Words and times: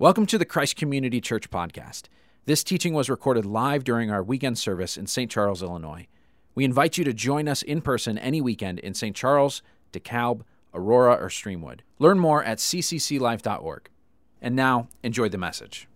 Welcome 0.00 0.26
to 0.26 0.38
the 0.38 0.44
Christ 0.44 0.76
Community 0.76 1.20
Church 1.20 1.50
podcast. 1.50 2.04
This 2.44 2.62
teaching 2.62 2.94
was 2.94 3.10
recorded 3.10 3.44
live 3.44 3.82
during 3.82 4.12
our 4.12 4.22
weekend 4.22 4.56
service 4.56 4.96
in 4.96 5.08
St. 5.08 5.28
Charles, 5.28 5.60
Illinois. 5.60 6.06
We 6.54 6.64
invite 6.64 6.98
you 6.98 7.02
to 7.02 7.12
join 7.12 7.48
us 7.48 7.62
in 7.62 7.80
person 7.80 8.16
any 8.16 8.40
weekend 8.40 8.78
in 8.78 8.94
St. 8.94 9.16
Charles, 9.16 9.60
DeKalb, 9.92 10.42
Aurora, 10.72 11.14
or 11.14 11.28
Streamwood. 11.28 11.80
Learn 11.98 12.20
more 12.20 12.44
at 12.44 12.58
ccclife.org. 12.58 13.90
And 14.40 14.54
now, 14.54 14.86
enjoy 15.02 15.30
the 15.30 15.36
message. 15.36 15.88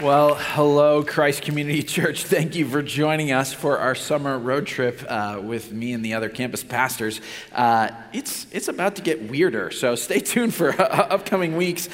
Well, 0.00 0.36
hello, 0.36 1.04
Christ 1.04 1.42
Community 1.42 1.82
Church. 1.82 2.24
Thank 2.24 2.56
you 2.56 2.66
for 2.66 2.82
joining 2.82 3.30
us 3.30 3.52
for 3.52 3.78
our 3.78 3.94
summer 3.94 4.38
road 4.38 4.66
trip 4.66 5.04
uh, 5.06 5.38
with 5.44 5.70
me 5.70 5.92
and 5.92 6.02
the 6.02 6.14
other 6.14 6.30
campus 6.30 6.64
pastors. 6.64 7.20
Uh, 7.52 7.90
it's, 8.10 8.46
it's 8.52 8.68
about 8.68 8.96
to 8.96 9.02
get 9.02 9.30
weirder, 9.30 9.70
so 9.70 9.94
stay 9.96 10.20
tuned 10.20 10.54
for 10.54 10.70
upcoming 10.80 11.56
weeks. 11.56 11.90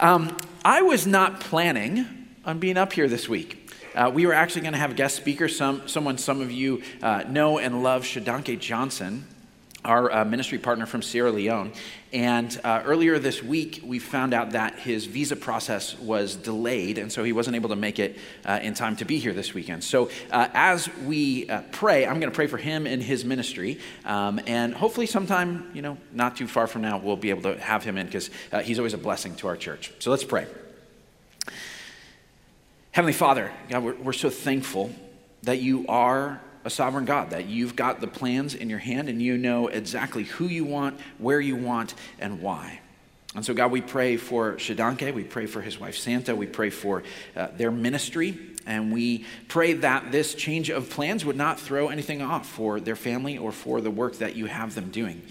Um, 0.00 0.36
I 0.64 0.82
was 0.82 1.06
not 1.06 1.38
planning 1.38 2.06
on 2.44 2.58
being 2.58 2.76
up 2.76 2.92
here 2.92 3.06
this 3.06 3.28
week. 3.28 3.72
Uh, 3.94 4.10
we 4.12 4.26
were 4.26 4.34
actually 4.34 4.62
going 4.62 4.74
to 4.74 4.80
have 4.80 4.90
a 4.90 4.94
guest 4.94 5.14
speaker, 5.14 5.46
some, 5.46 5.86
someone 5.86 6.18
some 6.18 6.40
of 6.40 6.50
you 6.50 6.82
uh, 7.02 7.22
know 7.28 7.60
and 7.60 7.84
love, 7.84 8.02
Shadanke 8.02 8.58
Johnson 8.58 9.24
our 9.88 10.12
uh, 10.12 10.24
ministry 10.24 10.58
partner 10.58 10.84
from 10.84 11.00
Sierra 11.00 11.32
Leone. 11.32 11.72
And 12.12 12.58
uh, 12.62 12.82
earlier 12.84 13.18
this 13.18 13.42
week, 13.42 13.80
we 13.82 13.98
found 13.98 14.34
out 14.34 14.50
that 14.50 14.78
his 14.78 15.06
visa 15.06 15.34
process 15.34 15.98
was 15.98 16.36
delayed, 16.36 16.98
and 16.98 17.10
so 17.10 17.24
he 17.24 17.32
wasn't 17.32 17.56
able 17.56 17.70
to 17.70 17.76
make 17.76 17.98
it 17.98 18.18
uh, 18.44 18.60
in 18.62 18.74
time 18.74 18.96
to 18.96 19.06
be 19.06 19.18
here 19.18 19.32
this 19.32 19.54
weekend. 19.54 19.82
So, 19.82 20.10
uh, 20.30 20.48
as 20.52 20.88
we 21.04 21.48
uh, 21.48 21.62
pray, 21.72 22.06
I'm 22.06 22.20
going 22.20 22.30
to 22.30 22.36
pray 22.36 22.46
for 22.46 22.58
him 22.58 22.86
and 22.86 23.02
his 23.02 23.24
ministry, 23.24 23.80
um, 24.04 24.40
and 24.46 24.74
hopefully, 24.74 25.06
sometime, 25.06 25.70
you 25.74 25.82
know, 25.82 25.96
not 26.12 26.36
too 26.36 26.46
far 26.46 26.66
from 26.66 26.82
now, 26.82 26.98
we'll 26.98 27.16
be 27.16 27.30
able 27.30 27.42
to 27.42 27.58
have 27.58 27.82
him 27.82 27.96
in 27.96 28.06
because 28.06 28.30
uh, 28.52 28.60
he's 28.60 28.78
always 28.78 28.94
a 28.94 28.98
blessing 28.98 29.34
to 29.36 29.48
our 29.48 29.56
church. 29.56 29.92
So, 29.98 30.10
let's 30.10 30.24
pray. 30.24 30.46
Heavenly 32.92 33.12
Father, 33.14 33.52
God, 33.70 33.82
we're, 33.82 33.94
we're 33.96 34.12
so 34.12 34.28
thankful 34.28 34.90
that 35.42 35.60
you 35.60 35.86
are 35.88 36.40
a 36.64 36.70
sovereign 36.70 37.04
God, 37.04 37.30
that 37.30 37.46
you've 37.46 37.76
got 37.76 38.00
the 38.00 38.06
plans 38.06 38.54
in 38.54 38.68
your 38.70 38.78
hand 38.78 39.08
and 39.08 39.22
you 39.22 39.36
know 39.36 39.68
exactly 39.68 40.24
who 40.24 40.46
you 40.46 40.64
want, 40.64 40.98
where 41.18 41.40
you 41.40 41.56
want, 41.56 41.94
and 42.18 42.40
why. 42.42 42.80
And 43.34 43.44
so, 43.44 43.54
God, 43.54 43.70
we 43.70 43.80
pray 43.80 44.16
for 44.16 44.54
Shadanke, 44.54 45.12
we 45.14 45.24
pray 45.24 45.46
for 45.46 45.60
his 45.60 45.78
wife 45.78 45.96
Santa, 45.96 46.34
we 46.34 46.46
pray 46.46 46.70
for 46.70 47.02
uh, 47.36 47.48
their 47.56 47.70
ministry, 47.70 48.38
and 48.66 48.92
we 48.92 49.26
pray 49.48 49.74
that 49.74 50.10
this 50.10 50.34
change 50.34 50.70
of 50.70 50.90
plans 50.90 51.24
would 51.24 51.36
not 51.36 51.60
throw 51.60 51.88
anything 51.88 52.22
off 52.22 52.48
for 52.48 52.80
their 52.80 52.96
family 52.96 53.36
or 53.36 53.52
for 53.52 53.80
the 53.80 53.90
work 53.90 54.16
that 54.18 54.34
you 54.34 54.46
have 54.46 54.74
them 54.74 54.90
doing. 54.90 55.22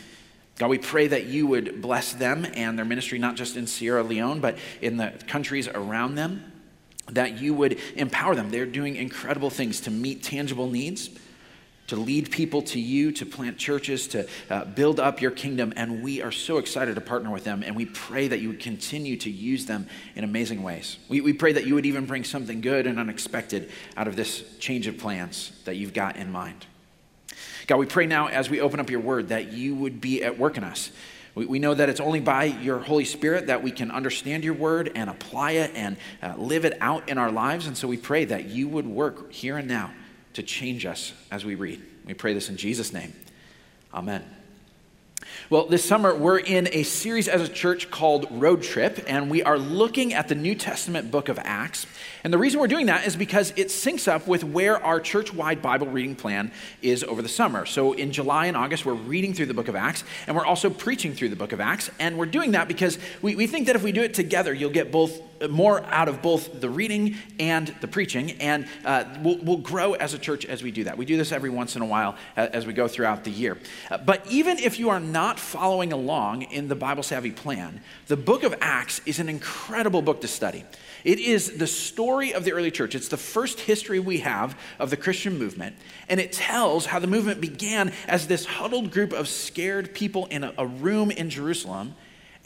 God, 0.58 0.70
we 0.70 0.80
pray 0.80 1.08
that 1.08 1.26
you 1.26 1.46
would 1.48 1.82
bless 1.82 2.14
them 2.14 2.46
and 2.56 2.78
their 2.78 2.86
ministry, 2.86 3.20
not 3.20 3.36
just 3.36 3.58
in 3.58 3.68
Sierra 3.68 4.04
Leone, 4.04 4.40
but 4.40 4.58
in 4.82 4.98
the 4.98 5.14
countries 5.28 5.68
around 5.68 6.16
them, 6.16 6.52
that 7.08 7.40
you 7.40 7.54
would 7.54 7.80
empower 7.96 8.36
them. 8.36 8.50
They're 8.50 8.66
doing 8.66 8.96
incredible 8.96 9.50
things 9.50 9.82
to 9.82 9.92
meet 9.92 10.24
tangible 10.24 10.70
needs 10.70 11.10
to 11.88 11.96
lead 11.96 12.30
people 12.32 12.62
to 12.62 12.80
you, 12.80 13.12
to 13.14 13.26
plant 13.26 13.58
churches, 13.58 14.08
to 14.10 14.28
uh, 14.50 14.66
build 14.66 15.00
up 15.00 15.22
your 15.22 15.32
kingdom. 15.32 15.74
And 15.76 16.04
we 16.04 16.22
are 16.22 16.32
so 16.32 16.58
excited 16.58 16.96
to 16.96 17.02
partner 17.02 17.32
with 17.32 17.46
them. 17.46 17.64
And 17.64 17.76
we 17.76 17.86
pray 17.86 18.28
that 18.28 18.40
you 18.40 18.50
would 18.50 18.60
continue 18.60 19.16
to 19.18 19.32
use 19.32 19.66
them 19.66 19.88
in 20.16 20.24
amazing 20.24 20.64
ways. 20.64 20.98
We, 21.08 21.22
we 21.22 21.34
pray 21.34 21.54
that 21.54 21.66
you 21.66 21.76
would 21.76 21.86
even 21.86 22.06
bring 22.06 22.24
something 22.24 22.62
good 22.62 22.88
and 22.88 23.00
unexpected 23.00 23.72
out 23.96 24.08
of 24.08 24.16
this 24.16 24.44
change 24.60 24.88
of 24.88 24.98
plans 24.98 25.54
that 25.64 25.76
you've 25.76 25.94
got 25.94 26.18
in 26.18 26.32
mind. 26.32 26.66
God, 27.68 27.78
we 27.78 27.86
pray 27.86 28.06
now 28.06 28.28
as 28.28 28.50
we 28.50 28.62
open 28.62 28.80
up 28.80 28.90
your 28.90 29.00
word 29.00 29.30
that 29.30 29.54
you 29.54 29.76
would 29.76 30.02
be 30.02 30.24
at 30.24 30.38
work 30.38 30.58
in 30.58 30.64
us. 30.64 30.92
We, 31.38 31.46
we 31.46 31.60
know 31.60 31.76
that 31.76 31.88
it's 31.88 32.00
only 32.00 32.20
by 32.20 32.46
your 32.46 32.80
Holy 32.80 33.06
Spirit 33.06 33.46
that 33.46 33.62
we 33.62 33.70
can 33.70 33.92
understand 33.92 34.44
your 34.44 34.56
word 34.56 34.92
and 34.96 35.08
apply 35.08 35.52
it 35.52 35.72
and 35.76 35.96
uh, 36.24 36.34
live 36.36 36.66
it 36.66 36.76
out 36.82 37.10
in 37.10 37.20
our 37.20 37.32
lives. 37.32 37.68
And 37.68 37.78
so 37.78 37.88
we 37.88 37.96
pray 37.96 38.26
that 38.26 38.46
you 38.46 38.68
would 38.68 38.88
work 38.88 39.32
here 39.32 39.56
and 39.58 39.68
now 39.68 39.92
to 40.34 40.42
change 40.42 40.84
us 40.88 41.14
as 41.30 41.46
we 41.46 41.54
read. 41.54 41.80
We 42.06 42.16
pray 42.16 42.34
this 42.34 42.50
in 42.50 42.58
Jesus' 42.58 42.92
name. 42.92 43.14
Amen. 43.94 44.37
Well, 45.50 45.66
this 45.66 45.86
summer 45.86 46.14
we're 46.14 46.40
in 46.40 46.68
a 46.74 46.84
series 46.84 47.30
as 47.30 47.42
a 47.42 47.48
church 47.48 47.90
called 47.90 48.28
Road 48.30 48.64
Trip, 48.64 49.06
and 49.08 49.32
we 49.32 49.44
are 49.44 49.58
looking 49.58 50.14
at 50.14 50.28
the 50.28 50.36
New 50.36 50.56
Testament 50.56 51.10
book 51.10 51.30
of 51.30 51.40
Acts. 51.42 51.88
And 52.26 52.34
the 52.34 52.38
reason 52.38 52.60
we're 52.60 52.68
doing 52.68 52.88
that 52.88 53.08
is 53.08 53.16
because 53.16 53.54
it 53.56 53.68
syncs 53.68 54.10
up 54.10 54.28
with 54.28 54.44
where 54.44 54.84
our 54.84 55.00
church 55.00 55.34
wide 55.34 55.62
Bible 55.62 55.88
reading 55.88 56.16
plan 56.16 56.52
is 56.82 57.02
over 57.06 57.22
the 57.22 57.30
summer. 57.30 57.66
So 57.66 57.94
in 57.94 58.12
July 58.12 58.48
and 58.48 58.58
August, 58.58 58.86
we're 58.86 58.94
reading 58.94 59.34
through 59.34 59.46
the 59.46 59.54
book 59.54 59.70
of 59.70 59.76
Acts, 59.78 60.04
and 60.28 60.36
we're 60.36 60.46
also 60.46 60.70
preaching 60.70 61.14
through 61.14 61.30
the 61.30 61.38
book 61.38 61.54
of 61.54 61.62
Acts. 61.62 61.90
And 61.98 62.18
we're 62.18 62.26
doing 62.26 62.52
that 62.52 62.68
because 62.68 63.00
we, 63.22 63.38
we 63.38 63.48
think 63.48 63.68
that 63.68 63.78
if 63.78 63.84
we 63.84 63.94
do 63.94 64.02
it 64.02 64.14
together, 64.14 64.54
you'll 64.54 64.70
get 64.70 64.92
both 64.92 65.22
more 65.50 65.84
out 65.86 66.08
of 66.08 66.22
both 66.22 66.60
the 66.60 66.70
reading 66.70 67.16
and 67.40 67.68
the 67.82 67.88
preaching, 67.88 68.32
and 68.40 68.68
uh, 68.86 69.04
we'll, 69.22 69.38
we'll, 69.40 69.58
grow 69.58 69.94
as 69.94 70.14
a 70.14 70.20
church 70.20 70.46
as 70.46 70.64
we 70.64 70.72
do 70.72 70.84
that. 70.86 70.98
We 70.98 71.06
do 71.06 71.18
this 71.18 71.32
every 71.32 71.50
once 71.50 71.76
in 71.76 71.82
a 71.82 71.86
while 71.86 72.16
uh, 72.36 72.48
as 72.54 72.66
we 72.66 72.74
go 72.74 72.88
throughout 72.88 73.24
the 73.24 73.32
year. 73.32 73.58
Uh, 73.90 73.98
but 73.98 74.26
even 74.32 74.60
if 74.60 74.80
you 74.80 74.90
are 74.90 75.00
not 75.00 75.40
following 75.40 75.92
along 75.92 76.44
in 76.44 76.68
the 76.68 76.76
Bible 76.76 77.04
Savvy 77.04 77.32
plan, 77.32 77.82
the 78.08 78.18
book 78.18 78.44
of 78.44 78.56
Acts 78.62 79.02
is 79.06 79.20
an 79.20 79.30
incredible 79.30 80.02
book 80.02 80.22
to 80.22 80.28
study. 80.28 80.64
It 81.04 81.20
is 81.20 81.58
the 81.58 81.68
story 81.68 82.34
of 82.34 82.44
the 82.44 82.54
early 82.54 82.72
church. 82.72 82.96
It's 82.96 83.08
the 83.08 83.18
first 83.18 83.60
history 83.62 84.00
we 84.00 84.20
have 84.20 84.58
of 84.80 84.90
the 84.90 84.98
Christian 84.98 85.38
movement. 85.38 85.76
And 86.10 86.20
it 86.20 86.32
tells 86.32 86.86
how 86.86 87.00
the 87.00 87.08
movement 87.08 87.42
began 87.42 87.94
as 88.08 88.28
this 88.28 88.46
huddled 88.46 88.92
group 88.92 89.14
of 89.14 89.28
scared 89.28 89.94
people 89.94 90.26
in 90.28 90.44
a, 90.44 90.54
a 90.58 90.66
room 90.66 91.12
in 91.12 91.30
Jerusalem 91.30 91.96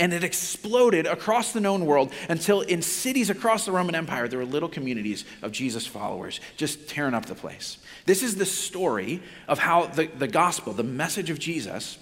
and 0.02 0.14
it 0.14 0.24
exploded 0.24 1.06
across 1.06 1.54
the 1.54 1.62
known 1.62 1.86
world 1.86 2.12
until 2.28 2.62
in 2.62 2.82
cities 2.82 3.30
across 3.30 3.66
the 3.66 3.72
Roman 3.72 3.94
Empire, 3.94 4.28
there 4.28 4.40
were 4.40 4.46
little 4.46 4.68
communities 4.68 5.26
of 5.44 5.52
Jesus 5.52 5.86
followers 5.86 6.40
just 6.58 6.90
tearing 6.90 7.14
up 7.14 7.28
the 7.28 7.36
place. 7.36 7.78
This 8.08 8.24
is 8.24 8.36
the 8.36 8.46
story 8.46 9.22
of 9.48 9.60
how 9.60 9.86
the, 9.86 10.08
the 10.08 10.28
gospel, 10.28 10.74
the 10.74 10.82
message 10.82 11.30
of 11.30 11.38
Jesus, 11.38 12.00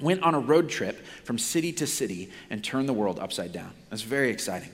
went 0.00 0.24
on 0.24 0.34
a 0.34 0.40
road 0.40 0.68
trip 0.68 1.06
from 1.22 1.38
city 1.38 1.72
to 1.74 1.86
city 1.86 2.30
and 2.50 2.64
turned 2.64 2.88
the 2.88 2.92
world 2.92 3.20
upside 3.20 3.52
down. 3.52 3.70
That's 3.90 4.02
very 4.02 4.30
exciting. 4.30 4.70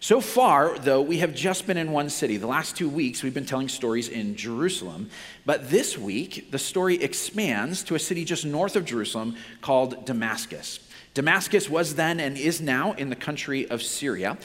So 0.00 0.20
far, 0.20 0.76
though, 0.80 1.00
we 1.00 1.18
have 1.18 1.32
just 1.32 1.64
been 1.64 1.76
in 1.76 1.92
one 1.92 2.10
city. 2.10 2.38
The 2.38 2.48
last 2.48 2.76
two 2.76 2.88
weeks, 2.88 3.22
we've 3.22 3.32
been 3.32 3.46
telling 3.46 3.68
stories 3.68 4.08
in 4.08 4.34
Jerusalem. 4.34 5.10
But 5.46 5.70
this 5.70 5.96
week, 5.96 6.50
the 6.50 6.58
story 6.58 6.96
expands 7.02 7.84
to 7.84 7.94
a 7.94 8.00
city 8.00 8.24
just 8.24 8.44
north 8.44 8.74
of 8.74 8.84
Jerusalem 8.84 9.36
called 9.62 10.04
Damascus. 10.04 10.80
Damascus 11.14 11.70
was 11.70 11.94
then 11.94 12.18
and 12.18 12.36
is 12.36 12.60
now 12.60 12.92
in 12.92 13.08
the 13.08 13.16
country 13.16 13.68
of 13.70 13.82
Syria, 13.82 14.36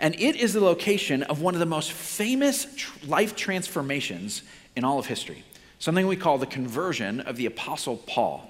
and 0.00 0.14
it 0.16 0.36
is 0.36 0.52
the 0.52 0.60
location 0.60 1.22
of 1.24 1.40
one 1.40 1.54
of 1.54 1.60
the 1.60 1.66
most 1.66 1.92
famous 1.92 2.66
life 3.06 3.36
transformations 3.36 4.42
in 4.76 4.84
all 4.84 4.98
of 4.98 5.06
history, 5.06 5.44
something 5.78 6.06
we 6.06 6.16
call 6.16 6.38
the 6.38 6.46
conversion 6.46 7.20
of 7.20 7.36
the 7.36 7.46
Apostle 7.46 7.96
Paul. 7.96 8.48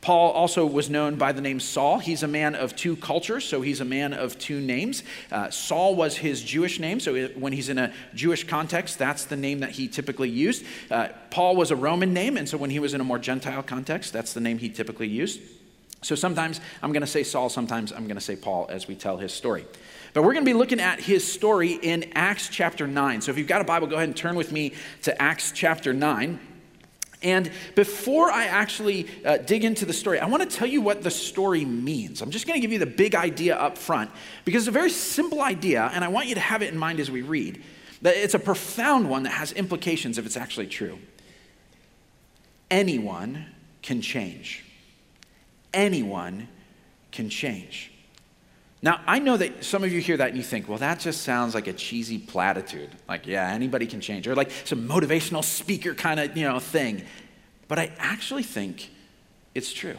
Paul 0.00 0.30
also 0.30 0.64
was 0.64 0.88
known 0.88 1.16
by 1.16 1.32
the 1.32 1.40
name 1.40 1.58
Saul. 1.58 1.98
He's 1.98 2.22
a 2.22 2.28
man 2.28 2.54
of 2.54 2.76
two 2.76 2.94
cultures, 2.94 3.44
so 3.44 3.62
he's 3.62 3.80
a 3.80 3.84
man 3.84 4.12
of 4.12 4.38
two 4.38 4.60
names. 4.60 5.02
Uh, 5.32 5.50
Saul 5.50 5.96
was 5.96 6.16
his 6.16 6.40
Jewish 6.40 6.78
name, 6.78 7.00
so 7.00 7.26
when 7.30 7.52
he's 7.52 7.68
in 7.68 7.78
a 7.78 7.92
Jewish 8.14 8.44
context, 8.46 8.98
that's 8.98 9.24
the 9.24 9.36
name 9.36 9.60
that 9.60 9.70
he 9.70 9.88
typically 9.88 10.28
used. 10.28 10.64
Uh, 10.88 11.08
Paul 11.30 11.56
was 11.56 11.72
a 11.72 11.76
Roman 11.76 12.12
name, 12.12 12.36
and 12.36 12.48
so 12.48 12.56
when 12.56 12.70
he 12.70 12.78
was 12.78 12.94
in 12.94 13.00
a 13.00 13.04
more 13.04 13.18
Gentile 13.18 13.62
context, 13.62 14.12
that's 14.12 14.34
the 14.34 14.40
name 14.40 14.58
he 14.58 14.68
typically 14.68 15.08
used. 15.08 15.40
So 16.02 16.14
sometimes 16.14 16.60
I'm 16.82 16.92
going 16.92 17.00
to 17.02 17.08
say 17.08 17.24
Saul, 17.24 17.48
sometimes 17.48 17.92
I'm 17.92 18.04
going 18.04 18.16
to 18.16 18.22
say 18.22 18.36
Paul 18.36 18.66
as 18.70 18.86
we 18.86 18.94
tell 18.94 19.16
his 19.16 19.32
story. 19.32 19.66
But 20.14 20.22
we're 20.22 20.32
going 20.32 20.44
to 20.44 20.50
be 20.50 20.56
looking 20.56 20.80
at 20.80 21.00
his 21.00 21.30
story 21.30 21.72
in 21.72 22.12
Acts 22.14 22.48
chapter 22.48 22.86
9. 22.86 23.20
So 23.20 23.30
if 23.30 23.38
you've 23.38 23.48
got 23.48 23.60
a 23.60 23.64
Bible, 23.64 23.88
go 23.88 23.96
ahead 23.96 24.08
and 24.08 24.16
turn 24.16 24.36
with 24.36 24.52
me 24.52 24.74
to 25.02 25.20
Acts 25.20 25.52
chapter 25.52 25.92
9. 25.92 26.40
And 27.20 27.50
before 27.74 28.30
I 28.30 28.44
actually 28.44 29.08
uh, 29.24 29.38
dig 29.38 29.64
into 29.64 29.84
the 29.84 29.92
story, 29.92 30.20
I 30.20 30.26
want 30.26 30.48
to 30.48 30.56
tell 30.56 30.68
you 30.68 30.80
what 30.80 31.02
the 31.02 31.10
story 31.10 31.64
means. 31.64 32.22
I'm 32.22 32.30
just 32.30 32.46
going 32.46 32.56
to 32.56 32.60
give 32.60 32.72
you 32.72 32.78
the 32.78 32.86
big 32.86 33.16
idea 33.16 33.56
up 33.56 33.76
front 33.76 34.10
because 34.44 34.62
it's 34.62 34.68
a 34.68 34.72
very 34.72 34.90
simple 34.90 35.40
idea, 35.40 35.90
and 35.92 36.04
I 36.04 36.08
want 36.08 36.28
you 36.28 36.36
to 36.36 36.40
have 36.40 36.62
it 36.62 36.72
in 36.72 36.78
mind 36.78 37.00
as 37.00 37.10
we 37.10 37.22
read. 37.22 37.62
That 38.02 38.16
it's 38.16 38.34
a 38.34 38.38
profound 38.38 39.10
one 39.10 39.24
that 39.24 39.32
has 39.32 39.50
implications 39.50 40.16
if 40.16 40.26
it's 40.26 40.36
actually 40.36 40.68
true. 40.68 41.00
Anyone 42.70 43.46
can 43.82 44.00
change 44.00 44.64
anyone 45.72 46.48
can 47.12 47.28
change. 47.28 47.92
Now, 48.80 49.00
I 49.06 49.18
know 49.18 49.36
that 49.36 49.64
some 49.64 49.82
of 49.82 49.92
you 49.92 50.00
hear 50.00 50.16
that 50.18 50.28
and 50.28 50.36
you 50.36 50.42
think, 50.42 50.68
well, 50.68 50.78
that 50.78 51.00
just 51.00 51.22
sounds 51.22 51.54
like 51.54 51.66
a 51.66 51.72
cheesy 51.72 52.18
platitude. 52.18 52.90
Like, 53.08 53.26
yeah, 53.26 53.50
anybody 53.50 53.86
can 53.86 54.00
change. 54.00 54.28
Or 54.28 54.36
like 54.36 54.52
some 54.64 54.88
motivational 54.88 55.42
speaker 55.42 55.94
kind 55.94 56.20
of, 56.20 56.36
you 56.36 56.44
know, 56.44 56.60
thing. 56.60 57.02
But 57.66 57.78
I 57.78 57.92
actually 57.98 58.44
think 58.44 58.90
it's 59.54 59.72
true. 59.72 59.96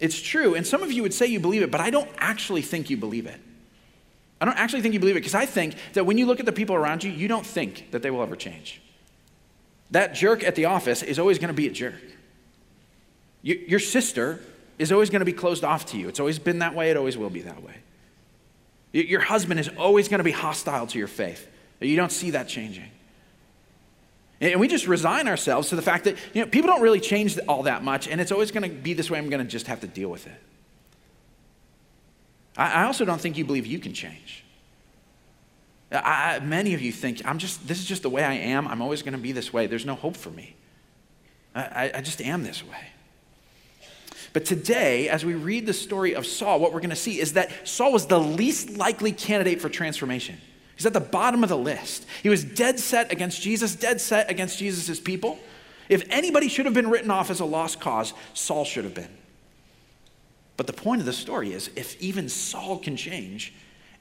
It's 0.00 0.20
true. 0.20 0.54
And 0.54 0.66
some 0.66 0.82
of 0.82 0.90
you 0.90 1.02
would 1.02 1.14
say 1.14 1.26
you 1.26 1.38
believe 1.38 1.62
it, 1.62 1.70
but 1.70 1.80
I 1.80 1.90
don't 1.90 2.10
actually 2.18 2.62
think 2.62 2.90
you 2.90 2.96
believe 2.96 3.26
it. 3.26 3.40
I 4.40 4.46
don't 4.46 4.56
actually 4.56 4.80
think 4.80 4.94
you 4.94 5.00
believe 5.00 5.16
it 5.16 5.20
because 5.20 5.34
I 5.34 5.46
think 5.46 5.76
that 5.92 6.06
when 6.06 6.18
you 6.18 6.26
look 6.26 6.40
at 6.40 6.46
the 6.46 6.52
people 6.52 6.74
around 6.74 7.04
you, 7.04 7.10
you 7.12 7.28
don't 7.28 7.44
think 7.44 7.90
that 7.92 8.02
they 8.02 8.10
will 8.10 8.22
ever 8.22 8.34
change. 8.34 8.80
That 9.90 10.14
jerk 10.14 10.42
at 10.42 10.54
the 10.54 10.64
office 10.64 11.02
is 11.02 11.18
always 11.18 11.38
going 11.38 11.48
to 11.48 11.54
be 11.54 11.66
a 11.66 11.70
jerk. 11.70 12.00
Your 13.42 13.80
sister 13.80 14.40
is 14.78 14.92
always 14.92 15.10
going 15.10 15.20
to 15.20 15.26
be 15.26 15.32
closed 15.32 15.64
off 15.64 15.86
to 15.86 15.98
you. 15.98 16.08
It's 16.08 16.20
always 16.20 16.38
been 16.38 16.60
that 16.60 16.74
way, 16.74 16.90
it 16.90 16.96
always 16.96 17.16
will 17.16 17.30
be 17.30 17.42
that 17.42 17.62
way. 17.62 17.74
Your 18.92 19.20
husband 19.20 19.60
is 19.60 19.68
always 19.78 20.08
going 20.08 20.18
to 20.18 20.24
be 20.24 20.32
hostile 20.32 20.86
to 20.88 20.98
your 20.98 21.08
faith. 21.08 21.48
You 21.80 21.96
don't 21.96 22.12
see 22.12 22.30
that 22.30 22.48
changing. 22.48 22.90
And 24.40 24.58
we 24.58 24.68
just 24.68 24.86
resign 24.86 25.28
ourselves 25.28 25.68
to 25.68 25.76
the 25.76 25.82
fact 25.82 26.04
that 26.04 26.16
you 26.32 26.42
know, 26.42 26.50
people 26.50 26.68
don't 26.68 26.80
really 26.80 27.00
change 27.00 27.38
all 27.46 27.64
that 27.64 27.84
much, 27.84 28.08
and 28.08 28.20
it's 28.20 28.32
always 28.32 28.50
going 28.50 28.68
to 28.68 28.74
be 28.74 28.94
this 28.94 29.10
way. 29.10 29.18
I'm 29.18 29.28
going 29.28 29.44
to 29.44 29.50
just 29.50 29.66
have 29.66 29.80
to 29.80 29.86
deal 29.86 30.08
with 30.08 30.26
it. 30.26 30.40
I, 32.56 32.84
also 32.84 33.04
don't 33.04 33.20
think 33.20 33.38
you 33.38 33.44
believe 33.44 33.66
you 33.66 33.78
can 33.78 33.92
change. 33.92 34.44
I, 35.92 36.40
many 36.40 36.74
of 36.74 36.80
you 36.80 36.92
think, 36.92 37.22
I'm 37.24 37.38
just, 37.38 37.66
this 37.66 37.78
is 37.78 37.84
just 37.84 38.02
the 38.02 38.10
way 38.10 38.24
I 38.24 38.34
am. 38.34 38.66
I'm 38.66 38.82
always 38.82 39.02
going 39.02 39.12
to 39.12 39.18
be 39.18 39.32
this 39.32 39.52
way. 39.52 39.66
There's 39.66 39.86
no 39.86 39.94
hope 39.94 40.16
for 40.16 40.30
me. 40.30 40.56
I, 41.54 41.90
I 41.94 42.00
just 42.00 42.20
am 42.20 42.42
this 42.42 42.62
way. 42.64 42.88
But 44.32 44.44
today, 44.44 45.08
as 45.08 45.24
we 45.24 45.34
read 45.34 45.66
the 45.66 45.72
story 45.72 46.14
of 46.14 46.26
Saul, 46.26 46.60
what 46.60 46.72
we're 46.72 46.80
going 46.80 46.90
to 46.90 46.96
see 46.96 47.20
is 47.20 47.32
that 47.32 47.66
Saul 47.66 47.92
was 47.92 48.06
the 48.06 48.20
least 48.20 48.70
likely 48.70 49.12
candidate 49.12 49.60
for 49.60 49.68
transformation. 49.68 50.38
He's 50.76 50.86
at 50.86 50.92
the 50.92 51.00
bottom 51.00 51.42
of 51.42 51.48
the 51.48 51.58
list. 51.58 52.06
He 52.22 52.28
was 52.28 52.44
dead 52.44 52.78
set 52.78 53.12
against 53.12 53.42
Jesus, 53.42 53.74
dead 53.74 54.00
set 54.00 54.30
against 54.30 54.58
Jesus' 54.58 55.00
people. 55.00 55.38
If 55.88 56.04
anybody 56.10 56.48
should 56.48 56.64
have 56.64 56.74
been 56.74 56.88
written 56.88 57.10
off 57.10 57.30
as 57.30 57.40
a 57.40 57.44
lost 57.44 57.80
cause, 57.80 58.14
Saul 58.32 58.64
should 58.64 58.84
have 58.84 58.94
been. 58.94 59.10
But 60.56 60.66
the 60.66 60.72
point 60.72 61.00
of 61.00 61.06
the 61.06 61.12
story 61.12 61.52
is 61.52 61.70
if 61.74 62.00
even 62.00 62.28
Saul 62.28 62.78
can 62.78 62.96
change, 62.96 63.52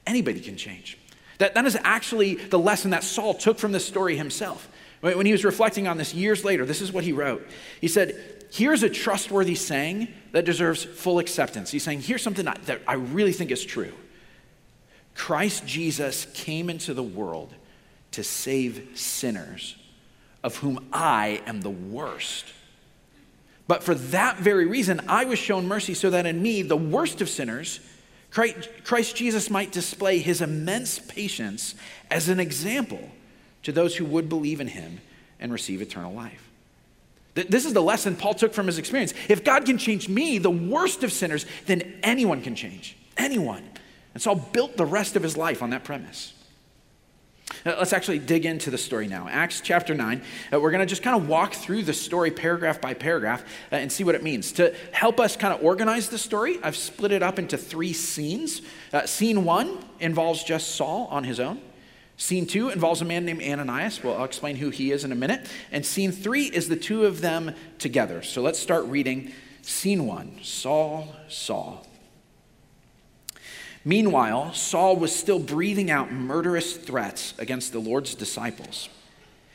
anybody 0.05 0.39
can 0.39 0.55
change. 0.55 0.97
That, 1.39 1.55
that 1.55 1.65
is 1.65 1.77
actually 1.83 2.35
the 2.35 2.59
lesson 2.59 2.91
that 2.91 3.03
Saul 3.03 3.33
took 3.33 3.57
from 3.57 3.71
this 3.71 3.87
story 3.87 4.15
himself. 4.15 4.69
When 5.01 5.25
he 5.25 5.31
was 5.31 5.45
reflecting 5.45 5.87
on 5.87 5.97
this 5.97 6.13
years 6.13 6.43
later, 6.43 6.65
this 6.65 6.81
is 6.81 6.91
what 6.91 7.03
he 7.03 7.13
wrote. 7.13 7.47
He 7.79 7.87
said, 7.87 8.38
Here's 8.51 8.83
a 8.83 8.89
trustworthy 8.89 9.55
saying 9.55 10.07
that 10.31 10.45
deserves 10.45 10.83
full 10.83 11.19
acceptance. 11.19 11.71
He's 11.71 11.83
saying, 11.83 12.01
Here's 12.01 12.23
something 12.23 12.45
that 12.45 12.81
I 12.87 12.93
really 12.93 13.33
think 13.33 13.51
is 13.51 13.63
true 13.63 13.93
Christ 15.15 15.65
Jesus 15.65 16.25
came 16.33 16.69
into 16.69 16.93
the 16.93 17.03
world 17.03 17.53
to 18.11 18.23
save 18.23 18.91
sinners, 18.95 19.75
of 20.43 20.57
whom 20.57 20.87
I 20.91 21.41
am 21.45 21.61
the 21.61 21.69
worst. 21.69 22.45
But 23.67 23.83
for 23.83 23.93
that 23.93 24.39
very 24.39 24.65
reason, 24.65 25.01
I 25.07 25.25
was 25.25 25.37
shown 25.37 25.67
mercy 25.67 25.93
so 25.93 26.09
that 26.09 26.25
in 26.25 26.41
me, 26.41 26.63
the 26.63 26.75
worst 26.75 27.21
of 27.21 27.29
sinners, 27.29 27.79
Christ 28.31 29.15
Jesus 29.15 29.49
might 29.49 29.71
display 29.71 30.19
his 30.19 30.41
immense 30.41 30.97
patience 30.97 31.75
as 32.09 32.29
an 32.29 32.39
example 32.39 33.11
to 33.63 33.71
those 33.71 33.95
who 33.95 34.05
would 34.05 34.27
believe 34.27 34.59
in 34.59 34.67
him 34.67 35.01
and 35.39 35.51
receive 35.51 35.81
eternal 35.81 36.13
life. 36.13 36.48
This 37.47 37.65
is 37.65 37.73
the 37.73 37.81
lesson 37.81 38.15
Paul 38.15 38.33
took 38.33 38.53
from 38.53 38.67
his 38.67 38.77
experience. 38.77 39.13
If 39.27 39.43
God 39.43 39.65
can 39.65 39.77
change 39.77 40.09
me, 40.09 40.37
the 40.37 40.49
worst 40.49 41.03
of 41.03 41.11
sinners, 41.11 41.45
then 41.65 41.99
anyone 42.03 42.41
can 42.41 42.55
change. 42.55 42.97
Anyone. 43.17 43.63
And 44.13 44.21
Saul 44.21 44.35
built 44.35 44.77
the 44.77 44.85
rest 44.85 45.15
of 45.15 45.23
his 45.23 45.37
life 45.37 45.61
on 45.61 45.69
that 45.69 45.83
premise. 45.83 46.33
Let's 47.65 47.93
actually 47.93 48.19
dig 48.19 48.45
into 48.45 48.71
the 48.71 48.77
story 48.77 49.07
now. 49.07 49.27
Acts 49.29 49.59
chapter 49.59 49.93
9. 49.93 50.21
Uh, 50.53 50.59
we're 50.59 50.71
going 50.71 50.79
to 50.79 50.85
just 50.85 51.03
kind 51.03 51.21
of 51.21 51.27
walk 51.27 51.53
through 51.53 51.83
the 51.83 51.93
story 51.93 52.31
paragraph 52.31 52.79
by 52.79 52.93
paragraph 52.93 53.43
uh, 53.71 53.75
and 53.75 53.91
see 53.91 54.03
what 54.03 54.15
it 54.15 54.23
means. 54.23 54.53
To 54.53 54.73
help 54.91 55.19
us 55.19 55.35
kind 55.35 55.53
of 55.53 55.63
organize 55.63 56.09
the 56.09 56.17
story, 56.17 56.57
I've 56.63 56.77
split 56.77 57.11
it 57.11 57.21
up 57.21 57.37
into 57.37 57.57
three 57.57 57.91
scenes. 57.91 58.61
Uh, 58.93 59.05
scene 59.05 59.43
one 59.43 59.77
involves 59.99 60.43
just 60.43 60.75
Saul 60.75 61.07
on 61.11 61.23
his 61.23 61.39
own. 61.39 61.59
Scene 62.19 62.45
two 62.45 62.67
involves 62.67 63.01
a 63.01 63.05
man 63.05 63.23
named 63.23 63.41
Ananias. 63.41 64.03
Well, 64.03 64.17
I'll 64.17 64.25
explain 64.25 64.57
who 64.57 64.71
he 64.71 64.91
is 64.91 65.05
in 65.05 65.13
a 65.13 65.15
minute. 65.15 65.47
And 65.71 65.85
scene 65.85 66.11
three 66.11 66.47
is 66.47 66.67
the 66.67 66.75
two 66.75 67.05
of 67.05 67.21
them 67.21 67.55
together. 67.77 68.21
So 68.21 68.41
let's 68.41 68.59
start 68.59 68.83
reading 68.85 69.31
scene 69.61 70.05
one 70.05 70.37
Saul, 70.43 71.15
Saul. 71.29 71.87
Meanwhile, 73.85 74.53
Saul 74.53 74.97
was 74.97 75.15
still 75.15 75.39
breathing 75.39 75.89
out 75.89 76.11
murderous 76.11 76.75
threats 76.75 77.33
against 77.37 77.71
the 77.71 77.79
Lord's 77.79 78.15
disciples. 78.15 78.89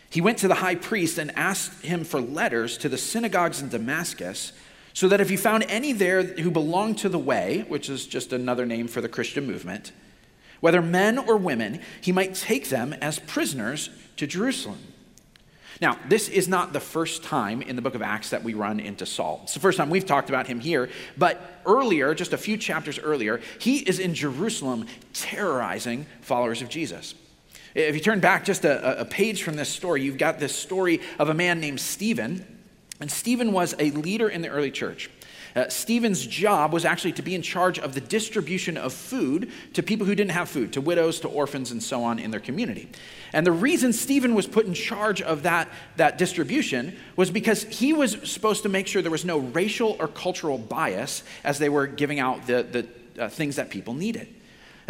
He 0.09 0.23
went 0.23 0.39
to 0.39 0.49
the 0.49 0.55
high 0.55 0.77
priest 0.77 1.19
and 1.19 1.37
asked 1.37 1.85
him 1.85 2.03
for 2.03 2.19
letters 2.19 2.79
to 2.79 2.89
the 2.89 2.97
synagogues 2.97 3.61
in 3.61 3.69
Damascus, 3.69 4.55
so 4.95 5.07
that 5.09 5.21
if 5.21 5.29
he 5.29 5.37
found 5.37 5.65
any 5.65 5.93
there 5.93 6.23
who 6.23 6.51
belonged 6.51 6.97
to 6.99 7.11
the 7.11 7.19
way, 7.19 7.67
which 7.69 7.91
is 7.91 8.07
just 8.07 8.33
another 8.33 8.65
name 8.65 8.89
for 8.89 9.03
the 9.03 9.09
Christian 9.09 9.47
movement, 9.47 9.93
whether 10.65 10.81
men 10.81 11.19
or 11.19 11.37
women, 11.37 11.79
he 12.01 12.11
might 12.11 12.35
take 12.35 12.71
them 12.71 12.95
as 13.03 13.19
prisoners 13.19 13.91
to 14.17 14.27
Jerusalem. 14.27 14.79
Now, 15.79 15.99
this 16.09 16.27
is 16.31 16.49
not 16.49 16.73
the 16.73 16.81
first 16.81 17.23
time 17.23 17.61
in 17.61 17.77
the 17.77 17.83
book 17.83 17.95
of 17.95 18.01
Acts 18.01 18.31
that 18.31 18.43
we 18.43 18.55
run 18.55 18.81
into 18.81 19.05
Saul. 19.05 19.41
It's 19.43 19.53
the 19.53 19.61
first 19.61 19.77
time 19.77 19.91
we've 19.91 20.07
talked 20.07 20.31
about 20.31 20.47
him 20.47 20.61
here, 20.61 20.89
but 21.19 21.61
earlier, 21.67 22.15
just 22.15 22.33
a 22.33 22.39
few 22.39 22.57
chapters 22.57 22.99
earlier, 22.99 23.43
he 23.59 23.81
is 23.81 23.99
in 23.99 24.15
Jerusalem 24.15 24.87
terrorizing 25.13 26.07
followers 26.23 26.63
of 26.63 26.71
Jesus. 26.71 27.15
If 27.75 27.95
you 27.95 28.01
turn 28.01 28.21
back 28.21 28.47
just 28.47 28.65
a, 28.65 29.01
a 29.01 29.05
page 29.05 29.43
from 29.43 29.57
this 29.57 29.69
story, 29.69 30.01
you've 30.01 30.17
got 30.17 30.39
this 30.39 30.57
story 30.57 31.03
of 31.19 31.29
a 31.29 31.35
man 31.35 31.61
named 31.61 31.81
Stephen. 31.81 32.43
And 33.01 33.11
Stephen 33.11 33.53
was 33.53 33.75
a 33.79 33.91
leader 33.91 34.31
in 34.31 34.41
the 34.41 34.49
early 34.49 34.71
church. 34.71 35.11
Uh, 35.57 35.69
Stephen's 35.69 36.27
job 36.27 36.73
was 36.73 36.85
actually 36.85 37.13
to 37.13 37.23
be 37.23 37.35
in 37.35 37.43
charge 37.43 37.79
of 37.79 37.95
the 37.95 38.01
distribution 38.01 38.77
of 38.77 38.93
food 38.93 39.51
to 39.73 39.83
people 39.83 40.05
who 40.07 40.15
didn't 40.15 40.33
have 40.33 40.49
food, 40.49 40.73
to 40.73 40.81
widows, 40.81 41.21
to 41.21 41.29
orphans, 41.29 41.71
and 41.71 41.83
so 41.83 42.03
on 42.03 42.19
in 42.19 42.31
their 42.33 42.41
community. 42.41 42.89
And 43.33 43.47
the 43.47 43.53
reason 43.53 43.93
Stephen 43.93 44.35
was 44.35 44.47
put 44.47 44.67
in 44.67 44.75
charge 44.75 45.23
of 45.23 45.45
that, 45.45 45.69
that 45.97 46.19
distribution 46.19 46.97
was 47.15 47.31
because 47.31 47.63
he 47.65 47.93
was 47.93 48.17
supposed 48.29 48.65
to 48.65 48.69
make 48.69 48.87
sure 48.87 49.01
there 49.01 49.11
was 49.11 49.25
no 49.25 49.39
racial 49.39 49.97
or 50.01 50.09
cultural 50.09 50.59
bias 50.59 51.23
as 51.45 51.59
they 51.59 51.69
were 51.69 51.87
giving 51.87 52.19
out 52.19 52.47
the, 52.47 52.87
the 53.17 53.23
uh, 53.23 53.29
things 53.29 53.57
that 53.57 53.71
people 53.71 53.95
needed. 53.95 54.29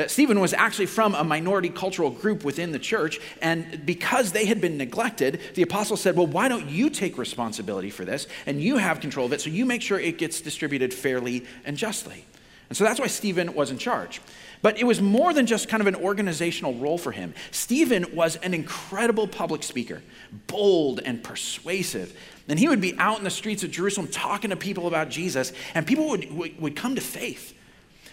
Stephen 0.08 0.41
was 0.41 0.52
actually 0.52 0.87
from 0.87 1.14
a 1.14 1.23
minority 1.23 1.69
cultural 1.69 2.11
group 2.11 2.44
within 2.44 2.73
the 2.73 2.79
church, 2.79 3.20
and 3.41 3.87
because 3.87 4.32
they 4.32 4.46
had 4.46 4.61
been 4.61 4.76
neglected, 4.76 5.41
the 5.55 5.62
apostle 5.62 5.96
said, 5.96 6.17
Well, 6.17 6.26
why 6.26 6.49
don't 6.49 6.69
you 6.69 6.91
take 6.91 7.17
responsibility 7.17 7.91
for 7.91 8.05
this 8.05 8.26
and 8.46 8.61
you 8.61 8.76
have 8.76 9.00
control 9.00 9.26
of 9.26 9.32
it 9.32 9.41
so 9.41 9.50
you 9.50 9.64
make 9.64 9.82
sure 9.82 9.99
it 9.99 10.19
gets 10.19 10.41
distributed 10.41 10.93
fairly 10.93 11.44
and 11.64 11.76
justly? 11.76 12.25
And 12.69 12.76
so 12.76 12.85
that's 12.85 12.99
why 12.99 13.06
Stephen 13.06 13.55
was 13.55 13.70
in 13.70 13.79
charge. 13.79 14.20
But 14.62 14.79
it 14.79 14.85
was 14.85 15.00
more 15.00 15.35
than 15.35 15.46
just 15.46 15.69
kind 15.69 15.81
of 15.82 15.87
an 15.87 15.94
organizational 15.94 16.75
role 16.75 16.96
for 16.96 17.12
him. 17.12 17.35
Stephen 17.50 18.06
was 18.14 18.37
an 18.37 18.55
incredible 18.55 19.29
public 19.29 19.62
speaker, 19.62 20.02
bold 20.46 21.00
and 21.05 21.23
persuasive. 21.23 22.19
And 22.49 22.58
he 22.58 22.69
would 22.69 22.81
be 22.81 22.96
out 22.99 23.19
in 23.19 23.25
the 23.25 23.31
streets 23.31 23.62
of 23.62 23.70
Jerusalem 23.70 24.08
talking 24.08 24.50
to 24.50 24.56
people 24.56 24.87
about 24.87 25.11
Jesus, 25.11 25.52
and 25.75 25.87
people 25.87 26.08
would, 26.08 26.32
would, 26.35 26.61
would 26.61 26.76
come 26.76 26.94
to 26.94 27.00
faith. 27.00 27.55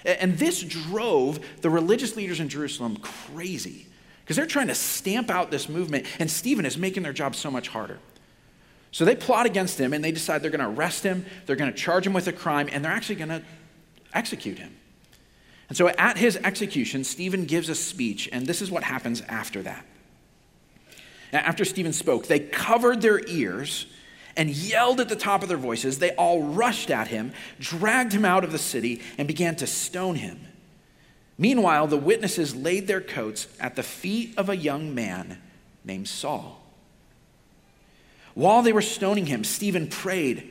And 0.06 0.38
this 0.38 0.62
drove 0.62 1.40
the 1.62 1.70
religious 1.70 2.16
leaders 2.16 2.40
in 2.40 2.50
Jerusalem 2.50 2.98
crazy 2.98 3.88
because 4.24 4.36
they're 4.36 4.46
trying 4.46 4.68
to 4.68 4.76
stamp 4.76 5.30
out 5.30 5.52
this 5.52 5.68
movement, 5.68 6.06
and 6.20 6.30
Stephen 6.30 6.66
is 6.66 6.78
making 6.78 7.04
their 7.04 7.14
job 7.14 7.36
so 7.36 7.52
much 7.52 7.68
harder. 7.68 8.00
So 8.92 9.06
they 9.06 9.16
plot 9.16 9.46
against 9.46 9.80
him 9.80 9.94
and 9.94 10.04
they 10.04 10.12
decide 10.12 10.42
they're 10.42 10.52
going 10.52 10.62
to 10.62 10.80
arrest 10.80 11.04
him, 11.04 11.26
they're 11.46 11.56
going 11.56 11.72
to 11.72 11.78
charge 11.78 12.06
him 12.06 12.14
with 12.14 12.28
a 12.28 12.34
crime, 12.34 12.70
and 12.72 12.84
they're 12.84 12.92
actually 12.92 13.16
going 13.16 13.30
to 13.30 13.42
execute 14.14 14.60
him. 14.60 14.76
And 15.70 15.78
so 15.78 15.88
at 15.88 16.18
his 16.18 16.36
execution, 16.38 17.04
Stephen 17.04 17.46
gives 17.46 17.70
a 17.70 17.76
speech, 17.76 18.28
and 18.32 18.46
this 18.46 18.62
is 18.62 18.70
what 18.70 18.84
happens 18.84 19.22
after 19.22 19.62
that. 19.62 19.86
After 21.32 21.64
Stephen 21.64 21.94
spoke, 21.94 22.28
they 22.28 22.40
covered 22.40 23.02
their 23.02 23.26
ears 23.28 23.86
and 24.36 24.50
yelled 24.50 25.00
at 25.00 25.10
the 25.10 25.16
top 25.16 25.44
of 25.44 25.50
their 25.50 25.58
voices. 25.58 26.00
They 26.00 26.12
all 26.16 26.44
rushed 26.44 26.90
at 26.90 27.08
him, 27.08 27.34
dragged 27.60 28.14
him 28.14 28.26
out 28.26 28.44
of 28.44 28.52
the 28.52 28.58
city, 28.58 29.02
and 29.18 29.28
began 29.28 29.56
to 29.58 29.68
stone 29.68 30.16
him. 30.16 30.40
Meanwhile, 31.38 31.88
the 31.88 31.98
witnesses 31.98 32.56
laid 32.56 32.88
their 32.88 33.02
coats 33.02 33.48
at 33.60 33.76
the 33.76 33.84
feet 33.84 34.34
of 34.38 34.50
a 34.50 34.56
young 34.56 34.94
man 34.94 35.42
named 35.84 36.08
Saul. 36.08 36.62
While 38.34 38.62
they 38.62 38.74
were 38.74 38.82
stoning 38.82 39.26
him, 39.26 39.44
Stephen 39.44 39.88
prayed, 39.88 40.50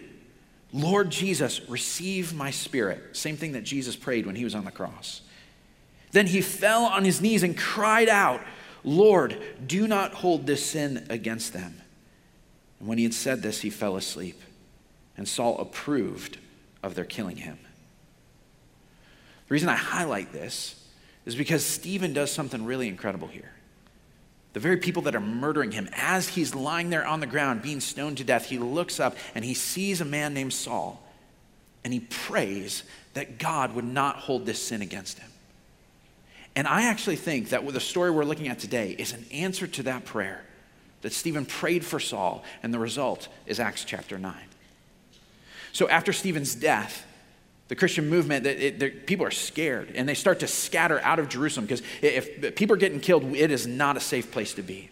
Lord 0.72 1.10
Jesus, 1.10 1.60
receive 1.68 2.34
my 2.34 2.50
spirit. 2.50 3.16
Same 3.16 3.36
thing 3.36 3.52
that 3.52 3.64
Jesus 3.64 3.96
prayed 3.96 4.26
when 4.26 4.36
he 4.36 4.44
was 4.44 4.54
on 4.54 4.64
the 4.64 4.70
cross. 4.70 5.22
Then 6.12 6.26
he 6.26 6.40
fell 6.40 6.84
on 6.84 7.04
his 7.04 7.20
knees 7.20 7.42
and 7.42 7.56
cried 7.56 8.08
out, 8.08 8.40
Lord, 8.82 9.40
do 9.66 9.86
not 9.86 10.14
hold 10.14 10.46
this 10.46 10.64
sin 10.64 11.06
against 11.10 11.52
them. 11.52 11.80
And 12.80 12.88
when 12.88 12.98
he 12.98 13.04
had 13.04 13.14
said 13.14 13.42
this, 13.42 13.60
he 13.60 13.70
fell 13.70 13.96
asleep. 13.96 14.40
And 15.16 15.28
Saul 15.28 15.58
approved 15.58 16.38
of 16.82 16.94
their 16.94 17.04
killing 17.04 17.36
him. 17.36 17.58
The 19.46 19.54
reason 19.54 19.68
I 19.68 19.76
highlight 19.76 20.32
this 20.32 20.82
is 21.26 21.34
because 21.34 21.64
Stephen 21.64 22.12
does 22.12 22.32
something 22.32 22.64
really 22.64 22.88
incredible 22.88 23.28
here. 23.28 23.52
The 24.54 24.60
very 24.60 24.78
people 24.78 25.02
that 25.02 25.14
are 25.14 25.20
murdering 25.20 25.72
him, 25.72 25.88
as 25.92 26.28
he's 26.28 26.54
lying 26.54 26.90
there 26.90 27.06
on 27.06 27.20
the 27.20 27.26
ground 27.26 27.62
being 27.62 27.80
stoned 27.80 28.16
to 28.18 28.24
death, 28.24 28.46
he 28.46 28.58
looks 28.58 28.98
up 28.98 29.16
and 29.34 29.44
he 29.44 29.54
sees 29.54 30.00
a 30.00 30.04
man 30.04 30.34
named 30.34 30.52
Saul 30.52 31.00
and 31.84 31.92
he 31.92 32.00
prays 32.00 32.82
that 33.14 33.38
God 33.38 33.74
would 33.74 33.84
not 33.84 34.16
hold 34.16 34.46
this 34.46 34.62
sin 34.62 34.82
against 34.82 35.18
him. 35.18 35.30
And 36.56 36.66
I 36.66 36.82
actually 36.82 37.16
think 37.16 37.50
that 37.50 37.66
the 37.66 37.80
story 37.80 38.10
we're 38.10 38.24
looking 38.24 38.48
at 38.48 38.58
today 38.58 38.90
is 38.98 39.12
an 39.12 39.24
answer 39.30 39.66
to 39.66 39.84
that 39.84 40.04
prayer 40.04 40.44
that 41.02 41.12
Stephen 41.12 41.46
prayed 41.46 41.84
for 41.84 41.98
Saul, 41.98 42.44
and 42.62 42.74
the 42.74 42.78
result 42.78 43.28
is 43.46 43.58
Acts 43.58 43.84
chapter 43.84 44.18
9. 44.18 44.34
So 45.72 45.88
after 45.88 46.12
Stephen's 46.12 46.54
death, 46.54 47.06
the 47.68 47.76
Christian 47.76 48.08
movement, 48.08 48.46
it, 48.46 48.82
it, 48.82 49.06
people 49.06 49.24
are 49.24 49.30
scared 49.30 49.92
and 49.94 50.08
they 50.08 50.14
start 50.14 50.40
to 50.40 50.48
scatter 50.48 50.98
out 51.02 51.20
of 51.20 51.28
Jerusalem 51.28 51.66
because 51.66 51.82
if 52.02 52.56
people 52.56 52.74
are 52.74 52.78
getting 52.78 52.98
killed, 52.98 53.24
it 53.36 53.52
is 53.52 53.64
not 53.66 53.96
a 53.96 54.00
safe 54.00 54.32
place 54.32 54.54
to 54.54 54.62
be. 54.62 54.90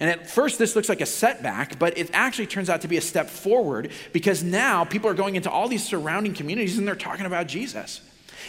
And 0.00 0.10
at 0.10 0.28
first, 0.28 0.58
this 0.58 0.76
looks 0.76 0.88
like 0.88 1.00
a 1.00 1.06
setback, 1.06 1.78
but 1.78 1.96
it 1.96 2.10
actually 2.12 2.46
turns 2.46 2.68
out 2.70 2.80
to 2.80 2.88
be 2.88 2.96
a 2.96 3.00
step 3.00 3.28
forward 3.28 3.90
because 4.12 4.42
now 4.42 4.84
people 4.84 5.08
are 5.08 5.14
going 5.14 5.36
into 5.36 5.50
all 5.50 5.68
these 5.68 5.84
surrounding 5.84 6.34
communities 6.34 6.78
and 6.78 6.86
they're 6.86 6.96
talking 6.96 7.26
about 7.26 7.46
Jesus. 7.46 8.00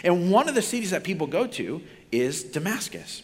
And 0.03 0.31
one 0.31 0.49
of 0.49 0.55
the 0.55 0.61
cities 0.61 0.91
that 0.91 1.03
people 1.03 1.27
go 1.27 1.45
to 1.47 1.81
is 2.11 2.43
Damascus. 2.43 3.23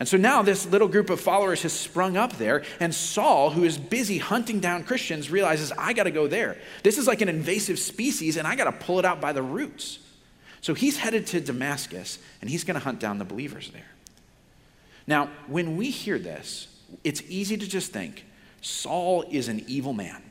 And 0.00 0.08
so 0.08 0.16
now 0.16 0.42
this 0.42 0.64
little 0.66 0.86
group 0.86 1.10
of 1.10 1.20
followers 1.20 1.62
has 1.62 1.72
sprung 1.72 2.16
up 2.16 2.34
there, 2.34 2.64
and 2.78 2.94
Saul, 2.94 3.50
who 3.50 3.64
is 3.64 3.76
busy 3.76 4.18
hunting 4.18 4.60
down 4.60 4.84
Christians, 4.84 5.30
realizes, 5.30 5.72
I 5.76 5.92
got 5.92 6.04
to 6.04 6.12
go 6.12 6.28
there. 6.28 6.56
This 6.84 6.98
is 6.98 7.08
like 7.08 7.20
an 7.20 7.28
invasive 7.28 7.78
species, 7.78 8.36
and 8.36 8.46
I 8.46 8.54
got 8.54 8.64
to 8.64 8.72
pull 8.72 9.00
it 9.00 9.04
out 9.04 9.20
by 9.20 9.32
the 9.32 9.42
roots. 9.42 9.98
So 10.60 10.74
he's 10.74 10.98
headed 10.98 11.26
to 11.28 11.40
Damascus, 11.40 12.18
and 12.40 12.48
he's 12.48 12.62
going 12.62 12.76
to 12.76 12.84
hunt 12.84 13.00
down 13.00 13.18
the 13.18 13.24
believers 13.24 13.70
there. 13.70 13.90
Now, 15.06 15.30
when 15.48 15.76
we 15.76 15.90
hear 15.90 16.18
this, 16.18 16.68
it's 17.02 17.22
easy 17.28 17.56
to 17.56 17.66
just 17.66 17.92
think 17.92 18.24
Saul 18.60 19.24
is 19.30 19.48
an 19.48 19.64
evil 19.66 19.92
man. 19.92 20.22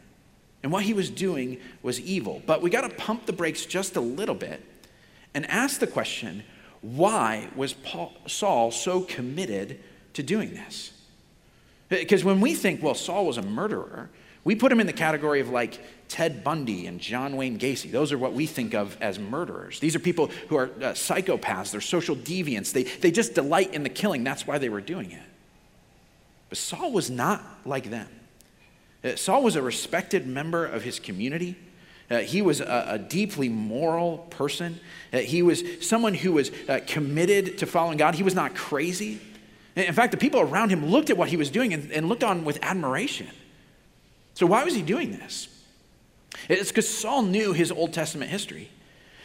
And 0.63 0.71
what 0.71 0.83
he 0.83 0.93
was 0.93 1.09
doing 1.09 1.59
was 1.81 1.99
evil. 2.01 2.41
But 2.45 2.61
we 2.61 2.69
got 2.69 2.89
to 2.89 2.95
pump 2.95 3.25
the 3.25 3.33
brakes 3.33 3.65
just 3.65 3.95
a 3.95 4.01
little 4.01 4.35
bit 4.35 4.63
and 5.33 5.45
ask 5.49 5.79
the 5.79 5.87
question 5.87 6.43
why 6.95 7.49
was 7.55 7.73
Paul, 7.73 8.13
Saul 8.27 8.71
so 8.71 9.01
committed 9.01 9.79
to 10.13 10.23
doing 10.23 10.53
this? 10.53 10.93
Because 11.89 12.23
when 12.23 12.39
we 12.39 12.53
think, 12.55 12.81
well, 12.81 12.95
Saul 12.95 13.25
was 13.25 13.37
a 13.37 13.41
murderer, 13.41 14.09
we 14.45 14.55
put 14.55 14.71
him 14.71 14.79
in 14.79 14.87
the 14.87 14.93
category 14.93 15.41
of 15.41 15.49
like 15.49 15.81
Ted 16.07 16.45
Bundy 16.45 16.87
and 16.87 17.01
John 17.01 17.35
Wayne 17.35 17.59
Gacy. 17.59 17.91
Those 17.91 18.13
are 18.13 18.17
what 18.17 18.31
we 18.31 18.45
think 18.45 18.73
of 18.73 18.97
as 19.01 19.19
murderers. 19.19 19.81
These 19.81 19.97
are 19.97 19.99
people 19.99 20.27
who 20.47 20.55
are 20.55 20.67
uh, 20.67 20.93
psychopaths, 20.93 21.71
they're 21.71 21.81
social 21.81 22.15
deviants. 22.15 22.71
They, 22.71 22.83
they 22.83 23.11
just 23.11 23.33
delight 23.33 23.73
in 23.73 23.83
the 23.83 23.89
killing. 23.89 24.23
That's 24.23 24.47
why 24.47 24.57
they 24.57 24.69
were 24.69 24.79
doing 24.79 25.11
it. 25.11 25.23
But 26.47 26.57
Saul 26.57 26.93
was 26.93 27.09
not 27.09 27.43
like 27.65 27.89
them. 27.89 28.07
Uh, 29.03 29.17
Saul 29.17 29.43
was 29.43 29.57
a 29.57 29.61
respected 29.61 30.25
member 30.25 30.65
of 30.65 30.83
his 30.83 30.99
community. 30.99 31.57
Uh, 32.09 32.19
he 32.19 32.41
was 32.41 32.61
a, 32.61 32.85
a, 32.91 32.97
deeply 32.97 33.49
moral 33.49 34.19
person. 34.29 34.79
Uh, 35.11 35.17
he 35.17 35.41
was 35.41 35.63
someone 35.81 36.13
who 36.13 36.31
was 36.31 36.51
uh, 36.69 36.79
committed 36.87 37.57
to 37.57 37.65
following 37.65 37.97
God. 37.97 38.15
He 38.15 38.23
was 38.23 38.33
not 38.33 38.55
crazy. 38.55 39.19
In 39.75 39.93
fact, 39.93 40.11
the 40.11 40.17
people 40.17 40.39
around 40.39 40.69
him 40.69 40.85
looked 40.85 41.09
at 41.09 41.17
what 41.17 41.27
he 41.27 41.37
was 41.37 41.49
doing 41.49 41.73
and, 41.73 41.91
and 41.91 42.07
looked 42.07 42.23
on 42.23 42.45
with 42.45 42.59
admiration. 42.61 43.27
So, 44.35 44.45
why 44.45 44.63
was 44.63 44.73
he 44.73 44.81
doing 44.81 45.11
this? 45.11 45.49
It's 46.47 46.69
because 46.69 46.87
Saul 46.87 47.23
knew 47.23 47.53
his 47.53 47.71
Old 47.71 47.93
Testament 47.93 48.31
history. 48.31 48.69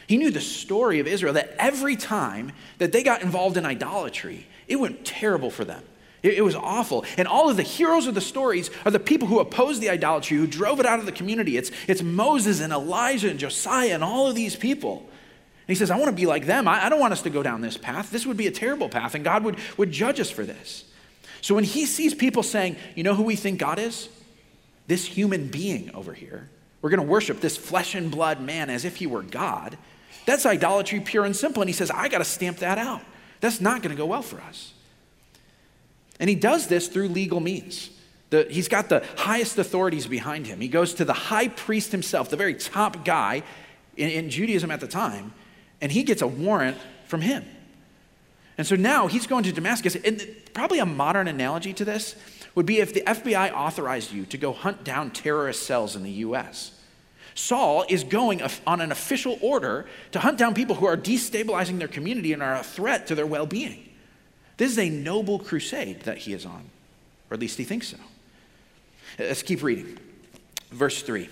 He 0.07 0.17
knew 0.17 0.31
the 0.31 0.41
story 0.41 0.99
of 0.99 1.07
Israel, 1.07 1.33
that 1.33 1.55
every 1.57 1.95
time 1.95 2.51
that 2.77 2.91
they 2.91 3.03
got 3.03 3.21
involved 3.21 3.55
in 3.55 3.65
idolatry, 3.65 4.47
it 4.67 4.75
went 4.75 5.05
terrible 5.05 5.49
for 5.49 5.63
them. 5.63 5.83
It, 6.23 6.35
it, 6.35 6.41
was 6.41 6.55
awful. 6.55 7.05
And 7.17 7.27
all 7.27 7.49
of 7.49 7.57
the 7.57 7.63
heroes 7.63 8.07
of 8.07 8.15
the 8.15 8.21
stories 8.21 8.71
are 8.85 8.91
the 8.91 8.99
people 8.99 9.27
who 9.27 9.39
opposed 9.39 9.81
the 9.81 9.89
idolatry, 9.89 10.37
who 10.37 10.47
drove 10.47 10.79
it 10.79 10.85
out 10.85 10.99
of 10.99 11.05
the 11.05 11.11
community. 11.11 11.57
It's, 11.57 11.69
it's 11.87 12.01
Moses 12.01 12.61
and 12.61 12.71
Elijah 12.71 13.29
and 13.29 13.37
Josiah 13.37 13.93
and 13.93 14.03
all 14.03 14.27
of 14.27 14.35
these 14.35 14.55
people. 14.55 14.99
And 14.99 15.67
he 15.67 15.75
says, 15.75 15.91
I 15.91 15.97
want 15.97 16.09
to 16.09 16.15
be 16.15 16.25
like 16.25 16.45
them. 16.45 16.67
I, 16.67 16.85
I 16.85 16.89
don't 16.89 16.99
want 16.99 17.13
us 17.13 17.21
to 17.23 17.29
go 17.29 17.43
down 17.43 17.61
this 17.61 17.77
path. 17.77 18.09
This 18.09 18.25
would 18.25 18.37
be 18.37 18.47
a 18.47 18.51
terrible 18.51 18.89
path, 18.89 19.15
and 19.15 19.23
God 19.23 19.43
would, 19.43 19.57
would 19.77 19.91
judge 19.91 20.19
us 20.19 20.31
for 20.31 20.43
this. 20.43 20.85
So 21.41 21.55
when 21.55 21.65
he 21.65 21.85
sees 21.85 22.13
people 22.13 22.41
saying, 22.41 22.77
You 22.95 23.03
know 23.03 23.15
who 23.15 23.23
we 23.23 23.35
think 23.35 23.59
God 23.59 23.77
is? 23.77 24.07
This 24.87 25.05
human 25.05 25.47
being 25.47 25.93
over 25.93 26.13
here. 26.13 26.49
We're 26.81 26.89
going 26.89 27.01
to 27.01 27.07
worship 27.07 27.39
this 27.39 27.55
flesh 27.55 27.95
and 27.95 28.11
blood 28.11 28.41
man 28.41 28.69
as 28.69 28.83
if 28.83 28.97
he 28.97 29.07
were 29.07 29.23
God. 29.23 29.77
That's 30.25 30.45
idolatry, 30.45 30.99
pure 30.99 31.25
and 31.25 31.35
simple. 31.35 31.61
And 31.61 31.69
he 31.69 31.73
says, 31.73 31.91
I 31.91 32.09
got 32.09 32.17
to 32.17 32.25
stamp 32.25 32.57
that 32.57 32.77
out. 32.77 33.01
That's 33.39 33.61
not 33.61 33.81
going 33.81 33.95
to 33.95 33.97
go 33.97 34.05
well 34.05 34.21
for 34.21 34.41
us. 34.41 34.73
And 36.19 36.29
he 36.29 36.35
does 36.35 36.67
this 36.67 36.87
through 36.87 37.09
legal 37.09 37.39
means. 37.39 37.89
The, 38.29 38.47
he's 38.49 38.67
got 38.67 38.89
the 38.89 39.05
highest 39.17 39.57
authorities 39.57 40.07
behind 40.07 40.47
him. 40.47 40.59
He 40.59 40.67
goes 40.67 40.95
to 40.95 41.05
the 41.05 41.13
high 41.13 41.47
priest 41.47 41.91
himself, 41.91 42.29
the 42.29 42.37
very 42.37 42.55
top 42.55 43.05
guy 43.05 43.43
in, 43.95 44.09
in 44.09 44.29
Judaism 44.29 44.71
at 44.71 44.79
the 44.79 44.87
time, 44.87 45.33
and 45.81 45.91
he 45.91 46.03
gets 46.03 46.21
a 46.21 46.27
warrant 46.27 46.77
from 47.05 47.21
him. 47.21 47.43
And 48.57 48.65
so 48.65 48.75
now 48.75 49.07
he's 49.07 49.27
going 49.27 49.43
to 49.43 49.51
Damascus. 49.51 49.95
And 49.95 50.25
probably 50.53 50.79
a 50.79 50.85
modern 50.85 51.27
analogy 51.27 51.73
to 51.73 51.85
this 51.85 52.15
would 52.55 52.65
be 52.65 52.79
if 52.79 52.93
the 52.93 53.01
FBI 53.01 53.51
authorized 53.51 54.11
you 54.11 54.25
to 54.27 54.37
go 54.37 54.53
hunt 54.53 54.83
down 54.83 55.11
terrorist 55.11 55.63
cells 55.63 55.95
in 55.95 56.03
the 56.03 56.11
US. 56.11 56.71
Saul 57.35 57.83
is 57.89 58.03
going 58.03 58.41
on 58.67 58.79
an 58.79 58.91
official 58.91 59.39
order 59.41 59.87
to 60.11 60.19
hunt 60.19 60.37
down 60.37 60.53
people 60.53 60.75
who 60.75 60.85
are 60.85 60.97
destabilizing 60.97 61.79
their 61.79 61.87
community 61.87 62.31
and 62.31 62.43
are 62.43 62.55
a 62.55 62.63
threat 62.63 63.07
to 63.07 63.15
their 63.15 63.25
well 63.25 63.47
being. 63.47 63.89
This 64.57 64.71
is 64.71 64.79
a 64.79 64.89
noble 64.89 65.39
crusade 65.39 66.01
that 66.01 66.19
he 66.19 66.33
is 66.33 66.45
on, 66.45 66.69
or 67.29 67.33
at 67.33 67.39
least 67.39 67.57
he 67.57 67.63
thinks 67.63 67.87
so. 67.87 67.97
Let's 69.19 69.43
keep 69.43 69.63
reading. 69.63 69.97
Verse 70.71 71.01
3. 71.01 71.29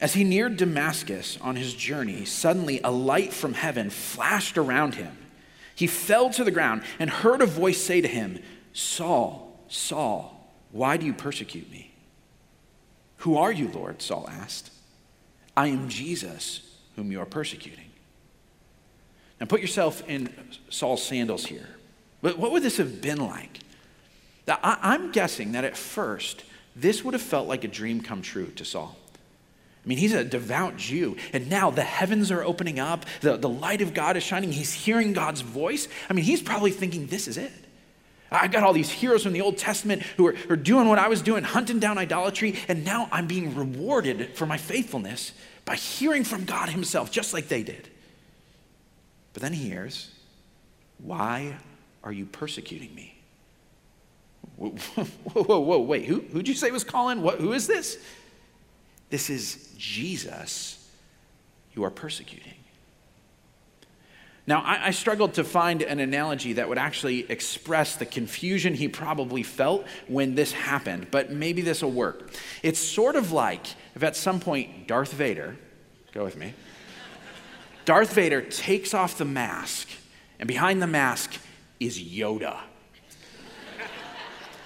As 0.00 0.14
he 0.14 0.24
neared 0.24 0.56
Damascus 0.56 1.38
on 1.40 1.56
his 1.56 1.74
journey, 1.74 2.24
suddenly 2.24 2.80
a 2.84 2.90
light 2.90 3.32
from 3.32 3.54
heaven 3.54 3.90
flashed 3.90 4.56
around 4.56 4.94
him. 4.94 5.16
He 5.74 5.86
fell 5.86 6.30
to 6.30 6.44
the 6.44 6.50
ground 6.50 6.82
and 6.98 7.10
heard 7.10 7.40
a 7.40 7.46
voice 7.46 7.82
say 7.82 8.00
to 8.00 8.08
him, 8.08 8.40
Saul, 8.72 9.60
Saul, 9.68 10.52
why 10.70 10.96
do 10.96 11.06
you 11.06 11.12
persecute 11.12 11.70
me? 11.70 11.92
Who 13.18 13.36
are 13.36 13.50
you, 13.50 13.68
Lord? 13.68 14.00
Saul 14.00 14.28
asked. 14.30 14.70
I 15.56 15.68
am 15.68 15.88
Jesus, 15.88 16.76
whom 16.94 17.10
you 17.10 17.20
are 17.20 17.26
persecuting. 17.26 17.86
Now 19.40 19.46
put 19.46 19.60
yourself 19.60 20.02
in 20.08 20.32
Saul's 20.68 21.02
sandals 21.02 21.46
here. 21.46 21.68
But 22.22 22.38
what 22.38 22.52
would 22.52 22.62
this 22.62 22.78
have 22.78 23.00
been 23.00 23.18
like? 23.18 23.60
Now, 24.46 24.58
I, 24.62 24.94
am 24.94 25.12
guessing 25.12 25.52
that 25.52 25.64
at 25.64 25.76
first, 25.76 26.42
this 26.74 27.04
would 27.04 27.14
have 27.14 27.22
felt 27.22 27.46
like 27.46 27.64
a 27.64 27.68
dream 27.68 28.00
come 28.00 28.22
true 28.22 28.46
to 28.56 28.64
Saul. 28.64 28.96
I 29.84 29.88
mean, 29.88 29.98
he's 29.98 30.14
a 30.14 30.24
devout 30.24 30.76
Jew, 30.76 31.16
and 31.32 31.48
now 31.48 31.70
the 31.70 31.82
heavens 31.82 32.30
are 32.30 32.42
opening 32.42 32.80
up, 32.80 33.04
the, 33.20 33.36
the 33.36 33.48
light 33.48 33.80
of 33.80 33.94
God 33.94 34.16
is 34.16 34.22
shining, 34.22 34.50
he's 34.52 34.72
hearing 34.72 35.12
God's 35.12 35.42
voice. 35.42 35.86
I 36.10 36.14
mean, 36.14 36.24
he's 36.24 36.42
probably 36.42 36.70
thinking, 36.70 37.06
this 37.06 37.28
is 37.28 37.36
it. 37.38 37.52
I've 38.30 38.52
got 38.52 38.62
all 38.62 38.72
these 38.72 38.90
heroes 38.90 39.22
from 39.22 39.32
the 39.32 39.40
Old 39.40 39.56
Testament 39.56 40.02
who 40.02 40.26
are, 40.26 40.32
who 40.32 40.52
are 40.52 40.56
doing 40.56 40.88
what 40.88 40.98
I 40.98 41.08
was 41.08 41.22
doing, 41.22 41.44
hunting 41.44 41.78
down 41.78 41.96
idolatry, 41.96 42.56
and 42.68 42.84
now 42.84 43.08
I'm 43.10 43.26
being 43.26 43.54
rewarded 43.54 44.36
for 44.36 44.44
my 44.44 44.58
faithfulness 44.58 45.32
by 45.64 45.76
hearing 45.76 46.24
from 46.24 46.44
God 46.44 46.68
Himself, 46.68 47.10
just 47.10 47.32
like 47.32 47.48
they 47.48 47.62
did. 47.62 47.88
But 49.38 49.42
then 49.42 49.52
he 49.52 49.68
hears, 49.68 50.10
Why 50.98 51.58
are 52.02 52.10
you 52.10 52.26
persecuting 52.26 52.92
me? 52.92 53.16
Whoa, 54.56 54.70
whoa, 54.70 55.60
whoa, 55.60 55.78
wait, 55.78 56.06
who, 56.06 56.22
who'd 56.32 56.48
you 56.48 56.54
say 56.54 56.72
was 56.72 56.82
calling? 56.82 57.22
What, 57.22 57.38
who 57.38 57.52
is 57.52 57.68
this? 57.68 57.98
This 59.10 59.30
is 59.30 59.72
Jesus 59.78 60.90
you 61.72 61.84
are 61.84 61.90
persecuting. 61.90 62.54
Now, 64.48 64.62
I, 64.62 64.88
I, 64.88 64.90
struggled 64.90 65.34
to 65.34 65.44
find 65.44 65.82
an 65.82 66.00
analogy 66.00 66.54
that 66.54 66.68
would 66.68 66.78
actually 66.78 67.30
express 67.30 67.94
the 67.94 68.06
confusion 68.06 68.74
he 68.74 68.88
probably 68.88 69.44
felt 69.44 69.86
when 70.08 70.34
this 70.34 70.50
happened, 70.50 71.12
but 71.12 71.30
maybe 71.30 71.62
this 71.62 71.80
will 71.80 71.92
work. 71.92 72.32
It's 72.64 72.80
sort 72.80 73.14
of 73.14 73.30
like 73.30 73.68
if 73.94 74.02
at 74.02 74.16
some 74.16 74.40
point 74.40 74.88
Darth 74.88 75.12
Vader, 75.12 75.56
go 76.12 76.24
with 76.24 76.36
me, 76.36 76.54
Darth 77.88 78.12
Vader 78.12 78.42
takes 78.42 78.92
off 78.92 79.16
the 79.16 79.24
mask, 79.24 79.88
and 80.38 80.46
behind 80.46 80.82
the 80.82 80.86
mask 80.86 81.40
is 81.80 81.98
Yoda. 81.98 82.58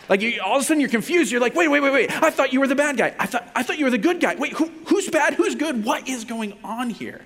Like 0.08 0.22
you, 0.22 0.40
all 0.44 0.56
of 0.56 0.62
a 0.62 0.64
sudden 0.64 0.80
you're 0.80 0.90
confused. 0.90 1.30
You're 1.30 1.40
like, 1.40 1.54
wait, 1.54 1.68
wait, 1.68 1.78
wait, 1.78 1.92
wait. 1.92 2.20
I 2.20 2.30
thought 2.30 2.52
you 2.52 2.58
were 2.58 2.66
the 2.66 2.74
bad 2.74 2.96
guy. 2.96 3.14
I 3.20 3.26
thought, 3.26 3.48
I 3.54 3.62
thought 3.62 3.78
you 3.78 3.84
were 3.84 3.92
the 3.92 3.98
good 3.98 4.18
guy. 4.18 4.34
Wait, 4.34 4.54
who, 4.54 4.64
who's 4.86 5.08
bad? 5.08 5.34
Who's 5.34 5.54
good? 5.54 5.84
What 5.84 6.08
is 6.08 6.24
going 6.24 6.58
on 6.64 6.90
here? 6.90 7.20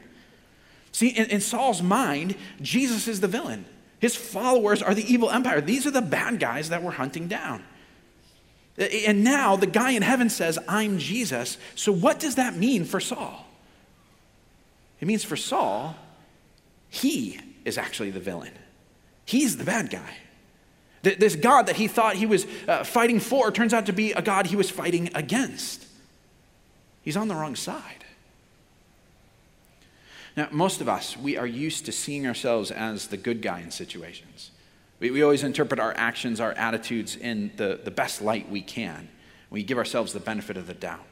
See, 0.93 1.09
in, 1.09 1.31
in 1.31 1.41
Saul's 1.41 1.81
mind, 1.81 2.37
Jesus 2.61 3.09
is 3.09 3.23
the 3.23 3.29
villain. 3.29 3.65
His 3.99 4.15
followers 4.15 4.83
are 4.83 4.93
the 4.93 5.11
evil 5.11 5.31
empire. 5.31 5.63
These 5.63 5.87
are 5.87 5.91
the 5.91 6.03
bad 6.03 6.39
guys 6.41 6.69
that 6.69 6.83
we're 6.83 6.91
hunting 6.91 7.27
down. 7.27 7.65
And 8.77 9.25
now 9.25 9.57
the 9.57 9.67
guy 9.67 9.93
in 9.93 10.03
heaven 10.03 10.29
says, 10.29 10.59
I'm 10.69 10.99
Jesus. 10.99 11.57
So 11.75 11.91
what 11.91 12.21
does 12.21 12.35
that 12.35 12.55
mean 12.55 12.85
for 12.85 13.01
Saul? 13.01 13.47
It 15.01 15.07
means 15.07 15.25
for 15.25 15.37
Saul, 15.37 15.97
he 16.89 17.41
is 17.65 17.79
actually 17.79 18.11
the 18.11 18.21
villain. 18.21 18.53
He's 19.25 19.57
the 19.57 19.65
bad 19.65 19.91
guy. 19.91 20.17
This 21.03 21.37
God 21.37 21.67
that 21.67 21.77
he 21.77 21.87
thought 21.87 22.17
he 22.17 22.27
was 22.27 22.47
uh, 22.67 22.83
fighting 22.83 23.21
for 23.21 23.53
turns 23.53 23.73
out 23.73 23.87
to 23.87 23.93
be 23.93 24.13
a 24.13 24.23
God 24.23 24.47
he 24.47 24.57
was 24.57 24.71
fighting 24.71 25.11
against. 25.15 25.87
He's 27.03 27.17
on 27.17 27.29
the 27.29 27.35
wrong 27.35 27.55
side. 27.55 28.05
Now, 30.37 30.49
most 30.51 30.81
of 30.81 30.89
us, 30.89 31.17
we 31.17 31.37
are 31.37 31.47
used 31.47 31.87
to 31.87 31.93
seeing 31.93 32.27
ourselves 32.27 32.71
as 32.71 33.07
the 33.07 33.17
good 33.17 33.41
guy 33.41 33.61
in 33.61 33.71
situations. 33.71 34.51
We, 34.99 35.11
we 35.11 35.23
always 35.23 35.45
interpret 35.45 35.79
our 35.79 35.95
actions, 35.97 36.41
our 36.41 36.53
attitudes 36.53 37.17
in 37.17 37.53
the, 37.57 37.81
the 37.83 37.91
best 37.91 38.21
light 38.21 38.51
we 38.51 38.61
can. 38.61 39.09
We 39.49 39.63
give 39.63 39.79
ourselves 39.79 40.13
the 40.13 40.21
benefit 40.21 40.57
of 40.57 40.67
the 40.67 40.75
doubt. 40.75 41.07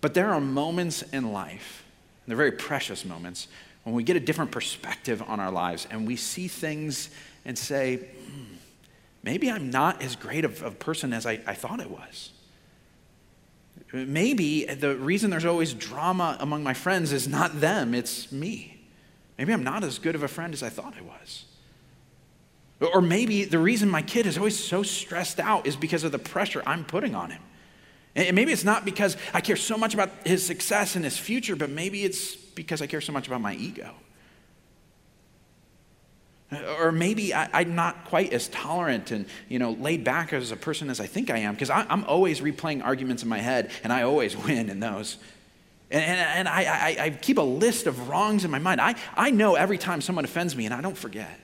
But 0.00 0.14
there 0.14 0.32
are 0.32 0.40
moments 0.40 1.02
in 1.02 1.32
life 1.32 1.81
they're 2.26 2.36
very 2.36 2.52
precious 2.52 3.04
moments, 3.04 3.48
when 3.84 3.94
we 3.94 4.02
get 4.02 4.16
a 4.16 4.20
different 4.20 4.50
perspective 4.50 5.22
on 5.26 5.40
our 5.40 5.50
lives 5.50 5.86
and 5.90 6.06
we 6.06 6.16
see 6.16 6.48
things 6.48 7.10
and 7.44 7.58
say, 7.58 7.96
hmm, 7.96 8.54
maybe 9.22 9.50
I'm 9.50 9.70
not 9.70 10.02
as 10.02 10.14
great 10.14 10.44
of 10.44 10.62
a 10.62 10.70
person 10.70 11.12
as 11.12 11.26
I, 11.26 11.40
I 11.46 11.54
thought 11.54 11.80
I 11.80 11.86
was. 11.86 12.30
Maybe 13.92 14.64
the 14.64 14.96
reason 14.96 15.30
there's 15.30 15.44
always 15.44 15.74
drama 15.74 16.36
among 16.40 16.62
my 16.62 16.74
friends 16.74 17.12
is 17.12 17.28
not 17.28 17.60
them, 17.60 17.94
it's 17.94 18.32
me. 18.32 18.80
Maybe 19.36 19.52
I'm 19.52 19.64
not 19.64 19.82
as 19.84 19.98
good 19.98 20.14
of 20.14 20.22
a 20.22 20.28
friend 20.28 20.54
as 20.54 20.62
I 20.62 20.68
thought 20.68 20.94
I 20.96 21.02
was. 21.02 21.44
Or 22.80 23.00
maybe 23.00 23.44
the 23.44 23.58
reason 23.58 23.88
my 23.88 24.02
kid 24.02 24.26
is 24.26 24.38
always 24.38 24.58
so 24.58 24.82
stressed 24.82 25.40
out 25.40 25.66
is 25.66 25.76
because 25.76 26.04
of 26.04 26.12
the 26.12 26.18
pressure 26.18 26.62
I'm 26.66 26.84
putting 26.84 27.14
on 27.14 27.30
him. 27.30 27.42
And 28.14 28.34
maybe 28.34 28.52
it's 28.52 28.64
not 28.64 28.84
because 28.84 29.16
I 29.32 29.40
care 29.40 29.56
so 29.56 29.78
much 29.78 29.94
about 29.94 30.10
his 30.24 30.44
success 30.44 30.96
and 30.96 31.04
his 31.04 31.16
future, 31.16 31.56
but 31.56 31.70
maybe 31.70 32.04
it's 32.04 32.36
because 32.36 32.82
I 32.82 32.86
care 32.86 33.00
so 33.00 33.12
much 33.12 33.26
about 33.26 33.40
my 33.40 33.54
ego. 33.54 33.94
Or 36.78 36.92
maybe 36.92 37.32
I, 37.32 37.62
am 37.62 37.74
not 37.74 38.04
quite 38.04 38.34
as 38.34 38.48
tolerant 38.48 39.10
and 39.10 39.24
you 39.48 39.58
know 39.58 39.70
laid 39.72 40.04
back 40.04 40.34
as 40.34 40.50
a 40.52 40.56
person 40.56 40.90
as 40.90 41.00
I 41.00 41.06
think 41.06 41.30
I 41.30 41.38
am, 41.38 41.54
because 41.54 41.70
I'm 41.70 42.04
always 42.04 42.42
replaying 42.42 42.84
arguments 42.84 43.22
in 43.22 43.30
my 43.30 43.38
head, 43.38 43.70
and 43.82 43.90
I 43.90 44.02
always 44.02 44.36
win 44.46 44.68
in 44.68 44.78
those. 44.78 45.16
And, 45.90 46.04
and, 46.04 46.20
and 46.20 46.48
I, 46.48 46.64
I, 46.64 47.04
I 47.04 47.10
keep 47.10 47.38
a 47.38 47.42
list 47.42 47.86
of 47.86 48.08
wrongs 48.08 48.44
in 48.44 48.50
my 48.50 48.58
mind. 48.58 48.80
I, 48.80 48.96
I 49.14 49.30
know 49.30 49.54
every 49.54 49.78
time 49.78 50.02
someone 50.02 50.26
offends 50.26 50.54
me, 50.54 50.66
and 50.66 50.74
I 50.74 50.82
don't 50.82 50.96
forget. 50.96 51.38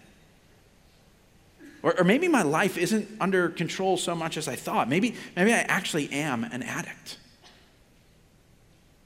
Or, 1.83 1.99
or 1.99 2.05
maybe 2.05 2.29
my 2.29 2.43
life 2.43 2.77
isn't 2.77 3.09
under 3.21 3.49
control 3.49 3.97
so 3.97 4.15
much 4.15 4.37
as 4.37 4.49
I 4.49 4.57
thought. 4.57 4.89
Maybe, 4.89 5.15
maybe 5.37 5.53
I 5.53 5.59
actually 5.59 6.11
am 6.11 6.45
an 6.45 6.63
addict. 6.63 7.19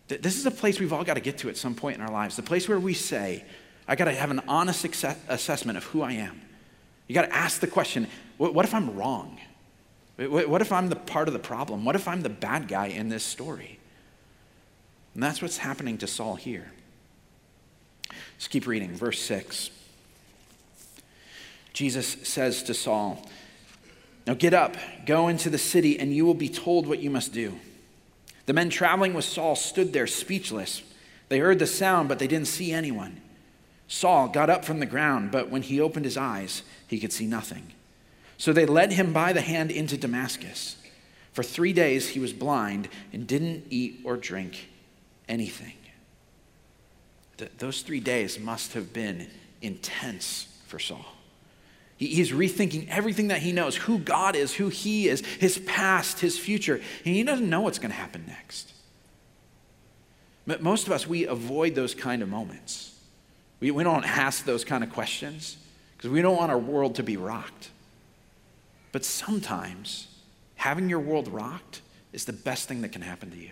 This 0.09 0.37
is 0.37 0.47
a 0.47 0.51
place 0.51 0.79
we've 0.79 0.93
all 0.93 1.05
got 1.05 1.15
to 1.15 1.21
get 1.21 1.39
to 1.39 1.49
at 1.49 1.57
some 1.57 1.75
point 1.75 1.97
in 1.97 2.03
our 2.03 2.11
lives. 2.11 2.37
The 2.37 2.43
place 2.43 2.69
where 2.69 2.81
we 2.81 2.95
say, 2.95 3.45
I 3.89 3.97
got 3.97 4.07
to 4.07 4.13
have 4.13 4.31
an 4.31 4.41
honest 4.49 4.85
assessment 4.85 5.79
of 5.79 5.85
who 5.85 6.03
I 6.03 6.13
am. 6.13 6.41
You 7.09 7.15
got 7.15 7.23
to 7.23 7.35
ask 7.35 7.61
the 7.61 7.67
question 7.67 8.07
what 8.39 8.65
if 8.65 8.75
I'm 8.75 8.97
wrong? 8.97 9.39
What 10.17 10.61
if 10.61 10.73
I'm 10.73 10.89
the 10.89 10.97
part 10.97 11.29
of 11.29 11.35
the 11.35 11.41
problem? 11.41 11.85
What 11.85 11.95
if 11.95 12.09
I'm 12.09 12.23
the 12.23 12.29
bad 12.29 12.69
guy 12.69 12.87
in 12.87 13.09
this 13.09 13.25
story? 13.25 13.79
And 15.15 15.23
that's 15.23 15.41
what's 15.41 15.59
happening 15.59 15.99
to 15.99 16.07
Saul 16.07 16.37
here. 16.37 16.73
Let's 18.35 18.49
keep 18.49 18.67
reading, 18.67 18.95
verse 18.95 19.21
6. 19.21 19.71
Jesus 21.73 22.07
says 22.29 22.63
to 22.65 22.75
Saul, 22.75 23.25
Now 24.27 24.35
get 24.35 24.55
up, 24.55 24.77
go 25.07 25.29
into 25.29 25.51
the 25.51 25.59
city, 25.59 25.99
and 25.99 26.15
you 26.15 26.25
will 26.25 26.35
be 26.35 26.49
told 26.49 26.87
what 26.87 27.01
you 27.01 27.11
must 27.11 27.33
do. 27.33 27.59
The 28.47 28.53
men 28.53 28.71
traveling 28.71 29.15
with 29.15 29.25
Saul 29.25 29.57
stood 29.57 29.93
there 29.93 30.07
speechless. 30.07 30.83
They 31.29 31.39
heard 31.39 31.59
the 31.59 31.67
sound, 31.67 32.09
but 32.09 32.19
they 32.19 32.27
didn't 32.27 32.49
see 32.49 32.73
anyone. 32.73 33.21
Saul 33.89 34.29
got 34.29 34.51
up 34.51 34.65
from 34.65 34.81
the 34.81 34.87
ground, 34.87 35.31
but 35.31 35.51
when 35.51 35.63
he 35.63 35.81
opened 35.81 36.05
his 36.05 36.17
eyes, 36.17 36.63
he 36.89 36.99
could 36.99 37.13
see 37.13 37.27
nothing. 37.27 37.73
So 38.39 38.53
they 38.53 38.67
led 38.67 38.93
him 38.93 39.13
by 39.13 39.33
the 39.33 39.41
hand 39.41 39.71
into 39.71 39.97
Damascus. 39.97 40.77
For 41.33 41.43
three 41.43 41.73
days 41.73 42.11
he 42.11 42.21
was 42.21 42.33
blind 42.33 42.89
and 43.13 43.27
didn't 43.27 43.65
eat 43.71 44.01
or 44.05 44.17
drink 44.17 44.69
anything. 45.29 45.75
Th- 47.39 47.53
those 47.59 47.83
three 47.83 48.01
days 48.01 48.39
must 48.39 48.75
have 48.75 48.93
been 48.93 49.29
intense 49.63 50.49
for 50.67 50.79
Saul. 50.79 51.07
He's 52.07 52.33
rethinking 52.33 52.89
everything 52.89 53.29
that 53.29 53.41
he 53.41 53.53
knows 53.53 53.77
who 53.77 53.99
God 53.99 54.35
is, 54.35 54.55
who 54.55 54.69
he 54.69 55.09
is, 55.09 55.21
his 55.21 55.59
past, 55.59 56.21
his 56.21 56.39
future. 56.39 56.77
And 57.05 57.15
he 57.15 57.23
doesn't 57.23 57.49
know 57.49 57.61
what's 57.61 57.79
going 57.79 57.91
to 57.91 57.97
happen 57.97 58.25
next. 58.27 58.73
But 60.47 60.63
most 60.63 60.87
of 60.87 60.93
us, 60.93 61.07
we 61.07 61.27
avoid 61.27 61.75
those 61.75 61.95
kind 61.95 62.23
of 62.23 62.29
moments. 62.29 62.99
We, 63.61 63.71
we 63.71 63.85
don't 63.85 64.05
ask 64.05 64.45
those 64.45 64.65
kind 64.65 64.83
of 64.83 64.91
questions 64.91 65.57
because 65.97 66.11
we 66.11 66.21
don't 66.23 66.37
want 66.37 66.51
our 66.51 66.59
world 66.59 66.97
to 66.97 67.05
be 67.05 67.17
rocked. 67.17 67.71
But 68.91 69.05
sometimes 69.05 70.09
having 70.57 70.89
your 70.89 71.01
world 71.01 71.29
rocked 71.29 71.83
is 72.13 72.25
the 72.25 72.33
best 72.33 72.67
thing 72.67 72.83
that 72.83 72.91
can 72.91 73.03
happen 73.03 73.31
to 73.31 73.37
you. 73.37 73.51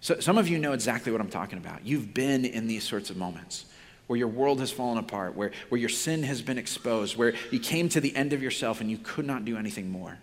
So, 0.00 0.18
some 0.18 0.38
of 0.38 0.48
you 0.48 0.58
know 0.58 0.72
exactly 0.72 1.12
what 1.12 1.20
I'm 1.20 1.28
talking 1.28 1.58
about. 1.58 1.84
You've 1.84 2.14
been 2.14 2.46
in 2.46 2.66
these 2.66 2.84
sorts 2.84 3.10
of 3.10 3.18
moments 3.18 3.66
where 4.10 4.18
your 4.18 4.26
world 4.26 4.58
has 4.58 4.72
fallen 4.72 4.98
apart, 4.98 5.36
where, 5.36 5.52
where 5.68 5.80
your 5.80 5.88
sin 5.88 6.24
has 6.24 6.42
been 6.42 6.58
exposed, 6.58 7.16
where 7.16 7.32
you 7.52 7.60
came 7.60 7.88
to 7.88 8.00
the 8.00 8.16
end 8.16 8.32
of 8.32 8.42
yourself 8.42 8.80
and 8.80 8.90
you 8.90 8.98
could 8.98 9.24
not 9.24 9.44
do 9.44 9.56
anything 9.56 9.88
more. 9.88 10.18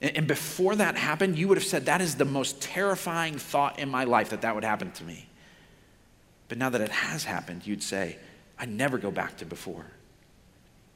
And, 0.00 0.16
and 0.16 0.26
before 0.26 0.74
that 0.74 0.96
happened, 0.96 1.38
you 1.38 1.46
would 1.46 1.58
have 1.58 1.64
said, 1.64 1.86
That 1.86 2.00
is 2.00 2.16
the 2.16 2.24
most 2.24 2.60
terrifying 2.60 3.38
thought 3.38 3.78
in 3.78 3.88
my 3.88 4.02
life 4.02 4.30
that 4.30 4.40
that 4.40 4.56
would 4.56 4.64
happen 4.64 4.90
to 4.90 5.04
me. 5.04 5.28
But 6.48 6.58
now 6.58 6.70
that 6.70 6.80
it 6.80 6.90
has 6.90 7.22
happened, 7.22 7.68
you'd 7.68 7.84
say, 7.84 8.18
I 8.58 8.66
never 8.66 8.98
go 8.98 9.12
back 9.12 9.36
to 9.36 9.46
before. 9.46 9.86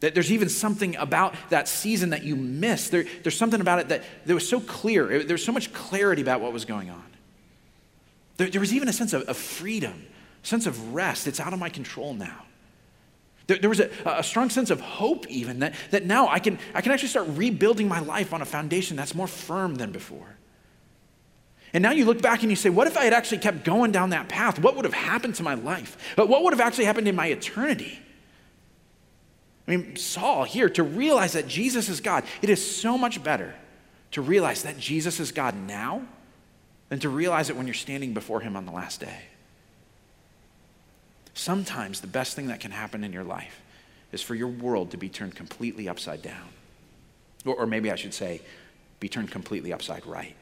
That 0.01 0.14
there's 0.14 0.33
even 0.33 0.48
something 0.48 0.96
about 0.96 1.37
that 1.51 1.68
season 1.68 2.11
that 2.11 2.24
you 2.24 2.35
missed. 2.35 2.90
There, 2.90 3.05
there's 3.22 3.38
something 3.38 3.61
about 3.61 3.79
it 3.79 3.88
that, 3.90 4.03
that 4.27 4.35
was 4.35 4.48
so 4.48 4.59
clear. 4.59 5.22
There's 5.22 5.44
so 5.44 5.53
much 5.53 5.72
clarity 5.72 6.20
about 6.20 6.40
what 6.40 6.53
was 6.53 6.64
going 6.64 6.90
on. 6.90 7.05
There, 8.38 8.51
there 8.51 8.61
was 8.61 8.74
even 8.74 8.88
a 8.88 8.92
sense 8.92 9.12
of, 9.12 9.22
of 9.29 9.37
freedom 9.37 10.05
sense 10.49 10.67
of 10.67 10.95
rest. 10.95 11.27
It's 11.27 11.41
out 11.41 11.53
of 11.53 11.59
my 11.59 11.69
control 11.69 12.15
now. 12.15 12.45
There, 13.47 13.59
there 13.59 13.71
was 13.71 13.81
a, 13.81 13.91
a, 14.05 14.23
strong 14.23 14.51
sense 14.51 14.71
of 14.71 14.81
hope, 14.81 15.27
even, 15.29 15.61
that, 15.61 15.75
that 15.91 16.05
now 16.05 16.29
I 16.29 16.39
can, 16.39 16.59
I 16.75 16.81
can 16.83 16.93
actually 16.93 17.09
start 17.09 17.29
rebuilding 17.31 17.89
my 17.89 18.01
life 18.01 18.35
on 18.35 18.43
a 18.43 18.45
foundation 18.45 18.97
that's 18.97 19.15
more 19.15 19.27
firm 19.27 19.77
than 19.77 19.91
before. 19.91 20.37
And 21.73 21.83
now 21.83 21.93
you 21.93 22.05
look 22.05 22.23
back 22.23 22.43
and 22.43 22.51
you 22.51 22.57
say, 22.57 22.71
what 22.71 22.87
if 22.87 22.97
I 22.97 23.05
had 23.05 23.13
actually 23.13 23.39
kept 23.39 23.65
going 23.65 23.93
down 23.93 24.11
that 24.11 24.29
path? 24.29 24.59
What 24.59 24.77
would 24.77 24.85
have 24.85 24.95
happened 24.95 25.35
to 25.37 25.43
my 25.43 25.55
life? 25.55 26.15
But 26.17 26.29
what 26.29 26.43
would 26.43 26.53
have 26.53 26.61
actually 26.61 26.85
happened 26.87 27.09
in 27.09 27.17
my 27.17 27.27
eternity? 27.27 27.99
I 29.67 29.77
mean, 29.77 29.97
Saul 29.97 30.45
here, 30.45 30.71
to 30.71 30.83
realize 30.83 31.33
that 31.35 31.47
Jesus 31.47 31.89
is 31.91 32.01
God, 32.01 32.25
it 32.41 32.49
is 32.49 32.81
so 32.81 32.97
much 32.97 33.23
better 33.23 33.55
to 34.13 34.23
realize 34.23 34.63
that 34.63 34.79
Jesus 34.79 35.21
is 35.21 35.31
God 35.31 35.55
now 35.55 36.07
than 36.89 36.99
to 37.01 37.11
realize 37.11 37.51
it 37.51 37.57
when 37.57 37.67
you're 37.67 37.75
standing 37.75 38.15
before 38.15 38.41
him 38.41 38.57
on 38.57 38.65
the 38.65 38.73
last 38.73 39.01
day. 39.01 39.28
Sometimes 41.38 42.01
the 42.01 42.09
best 42.09 42.35
thing 42.35 42.48
that 42.48 42.59
can 42.59 42.72
happen 42.72 43.05
in 43.05 43.12
your 43.12 43.22
life 43.22 43.62
is 44.11 44.20
for 44.20 44.35
your 44.35 44.48
world 44.48 44.90
to 44.90 44.96
be 44.96 45.09
turned 45.09 45.37
completely 45.37 45.88
upside 45.88 46.20
down. 46.20 46.48
Or, 47.46 47.55
or 47.55 47.66
maybe 47.66 47.92
I 47.92 47.94
should 47.94 48.12
say, 48.12 48.42
be 48.98 49.09
turned 49.09 49.31
completely 49.31 49.72
upside 49.72 50.05
right. 50.05 50.35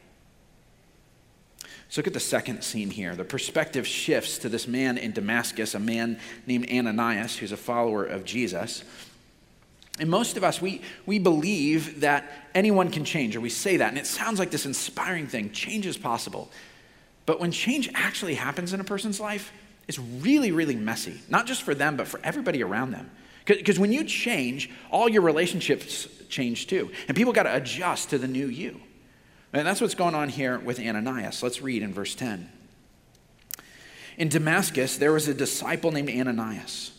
Let's 1.61 1.99
look 1.99 2.07
at 2.07 2.15
the 2.15 2.19
second 2.19 2.63
scene 2.65 2.89
here. 2.89 3.15
The 3.15 3.27
perspective 3.27 3.87
shifts 3.87 4.39
to 4.39 4.49
this 4.49 4.67
man 4.67 4.97
in 4.97 5.13
Damascus, 5.13 5.75
a 5.75 5.79
man 5.79 6.19
named 6.47 6.71
Ananias, 6.71 7.37
who's 7.37 7.53
a 7.53 7.59
follower 7.59 8.07
of 8.07 8.25
Jesus. 8.25 8.83
And 9.99 10.09
most 10.09 10.39
of 10.39 10.45
us, 10.45 10.63
we, 10.63 10.81
we 11.05 11.19
believe 11.19 12.01
that 12.01 12.33
anyone 12.55 12.91
can 12.91 13.05
change, 13.05 13.37
or 13.37 13.43
we 13.43 13.51
say 13.51 13.77
that, 13.77 13.91
and 13.91 13.99
it 13.99 14.07
sounds 14.07 14.39
like 14.39 14.51
this 14.51 14.65
inspiring 14.65 15.27
thing 15.27 15.53
change 15.53 15.85
is 15.85 15.99
possible. 15.99 16.51
But 17.27 17.39
when 17.39 17.53
change 17.53 17.91
actually 17.95 18.37
happens 18.37 18.73
in 18.73 18.81
a 18.81 18.85
person's 18.85 19.21
life, 19.21 19.53
is 19.89 19.99
really, 19.99 20.51
really 20.51 20.77
messy, 20.77 21.21
not 21.29 21.47
just 21.47 21.63
for 21.63 21.75
them, 21.75 21.97
but 21.97 22.09
for 22.09 22.21
everybody 22.25 22.63
around 22.63 22.91
them. 22.91 23.11
Because 23.45 23.79
when 23.79 23.93
you 23.93 24.05
change, 24.05 24.71
all 24.91 25.09
your 25.09 25.23
relationships 25.23 26.09
change 26.29 26.67
too. 26.67 26.91
And 27.07 27.17
people 27.17 27.33
got 27.33 27.45
to 27.45 27.55
adjust 27.55 28.11
to 28.11 28.19
the 28.19 28.27
new 28.27 28.47
you. 28.47 28.81
And 29.53 29.67
that's 29.67 29.81
what's 29.81 29.95
going 29.95 30.17
on 30.17 30.29
here 30.29 30.59
with 30.59 30.81
Ananias. 30.81 31.43
Let's 31.43 31.63
read 31.63 31.83
in 31.83 31.95
verse 31.95 32.15
10. 32.17 32.51
In 34.19 34.29
Damascus, 34.29 34.97
there 34.97 35.13
was 35.13 35.29
a 35.29 35.35
disciple 35.35 35.93
named 35.93 36.11
Ananias. 36.11 36.93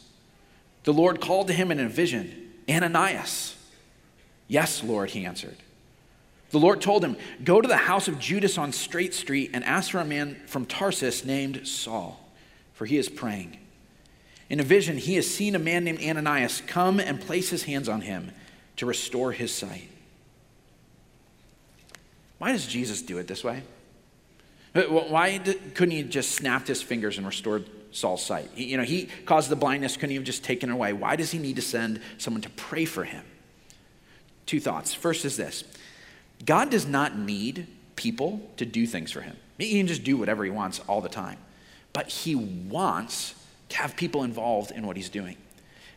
The 0.84 0.94
Lord 0.94 1.20
called 1.20 1.48
to 1.48 1.54
him 1.54 1.72
in 1.72 1.80
a 1.80 1.90
vision 1.90 2.54
Ananias. 2.70 3.56
Yes, 4.48 4.82
Lord, 4.82 5.10
he 5.10 5.26
answered. 5.26 5.58
The 6.52 6.60
Lord 6.60 6.80
told 6.80 7.04
him, 7.04 7.18
Go 7.44 7.60
to 7.60 7.68
the 7.68 7.76
house 7.76 8.08
of 8.08 8.20
Judas 8.20 8.58
on 8.58 8.72
Straight 8.72 9.14
Street 9.14 9.52
and 9.54 9.66
ask 9.66 9.92
for 9.92 10.00
a 10.00 10.06
man 10.06 10.42
from 10.48 10.66
Tarsus 10.66 11.26
named 11.26 11.68
Saul 11.68 12.27
for 12.78 12.86
he 12.86 12.98
is 12.98 13.10
praying. 13.10 13.58
In 14.52 14.60
a 14.60 14.64
vision, 14.64 14.98
he 14.98 15.16
has 15.16 15.28
seen 15.28 15.56
a 15.56 15.60
man 15.60 15.84
named 15.84 16.00
Ananias 16.00 16.62
come 16.68 17.00
and 17.00 17.20
place 17.20 17.50
his 17.50 17.64
hands 17.64 17.90
on 17.90 18.02
him 18.02 18.32
to 18.76 18.86
restore 18.86 19.32
his 19.32 19.52
sight. 19.52 19.90
Why 22.38 22.52
does 22.52 22.68
Jesus 22.68 23.02
do 23.02 23.18
it 23.18 23.28
this 23.28 23.44
way? 23.44 23.64
Uh, 24.76 24.84
why 24.84 25.40
couldn't 25.74 25.90
he 25.90 26.04
just 26.04 26.34
snapped 26.34 26.68
his 26.68 26.84
fingers 26.84 27.18
and 27.18 27.26
restored 27.26 27.66
Saul's 27.92 28.24
sight? 28.24 28.56
You 28.56 28.78
know, 28.78 28.84
he 28.84 29.10
caused 29.26 29.50
the 29.50 29.56
blindness, 29.56 29.96
couldn't 29.96 30.12
he 30.12 30.16
have 30.16 30.24
just 30.24 30.44
taken 30.44 30.70
it 30.70 30.74
away? 30.74 30.94
Why 30.94 31.16
does 31.16 31.32
he 31.32 31.40
need 31.40 31.56
to 31.56 31.64
send 31.64 32.00
someone 32.20 32.42
to 32.44 32.50
pray 32.52 32.86
for 32.86 33.06
him? 33.06 33.26
Two 34.46 34.60
thoughts. 34.60 34.94
First 34.94 35.26
is 35.26 35.36
this 35.36 35.64
God 36.46 36.70
does 36.70 36.86
not 36.86 37.18
need 37.18 37.66
people 37.96 38.48
to 38.58 38.68
do 38.68 38.86
things 38.86 39.12
for 39.12 39.22
him, 39.22 39.36
he 39.58 39.80
can 39.80 39.88
just 39.88 40.04
do 40.04 40.16
whatever 40.16 40.44
he 40.46 40.52
wants 40.52 40.80
all 40.88 41.02
the 41.02 41.10
time 41.10 41.40
but 41.98 42.10
he 42.10 42.36
wants 42.36 43.34
to 43.70 43.78
have 43.78 43.96
people 43.96 44.22
involved 44.22 44.70
in 44.70 44.86
what 44.86 44.96
he's 44.96 45.10
doing. 45.10 45.36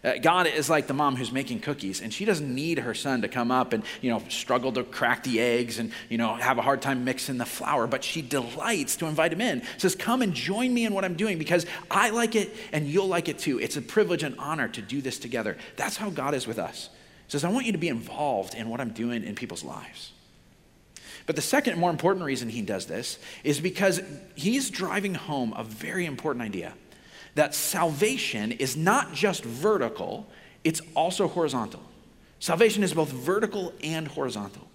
Uh, 0.03 0.15
God 0.17 0.47
is 0.47 0.71
like 0.71 0.87
the 0.87 0.95
mom 0.95 1.15
who's 1.15 1.31
making 1.31 1.61
cookies, 1.61 2.01
and 2.01 2.11
she 2.11 2.25
doesn't 2.25 2.55
need 2.55 2.79
her 2.79 2.95
son 2.95 3.21
to 3.21 3.29
come 3.29 3.51
up 3.51 3.75
and, 3.75 3.85
you 4.01 4.09
know, 4.09 4.23
struggle 4.31 4.73
to 4.73 4.83
crack 4.83 5.25
the 5.25 5.39
eggs 5.41 5.79
and, 5.79 5.93
you 6.09 6.17
know, 6.17 6.37
have 6.37 6.57
a 6.57 6.63
hard 6.63 6.81
time 6.81 7.05
mixing 7.05 7.37
the 7.37 7.45
flour, 7.45 7.87
but 7.87 8.03
she 8.03 8.23
delights 8.23 8.97
to 8.97 9.05
invite 9.05 9.31
him 9.35 9.43
in. 9.43 9.61
Says, 9.77 9.95
Come 9.95 10.23
and 10.23 10.33
join 10.33 10.73
me 10.73 10.87
in 10.87 10.95
what 10.95 11.05
I'm 11.05 11.17
doing 11.17 11.37
because 11.37 11.67
I 11.91 12.09
like 12.09 12.35
it 12.35 12.51
and 12.73 12.89
you'll 12.89 13.07
like 13.07 13.29
it 13.29 13.39
too. 13.39 13.61
It's 13.61 13.77
a 13.77 13.83
privilege 13.83 14.23
and 14.23 14.35
honor 14.39 14.69
to 14.69 14.81
do 14.81 15.03
this 15.03 15.19
together. 15.19 15.59
That's 15.77 15.99
how 15.99 16.09
God 16.09 16.33
is 16.33 16.47
with 16.47 16.59
us. 16.59 16.89
Says, 17.29 17.45
I 17.45 17.51
want 17.51 17.67
you 17.67 17.73
to 17.73 17.79
be 17.79 17.89
involved 17.89 18.55
in 18.55 18.71
what 18.71 18.81
I'm 18.81 18.95
doing 18.95 19.23
in 19.23 19.35
people's 19.35 19.65
lives. 19.65 20.13
But 21.27 21.37
the 21.37 21.43
second, 21.43 21.79
more 21.79 21.91
important 21.91 22.25
reason 22.25 22.49
he 22.49 22.63
does 22.63 22.87
this 22.87 23.19
is 23.45 23.61
because 23.61 24.01
he's 24.35 24.71
driving 24.71 25.15
home 25.15 25.53
a 25.57 25.65
very 25.65 26.07
important 26.07 26.43
idea 26.43 26.75
that 27.35 27.55
salvation 27.55 28.53
is 28.53 28.77
not 28.77 29.15
just 29.15 29.45
vertical, 29.45 30.27
it's 30.65 30.81
also 30.95 31.29
horizontal. 31.29 31.83
Salvation 32.41 32.83
is 32.83 32.95
both 32.95 33.11
vertical 33.11 33.73
and 33.83 34.09
horizontal. 34.09 34.67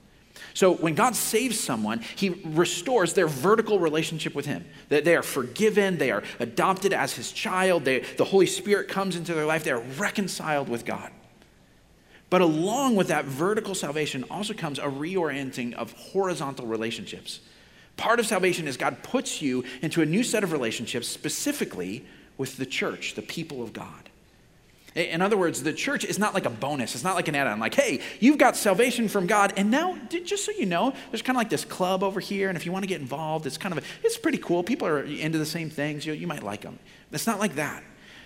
So 0.54 0.74
when 0.74 0.96
God 0.96 1.16
saves 1.16 1.60
someone, 1.60 2.00
he 2.16 2.30
restores 2.30 3.14
their 3.14 3.28
vertical 3.28 3.80
relationship 3.80 4.36
with 4.36 4.46
him. 4.46 4.66
That 4.90 5.04
they 5.04 5.16
are 5.16 5.24
forgiven, 5.24 5.98
they 5.98 6.12
are 6.12 6.24
adopted 6.40 6.94
as 6.94 7.14
his 7.14 7.32
child, 7.32 7.84
they, 7.86 8.00
the 8.00 8.24
Holy 8.24 8.46
Spirit 8.46 8.88
comes 8.88 9.16
into 9.16 9.34
their 9.34 9.46
life, 9.46 9.64
they 9.64 9.72
are 9.72 9.84
reconciled 9.98 10.70
with 10.70 10.86
God. 10.86 11.12
But 12.30 12.42
along 12.42 12.96
with 12.96 13.08
that 13.10 13.26
vertical 13.26 13.76
salvation 13.76 14.26
also 14.32 14.54
comes 14.54 14.80
a 14.80 14.84
reorienting 14.84 15.74
of 15.74 15.92
horizontal 15.94 16.66
relationships. 16.66 17.40
Part 17.98 18.20
of 18.20 18.26
salvation 18.26 18.68
is 18.68 18.78
God 18.78 19.04
puts 19.04 19.42
you 19.42 19.64
into 19.82 20.02
a 20.02 20.06
new 20.06 20.24
set 20.24 20.44
of 20.44 20.52
relationships, 20.52 21.08
specifically 21.08 22.06
with 22.38 22.58
the 22.58 22.66
church, 22.66 23.14
the 23.14 23.22
people 23.22 23.62
of 23.64 23.74
God. 23.74 24.10
In 24.96 25.22
other 25.22 25.36
words, 25.36 25.62
the 25.62 25.74
church 25.74 26.06
is 26.06 26.18
not 26.18 26.34
like 26.34 26.46
a 26.46 26.50
bonus. 26.50 26.96
It's 26.96 27.04
not 27.04 27.16
like 27.16 27.28
an 27.28 27.36
add 27.36 27.48
on, 27.48 27.60
like, 27.60 27.74
hey, 27.74 28.00
you've 28.22 28.38
got 28.38 28.56
salvation 28.56 29.10
from 29.10 29.28
God. 29.28 29.54
And 29.58 29.70
now, 29.70 29.98
just 30.10 30.46
so 30.46 30.54
you 30.54 30.66
know, 30.66 30.94
there's 31.12 31.22
kind 31.22 31.36
of 31.36 31.40
like 31.42 31.50
this 31.50 31.66
club 31.66 32.02
over 32.02 32.22
here. 32.22 32.48
And 32.48 32.58
if 32.58 32.66
you 32.66 32.72
want 32.72 32.84
to 32.84 32.88
get 32.88 33.02
involved, 33.02 33.46
it's 33.46 33.58
kind 33.58 33.78
of, 33.78 33.84
a, 33.84 33.88
it's 34.06 34.18
pretty 34.18 34.38
cool. 34.38 34.64
People 34.64 34.88
are 34.88 35.02
into 35.02 35.38
the 35.38 35.46
same 35.46 35.70
things. 35.70 36.06
You, 36.06 36.14
you 36.14 36.28
might 36.28 36.44
like 36.44 36.62
them. 36.62 36.80
It's 37.12 37.28
not 37.28 37.40
like 37.40 37.56
that. 37.56 37.84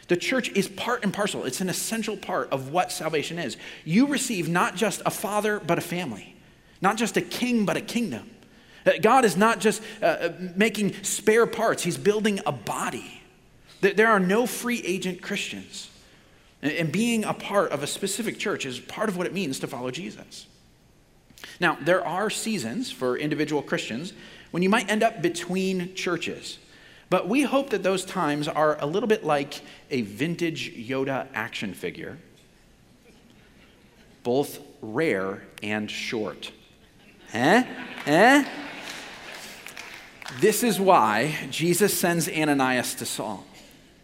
The 0.10 0.18
church 0.18 0.50
is 0.50 0.68
part 0.68 1.04
and 1.04 1.14
parcel, 1.14 1.46
it's 1.46 1.62
an 1.62 1.70
essential 1.70 2.18
part 2.18 2.50
of 2.52 2.72
what 2.72 2.92
salvation 2.92 3.40
is. 3.40 3.58
You 3.86 4.08
receive 4.08 4.50
not 4.50 4.76
just 4.76 5.02
a 5.06 5.12
father, 5.12 5.60
but 5.60 5.78
a 5.78 5.82
family, 5.82 6.36
not 6.82 6.98
just 6.98 7.16
a 7.16 7.22
king, 7.22 7.66
but 7.66 7.78
a 7.78 7.82
kingdom. 7.82 8.30
Uh, 8.86 8.94
God 9.02 9.24
is 9.24 9.38
not 9.38 9.60
just 9.60 9.84
uh, 10.02 10.06
uh, 10.06 10.34
making 10.56 10.96
spare 11.04 11.46
parts, 11.46 11.84
He's 11.84 11.98
building 11.98 12.40
a 12.46 12.52
body. 12.52 13.22
There 13.82 14.08
are 14.08 14.20
no 14.20 14.46
free 14.46 14.82
agent 14.84 15.22
Christians. 15.22 15.90
And 16.62 16.92
being 16.92 17.24
a 17.24 17.34
part 17.34 17.72
of 17.72 17.84
a 17.84 17.88
specific 17.88 18.38
church 18.38 18.66
is 18.66 18.80
part 18.80 19.08
of 19.08 19.16
what 19.16 19.26
it 19.26 19.34
means 19.34 19.60
to 19.60 19.68
follow 19.68 19.92
Jesus. 19.92 20.48
Now, 21.62 21.78
there 21.80 22.06
are 22.06 22.30
seasons 22.30 22.92
for 22.92 23.18
individual 23.18 23.62
Christians 23.62 24.12
when 24.52 24.64
you 24.64 24.70
might 24.70 24.90
end 24.90 25.04
up 25.04 25.22
between 25.22 25.94
churches. 25.94 26.58
But 27.10 27.28
we 27.28 27.42
hope 27.42 27.72
that 27.72 27.82
those 27.82 28.06
times 28.06 28.48
are 28.48 28.78
a 28.80 28.86
little 28.86 29.08
bit 29.08 29.26
like 29.26 29.62
a 29.90 30.02
vintage 30.02 30.76
Yoda 30.76 31.28
action 31.34 31.74
figure, 31.74 32.18
both 34.24 34.60
rare 34.82 35.44
and 35.64 35.90
short. 35.90 36.52
Eh? 37.34 37.64
Eh? 38.06 38.46
This 40.40 40.64
is 40.64 40.80
why 40.80 41.36
Jesus 41.50 41.98
sends 42.00 42.30
Ananias 42.30 42.94
to 42.96 43.06
Saul. 43.06 43.44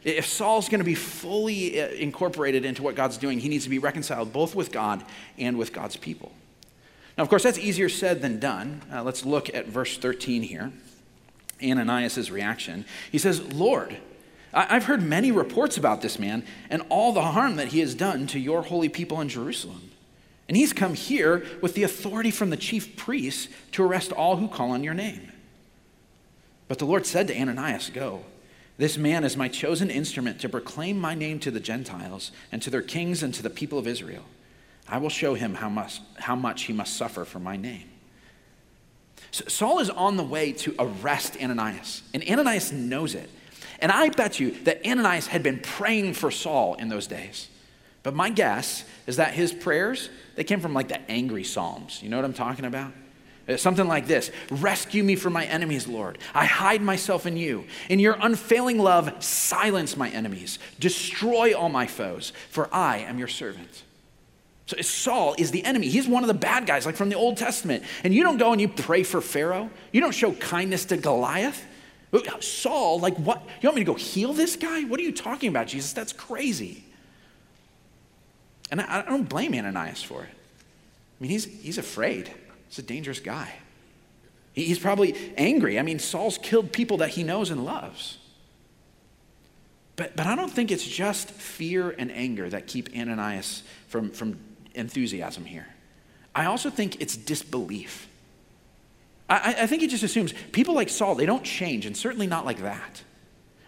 If 0.03 0.25
Saul's 0.25 0.69
going 0.69 0.79
to 0.79 0.85
be 0.85 0.95
fully 0.95 1.81
uh, 1.81 1.87
incorporated 1.89 2.65
into 2.65 2.83
what 2.83 2.95
God's 2.95 3.17
doing, 3.17 3.39
he 3.39 3.49
needs 3.49 3.63
to 3.63 3.69
be 3.69 3.79
reconciled 3.79 4.33
both 4.33 4.55
with 4.55 4.71
God 4.71 5.03
and 5.37 5.57
with 5.57 5.73
God's 5.73 5.95
people. 5.95 6.31
Now, 7.17 7.23
of 7.23 7.29
course, 7.29 7.43
that's 7.43 7.57
easier 7.57 7.89
said 7.89 8.21
than 8.21 8.39
done. 8.39 8.81
Uh, 8.91 9.03
let's 9.03 9.25
look 9.25 9.53
at 9.53 9.67
verse 9.67 9.97
13 9.97 10.43
here. 10.43 10.71
Ananias' 11.63 12.31
reaction. 12.31 12.85
He 13.11 13.17
says, 13.17 13.41
Lord, 13.53 13.97
I've 14.53 14.85
heard 14.85 15.01
many 15.01 15.31
reports 15.31 15.77
about 15.77 16.01
this 16.01 16.17
man 16.17 16.45
and 16.69 16.81
all 16.89 17.11
the 17.11 17.21
harm 17.21 17.57
that 17.57 17.69
he 17.69 17.79
has 17.79 17.93
done 17.93 18.25
to 18.27 18.39
your 18.39 18.61
holy 18.61 18.89
people 18.89 19.19
in 19.19 19.27
Jerusalem. 19.27 19.91
And 20.47 20.55
he's 20.55 20.73
come 20.73 20.93
here 20.93 21.45
with 21.61 21.73
the 21.73 21.83
authority 21.83 22.31
from 22.31 22.51
the 22.51 22.57
chief 22.57 22.95
priests 22.95 23.49
to 23.73 23.83
arrest 23.83 24.11
all 24.11 24.37
who 24.37 24.47
call 24.47 24.71
on 24.71 24.83
your 24.83 24.93
name. 24.93 25.31
But 26.67 26.79
the 26.79 26.85
Lord 26.85 27.05
said 27.05 27.27
to 27.27 27.37
Ananias, 27.37 27.89
Go. 27.89 28.23
This 28.77 28.97
man 28.97 29.23
is 29.23 29.37
my 29.37 29.47
chosen 29.47 29.89
instrument 29.89 30.39
to 30.41 30.49
proclaim 30.49 30.99
my 30.99 31.15
name 31.15 31.39
to 31.39 31.51
the 31.51 31.61
Gentiles 31.61 32.31
and 32.51 32.61
to 32.61 32.69
their 32.69 32.81
kings 32.81 33.23
and 33.23 33.33
to 33.33 33.41
the 33.41 33.49
people 33.49 33.79
of 33.79 33.87
Israel. 33.87 34.25
I 34.87 34.97
will 34.97 35.09
show 35.09 35.33
him 35.33 35.55
how 35.55 35.69
much, 35.69 36.01
how 36.19 36.35
much 36.35 36.63
he 36.63 36.73
must 36.73 36.95
suffer 36.95 37.25
for 37.25 37.39
my 37.39 37.55
name. 37.55 37.89
Saul 39.47 39.79
is 39.79 39.89
on 39.89 40.17
the 40.17 40.23
way 40.23 40.51
to 40.53 40.75
arrest 40.79 41.37
Ananias, 41.41 42.01
and 42.13 42.23
Ananias 42.29 42.71
knows 42.71 43.15
it. 43.15 43.29
And 43.79 43.91
I 43.91 44.09
bet 44.09 44.39
you 44.39 44.51
that 44.63 44.85
Ananias 44.85 45.27
had 45.27 45.43
been 45.43 45.59
praying 45.59 46.13
for 46.13 46.31
Saul 46.31 46.75
in 46.75 46.87
those 46.87 47.07
days. 47.07 47.49
But 48.03 48.13
my 48.13 48.29
guess 48.29 48.85
is 49.07 49.17
that 49.17 49.33
his 49.33 49.51
prayers, 49.51 50.09
they 50.35 50.43
came 50.43 50.59
from 50.59 50.73
like 50.73 50.87
the 50.87 50.99
angry 51.09 51.43
Psalms. 51.43 52.01
You 52.01 52.09
know 52.09 52.17
what 52.17 52.25
I'm 52.25 52.33
talking 52.33 52.65
about? 52.65 52.93
Uh, 53.47 53.57
something 53.57 53.87
like 53.87 54.07
this 54.07 54.31
Rescue 54.49 55.03
me 55.03 55.15
from 55.15 55.33
my 55.33 55.45
enemies, 55.45 55.87
Lord. 55.87 56.17
I 56.33 56.45
hide 56.45 56.81
myself 56.81 57.25
in 57.25 57.37
you. 57.37 57.65
In 57.89 57.99
your 57.99 58.17
unfailing 58.19 58.79
love, 58.79 59.23
silence 59.23 59.97
my 59.97 60.09
enemies. 60.09 60.59
Destroy 60.79 61.55
all 61.55 61.69
my 61.69 61.87
foes, 61.87 62.31
for 62.49 62.73
I 62.73 62.99
am 62.99 63.19
your 63.19 63.27
servant. 63.27 63.83
So 64.67 64.77
Saul 64.81 65.35
is 65.37 65.51
the 65.51 65.63
enemy. 65.63 65.89
He's 65.89 66.07
one 66.07 66.23
of 66.23 66.27
the 66.27 66.33
bad 66.33 66.65
guys, 66.65 66.85
like 66.85 66.95
from 66.95 67.09
the 67.09 67.15
Old 67.15 67.37
Testament. 67.37 67.83
And 68.03 68.13
you 68.13 68.23
don't 68.23 68.37
go 68.37 68.51
and 68.51 68.59
you 68.59 68.67
pray 68.67 69.03
for 69.03 69.21
Pharaoh. 69.21 69.69
You 69.91 70.01
don't 70.01 70.13
show 70.13 70.31
kindness 70.33 70.85
to 70.85 70.97
Goliath. 70.97 71.63
Uh, 72.11 72.39
Saul, 72.39 72.99
like 72.99 73.15
what? 73.17 73.43
You 73.61 73.67
want 73.67 73.75
me 73.75 73.81
to 73.83 73.91
go 73.91 73.95
heal 73.95 74.33
this 74.33 74.55
guy? 74.55 74.83
What 74.83 74.99
are 74.99 75.03
you 75.03 75.11
talking 75.11 75.49
about, 75.49 75.67
Jesus? 75.67 75.93
That's 75.93 76.13
crazy. 76.13 76.83
And 78.71 78.81
I, 78.81 78.99
I 78.99 79.01
don't 79.03 79.29
blame 79.29 79.53
Ananias 79.53 80.01
for 80.01 80.23
it. 80.23 80.29
I 80.29 81.23
mean, 81.23 81.29
he's, 81.29 81.45
he's 81.45 81.77
afraid. 81.77 82.31
He's 82.67 82.79
a 82.79 82.83
dangerous 82.83 83.19
guy. 83.19 83.53
He's 84.53 84.79
probably 84.79 85.15
angry. 85.37 85.77
I 85.77 85.81
mean, 85.81 85.99
Saul's 85.99 86.37
killed 86.37 86.71
people 86.71 86.97
that 86.97 87.09
he 87.09 87.23
knows 87.23 87.51
and 87.51 87.65
loves. 87.65 88.17
But, 89.97 90.15
but 90.15 90.25
I 90.27 90.35
don't 90.35 90.51
think 90.51 90.71
it's 90.71 90.85
just 90.85 91.29
fear 91.29 91.93
and 91.97 92.11
anger 92.11 92.49
that 92.49 92.67
keep 92.67 92.89
Ananias 92.95 93.63
from, 93.87 94.11
from 94.11 94.37
enthusiasm 94.75 95.45
here. 95.45 95.67
I 96.33 96.45
also 96.45 96.69
think 96.69 97.01
it's 97.01 97.15
disbelief. 97.15 98.07
I, 99.29 99.55
I 99.61 99.67
think 99.67 99.81
he 99.81 99.87
just 99.87 100.03
assumes 100.03 100.33
people 100.51 100.75
like 100.75 100.89
Saul, 100.89 101.15
they 101.15 101.25
don't 101.25 101.43
change, 101.43 101.85
and 101.85 101.95
certainly 101.95 102.27
not 102.27 102.45
like 102.45 102.61
that. 102.61 103.03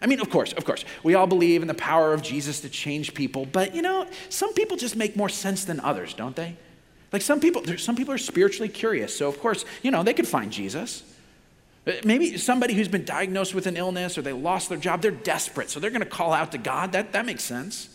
I 0.02 0.06
mean, 0.06 0.20
of 0.20 0.30
course, 0.30 0.54
of 0.54 0.64
course, 0.66 0.86
we 1.02 1.16
all 1.16 1.26
believe 1.26 1.62
in 1.62 1.68
the 1.68 1.74
power 1.74 2.14
of 2.14 2.22
Jesus 2.22 2.62
to 2.62 2.70
change 2.70 3.14
people, 3.14 3.46
but 3.46 3.74
you 3.74 3.82
know, 3.82 4.08
some 4.30 4.54
people 4.54 4.78
just 4.78 4.96
make 4.96 5.16
more 5.16 5.30
sense 5.30 5.66
than 5.66 5.80
others, 5.80 6.14
don't 6.14 6.36
they? 6.36 6.56
Like 7.12 7.22
some 7.22 7.40
people, 7.40 7.64
some 7.78 7.96
people 7.96 8.14
are 8.14 8.20
spiritually 8.20 8.70
curious. 8.70 9.16
So, 9.16 9.28
of 9.28 9.40
course, 9.40 9.66
you 9.82 9.92
know, 9.92 10.04
they 10.04 10.14
could 10.14 10.28
find 10.28 10.52
Jesus. 10.52 11.04
Uh, 11.88 11.94
maybe 12.04 12.38
somebody 12.38 12.74
who's 12.74 12.90
been 12.90 13.06
diagnosed 13.06 13.56
with 13.56 13.66
an 13.66 13.78
illness 13.78 14.18
or 14.18 14.22
they 14.22 14.34
lost 14.34 14.70
their 14.70 14.78
job, 14.78 15.02
they're 15.02 15.12
desperate. 15.12 15.70
So 15.70 15.80
they're 15.80 15.90
going 15.90 16.02
to 16.02 16.06
call 16.06 16.34
out 16.34 16.52
to 16.52 16.58
God. 16.58 16.92
That, 16.92 17.14
that 17.14 17.26
makes 17.26 17.44
sense. 17.44 17.90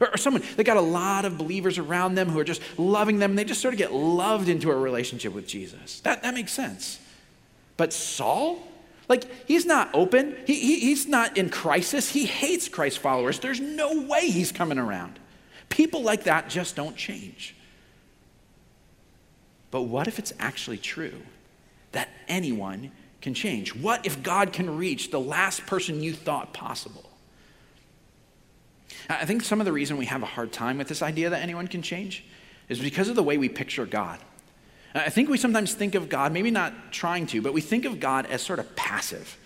Or, 0.12 0.16
someone, 0.16 0.42
they 0.56 0.64
got 0.64 0.78
a 0.78 0.82
lot 0.82 1.26
of 1.26 1.36
believers 1.36 1.76
around 1.76 2.14
them 2.14 2.30
who 2.30 2.38
are 2.38 2.44
just 2.44 2.62
loving 2.78 3.18
them 3.18 3.32
and 3.32 3.38
they 3.38 3.44
just 3.44 3.60
sort 3.60 3.74
of 3.74 3.78
get 3.78 3.92
loved 3.92 4.48
into 4.48 4.70
a 4.70 4.74
relationship 4.74 5.34
with 5.34 5.46
Jesus. 5.46 6.00
That, 6.00 6.22
that 6.22 6.32
makes 6.32 6.52
sense. 6.52 6.98
But 7.76 7.92
Saul, 7.92 8.66
like, 9.08 9.24
he's 9.46 9.66
not 9.66 9.90
open. 9.92 10.36
He, 10.46 10.54
he, 10.54 10.80
he's 10.80 11.06
not 11.06 11.36
in 11.36 11.50
crisis. 11.50 12.10
He 12.10 12.24
hates 12.24 12.68
Christ 12.68 12.98
followers. 12.98 13.40
There's 13.40 13.60
no 13.60 14.02
way 14.02 14.30
he's 14.30 14.52
coming 14.52 14.78
around. 14.78 15.18
People 15.68 16.02
like 16.02 16.24
that 16.24 16.48
just 16.48 16.76
don't 16.76 16.96
change. 16.96 17.54
But 19.70 19.82
what 19.82 20.08
if 20.08 20.18
it's 20.18 20.32
actually 20.38 20.78
true 20.78 21.20
that 21.92 22.08
anyone 22.26 22.90
can 23.20 23.34
change? 23.34 23.74
What 23.74 24.06
if 24.06 24.22
God 24.22 24.52
can 24.52 24.78
reach 24.78 25.10
the 25.10 25.20
last 25.20 25.66
person 25.66 26.02
you 26.02 26.14
thought 26.14 26.54
possible? 26.54 27.09
I 29.10 29.24
think 29.24 29.42
some 29.42 29.60
of 29.60 29.64
the 29.64 29.72
reason 29.72 29.96
we 29.96 30.06
have 30.06 30.22
a 30.22 30.26
hard 30.26 30.52
time 30.52 30.78
with 30.78 30.88
this 30.88 31.02
idea 31.02 31.30
that 31.30 31.42
anyone 31.42 31.66
can 31.66 31.82
change 31.82 32.24
is 32.68 32.78
because 32.78 33.08
of 33.08 33.16
the 33.16 33.22
way 33.22 33.36
we 33.38 33.48
picture 33.48 33.84
God. 33.84 34.20
I 34.94 35.10
think 35.10 35.28
we 35.28 35.36
sometimes 35.36 35.74
think 35.74 35.94
of 35.94 36.08
God, 36.08 36.32
maybe 36.32 36.50
not 36.50 36.92
trying 36.92 37.26
to, 37.28 37.42
but 37.42 37.52
we 37.52 37.60
think 37.60 37.84
of 37.84 38.00
God 38.00 38.26
as 38.26 38.42
sort 38.42 38.58
of 38.58 38.76
passive. 38.76 39.36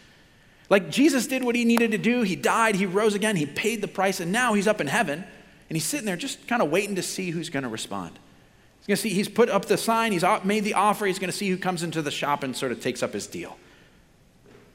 Like 0.70 0.90
Jesus 0.90 1.26
did 1.26 1.42
what 1.44 1.54
he 1.54 1.64
needed 1.64 1.92
to 1.92 1.98
do, 1.98 2.22
he 2.22 2.36
died, 2.36 2.76
he 2.76 2.86
rose 2.86 3.14
again, 3.14 3.36
he 3.36 3.46
paid 3.46 3.80
the 3.80 3.88
price, 3.88 4.20
and 4.20 4.32
now 4.32 4.54
he's 4.54 4.66
up 4.66 4.80
in 4.80 4.86
heaven, 4.86 5.24
and 5.68 5.76
he's 5.76 5.84
sitting 5.84 6.06
there 6.06 6.16
just 6.16 6.46
kind 6.46 6.62
of 6.62 6.70
waiting 6.70 6.96
to 6.96 7.02
see 7.02 7.30
who's 7.30 7.50
going 7.50 7.62
to 7.62 7.68
respond. 7.68 8.18
He's 8.80 8.86
going 8.86 8.96
to 8.96 9.02
see, 9.02 9.10
he's 9.10 9.28
put 9.28 9.48
up 9.48 9.64
the 9.66 9.78
sign, 9.78 10.12
he's 10.12 10.24
made 10.44 10.64
the 10.64 10.74
offer, 10.74 11.06
he's 11.06 11.18
going 11.18 11.30
to 11.30 11.36
see 11.36 11.48
who 11.48 11.56
comes 11.56 11.82
into 11.82 12.02
the 12.02 12.10
shop 12.10 12.42
and 12.42 12.54
sort 12.54 12.72
of 12.72 12.80
takes 12.80 13.02
up 13.02 13.12
his 13.12 13.26
deal. 13.26 13.56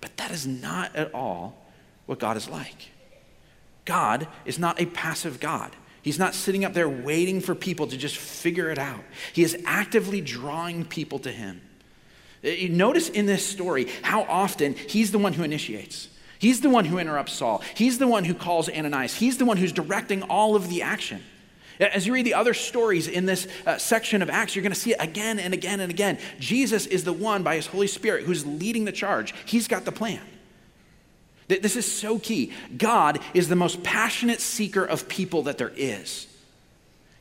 But 0.01 0.17
that 0.17 0.31
is 0.31 0.47
not 0.47 0.95
at 0.95 1.13
all 1.13 1.63
what 2.05 2.19
God 2.19 2.37
is 2.37 2.49
like. 2.49 2.89
God 3.85 4.27
is 4.45 4.59
not 4.59 4.79
a 4.79 4.85
passive 4.85 5.39
God. 5.39 5.75
He's 6.01 6.19
not 6.19 6.33
sitting 6.33 6.63
up 6.63 6.73
there 6.73 6.89
waiting 6.89 7.41
for 7.41 7.55
people 7.55 7.87
to 7.87 7.97
just 7.97 8.17
figure 8.17 8.71
it 8.71 8.79
out. 8.79 9.03
He 9.33 9.43
is 9.43 9.61
actively 9.65 10.21
drawing 10.21 10.85
people 10.85 11.19
to 11.19 11.31
him. 11.31 11.61
You 12.41 12.69
notice 12.69 13.09
in 13.09 13.25
this 13.25 13.45
story 13.45 13.89
how 14.01 14.23
often 14.23 14.75
he's 14.75 15.11
the 15.11 15.19
one 15.19 15.33
who 15.33 15.43
initiates. 15.43 16.07
He's 16.39 16.61
the 16.61 16.69
one 16.69 16.85
who 16.85 16.99
interrupts 16.99 17.33
Saul. 17.33 17.61
He's 17.75 17.97
the 17.97 18.07
one 18.07 18.23
who 18.23 18.33
calls 18.33 18.69
Ananias. 18.69 19.15
He's 19.15 19.37
the 19.37 19.45
one 19.45 19.57
who's 19.57 19.73
directing 19.73 20.23
all 20.23 20.55
of 20.55 20.69
the 20.69 20.83
action. 20.83 21.21
As 21.81 22.07
you 22.07 22.13
read 22.13 22.25
the 22.25 22.33
other 22.33 22.53
stories 22.53 23.07
in 23.07 23.25
this 23.25 23.47
uh, 23.65 23.77
section 23.77 24.21
of 24.21 24.29
Acts, 24.29 24.55
you're 24.55 24.63
going 24.63 24.73
to 24.73 24.79
see 24.79 24.91
it 24.91 24.97
again 24.99 25.39
and 25.39 25.53
again 25.53 25.79
and 25.79 25.89
again. 25.89 26.17
Jesus 26.39 26.85
is 26.85 27.03
the 27.03 27.13
one 27.13 27.43
by 27.43 27.55
his 27.55 27.67
Holy 27.67 27.87
Spirit 27.87 28.23
who's 28.23 28.45
leading 28.45 28.85
the 28.85 28.91
charge. 28.91 29.33
He's 29.45 29.67
got 29.67 29.85
the 29.85 29.91
plan. 29.91 30.21
This 31.49 31.75
is 31.75 31.91
so 31.91 32.19
key. 32.19 32.53
God 32.77 33.19
is 33.33 33.49
the 33.49 33.55
most 33.55 33.81
passionate 33.81 34.39
seeker 34.39 34.85
of 34.85 35.09
people 35.09 35.43
that 35.43 35.57
there 35.57 35.73
is. 35.75 36.27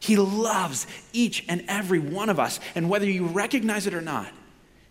He 0.00 0.16
loves 0.16 0.86
each 1.14 1.44
and 1.48 1.64
every 1.66 1.98
one 1.98 2.28
of 2.28 2.38
us, 2.38 2.60
and 2.74 2.90
whether 2.90 3.06
you 3.06 3.26
recognize 3.26 3.86
it 3.86 3.94
or 3.94 4.02
not, 4.02 4.28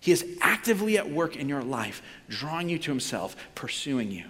He 0.01 0.11
is 0.11 0.25
actively 0.41 0.97
at 0.97 1.09
work 1.09 1.35
in 1.35 1.47
your 1.47 1.61
life, 1.61 2.01
drawing 2.27 2.67
you 2.67 2.79
to 2.79 2.91
Himself, 2.91 3.35
pursuing 3.53 4.11
you. 4.11 4.25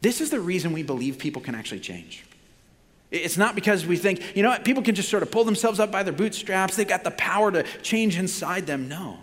This 0.00 0.20
is 0.20 0.30
the 0.30 0.40
reason 0.40 0.72
we 0.72 0.84
believe 0.84 1.18
people 1.18 1.42
can 1.42 1.56
actually 1.56 1.80
change. 1.80 2.24
It's 3.10 3.36
not 3.36 3.56
because 3.56 3.84
we 3.84 3.96
think, 3.96 4.36
you 4.36 4.44
know 4.44 4.50
what, 4.50 4.64
people 4.64 4.82
can 4.82 4.94
just 4.94 5.08
sort 5.08 5.24
of 5.24 5.30
pull 5.32 5.42
themselves 5.42 5.80
up 5.80 5.90
by 5.90 6.04
their 6.04 6.12
bootstraps, 6.12 6.76
they've 6.76 6.86
got 6.86 7.02
the 7.02 7.10
power 7.10 7.50
to 7.50 7.64
change 7.82 8.16
inside 8.16 8.66
them. 8.66 8.88
No. 8.88 9.18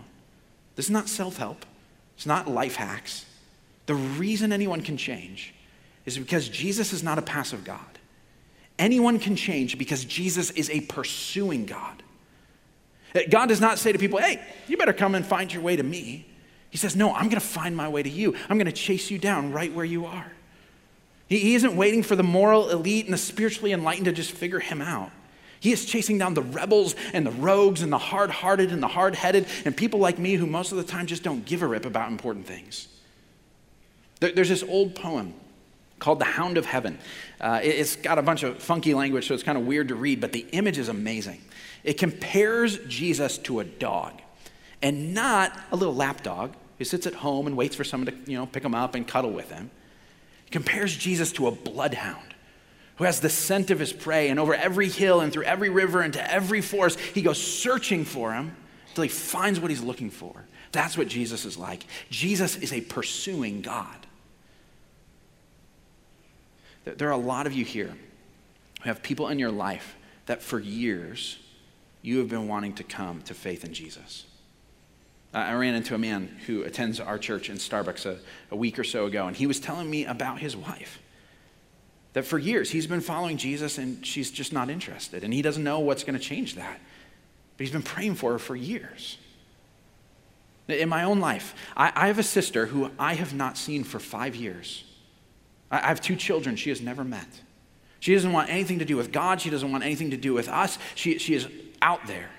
This 0.76 0.86
is 0.86 0.92
not 0.92 1.08
self 1.08 1.38
help, 1.38 1.66
it's 2.18 2.26
not 2.26 2.50
life 2.50 2.76
hacks. 2.76 3.26
The 3.86 3.96
reason 3.96 4.52
anyone 4.52 4.82
can 4.82 4.98
change 4.98 5.54
is 6.06 6.18
because 6.18 6.50
Jesus 6.50 6.94
is 6.94 7.04
not 7.04 7.18
a 7.18 7.22
passive 7.22 7.64
God. 7.64 7.80
Anyone 8.78 9.20
can 9.20 9.36
change 9.36 9.78
because 9.78 10.04
Jesus 10.06 10.52
is 10.52 10.70
a 10.70 10.82
pursuing 10.82 11.66
God. 11.66 12.04
God 13.30 13.48
does 13.48 13.62
not 13.62 13.80
say 13.80 13.92
to 13.92 13.98
people, 13.98 14.20
hey, 14.20 14.42
you 14.68 14.76
better 14.76 14.94
come 14.94 15.16
and 15.16 15.26
find 15.26 15.54
your 15.54 15.64
way 15.64 15.76
to 15.76 15.84
me. 15.84 16.28
He 16.70 16.78
says, 16.78 16.96
no, 16.96 17.14
I'm 17.14 17.30
going 17.30 17.40
to 17.40 17.40
find 17.40 17.76
my 17.76 17.88
way 17.88 18.04
to 18.04 18.10
you. 18.10 18.36
I'm 18.50 18.58
going 18.58 18.66
to 18.66 18.72
chase 18.74 19.10
you 19.10 19.18
down 19.18 19.54
right 19.54 19.74
where 19.74 19.86
you 19.86 20.06
are. 20.06 20.32
He, 21.28 21.56
isn't 21.56 21.76
waiting 21.76 22.04
for 22.04 22.16
the 22.16 22.24
moral 22.24 22.70
elite 22.70 23.06
and 23.06 23.14
the 23.14 23.18
spiritually 23.18 23.72
enlightened 23.72 24.06
to 24.06 24.12
just 24.12 24.32
figure 24.32 24.60
him 24.60 24.82
out. 24.82 25.12
He 25.60 25.72
is 25.72 25.86
chasing 25.86 26.18
down 26.18 26.34
the 26.34 26.44
rebels 26.44 26.96
and 27.14 27.26
the 27.26 27.32
rogues 27.32 27.82
and 27.82 27.92
the 27.92 27.98
hard 27.98 28.30
hearted 28.30 28.72
and 28.72 28.84
the 28.84 28.88
hard 28.88 29.16
headed 29.16 29.48
and 29.64 29.76
people 29.76 30.00
like 30.00 30.20
me 30.20 30.36
who 30.36 30.46
most 30.46 30.72
of 30.72 30.78
the 30.78 30.84
time 30.84 31.08
just 31.08 31.24
don't 31.24 31.46
give 31.46 31.64
a 31.64 31.68
rip 31.68 31.86
about 31.86 32.12
important 32.12 32.46
things. 32.46 32.88
There's 34.34 34.50
this 34.50 34.64
old 34.64 34.96
poem 34.96 35.34
called 36.00 36.20
The 36.20 36.26
Hound 36.26 36.58
of 36.58 36.66
Heaven. 36.66 37.00
Uh, 37.40 37.60
it's 37.64 37.96
got 37.96 38.18
a 38.18 38.22
bunch 38.22 38.44
of 38.44 38.62
funky 38.62 38.94
language, 38.94 39.28
so 39.28 39.34
it's 39.34 39.44
kind 39.44 39.58
of 39.58 39.66
weird 39.66 39.90
to 39.90 39.96
read, 39.96 40.22
but 40.22 40.32
the 40.32 40.46
image 40.52 40.78
is 40.78 40.90
amazing. 40.90 41.42
It 41.84 41.98
compares 41.98 42.80
Jesus 42.88 43.38
to 43.40 43.60
a 43.60 43.64
dog, 43.64 44.14
and 44.82 45.14
not 45.14 45.58
a 45.72 45.76
little 45.76 45.96
lap 45.96 46.24
dog 46.24 46.56
who 46.78 46.86
sits 46.86 47.08
at 47.08 47.14
home 47.14 47.48
and 47.48 47.56
waits 47.56 47.76
for 47.76 47.84
someone 47.84 48.08
to 48.08 48.32
you 48.32 48.38
know, 48.38 48.46
pick 48.46 48.64
him 48.64 48.76
up 48.76 48.96
and 48.96 49.08
cuddle 49.08 49.32
with 49.32 49.52
him. 49.52 49.72
It 50.48 50.52
compares 50.52 50.96
Jesus 50.96 51.32
to 51.34 51.48
a 51.48 51.52
bloodhound 51.52 52.36
who 52.98 53.04
has 53.04 53.20
the 53.20 53.30
scent 53.30 53.72
of 53.72 53.80
his 53.80 53.92
prey, 53.92 54.30
and 54.30 54.40
over 54.40 54.54
every 54.54 54.90
hill 54.90 55.22
and 55.22 55.32
through 55.32 55.44
every 55.44 55.70
river 55.70 56.02
and 56.02 56.14
to 56.14 56.32
every 56.32 56.62
forest, 56.62 57.00
he 57.00 57.22
goes 57.22 57.42
searching 57.42 58.06
for 58.06 58.34
him 58.34 58.56
until 58.90 59.04
he 59.04 59.10
finds 59.10 59.60
what 59.60 59.70
he's 59.70 59.84
looking 59.84 60.10
for. 60.10 60.46
That's 60.72 60.98
what 60.98 61.08
Jesus 61.08 61.46
is 61.46 61.58
like. 61.58 61.86
Jesus 62.10 62.56
is 62.58 62.72
a 62.72 62.82
pursuing 62.82 63.62
God. 63.62 64.05
There 66.86 67.08
are 67.08 67.12
a 67.12 67.18
lot 67.18 67.48
of 67.48 67.54
you 67.54 67.66
here 67.66 67.94
who 68.82 68.90
have 68.90 69.02
people 69.02 69.28
in 69.28 69.40
your 69.40 69.52
life 69.52 69.96
that 70.28 70.42
for 70.42 70.60
years 70.60 71.40
you 72.02 72.20
have 72.20 72.30
been 72.30 72.48
wanting 72.48 72.74
to 72.76 72.84
come 72.84 73.22
to 73.24 73.34
faith 73.34 73.66
in 73.66 73.74
Jesus. 73.74 74.26
I 75.34 75.54
ran 75.54 75.76
into 75.76 75.96
a 75.96 75.98
man 75.98 76.28
who 76.46 76.64
attends 76.64 77.00
our 77.00 77.18
church 77.18 77.50
in 77.50 77.58
Starbucks 77.58 78.06
a, 78.06 78.20
a 78.52 78.56
week 78.56 78.80
or 78.80 78.86
so 78.86 79.06
ago, 79.06 79.28
and 79.28 79.36
he 79.36 79.48
was 79.48 79.60
telling 79.60 79.90
me 79.90 80.06
about 80.06 80.40
his 80.40 80.56
wife. 80.56 81.00
That 82.14 82.26
for 82.26 82.38
years 82.40 82.72
he's 82.72 82.88
been 82.88 83.02
following 83.02 83.36
Jesus 83.36 83.78
and 83.78 84.06
she's 84.06 84.32
just 84.32 84.54
not 84.54 84.70
interested, 84.70 85.24
and 85.26 85.34
he 85.34 85.42
doesn't 85.42 85.64
know 85.64 85.80
what's 85.80 86.06
going 86.06 86.18
to 86.18 86.24
change 86.24 86.56
that. 86.56 86.80
But 87.58 87.64
he's 87.66 87.74
been 87.74 87.82
praying 87.82 88.16
for 88.16 88.32
her 88.34 88.40
for 88.40 88.56
years. 88.56 89.18
In 90.68 90.88
my 90.90 91.04
own 91.04 91.20
life, 91.20 91.54
I, 91.76 91.92
I 91.96 92.08
have 92.08 92.18
a 92.18 92.24
sister 92.24 92.68
who 92.68 92.90
I 92.98 93.16
have 93.16 93.34
not 93.34 93.58
seen 93.58 93.84
for 93.84 94.00
five 94.00 94.36
years. 94.36 94.84
I 95.84 95.88
have 95.88 96.02
two 96.02 96.16
children 96.16 96.56
she 96.56 96.70
has 96.70 96.82
never 96.82 97.04
met. 97.04 97.28
She 98.00 98.14
doesn't 98.14 98.32
want 98.32 98.50
anything 98.50 98.80
to 98.80 98.86
do 98.86 98.98
with 98.98 99.12
God. 99.12 99.42
She 99.42 99.50
doesn't 99.50 99.72
want 99.72 99.84
anything 99.84 100.12
to 100.12 100.18
do 100.18 100.34
with 100.34 100.48
us. 100.48 100.78
She, 100.94 101.18
she 101.18 101.34
is 101.34 101.48
out 101.82 102.06
there. 102.06 102.30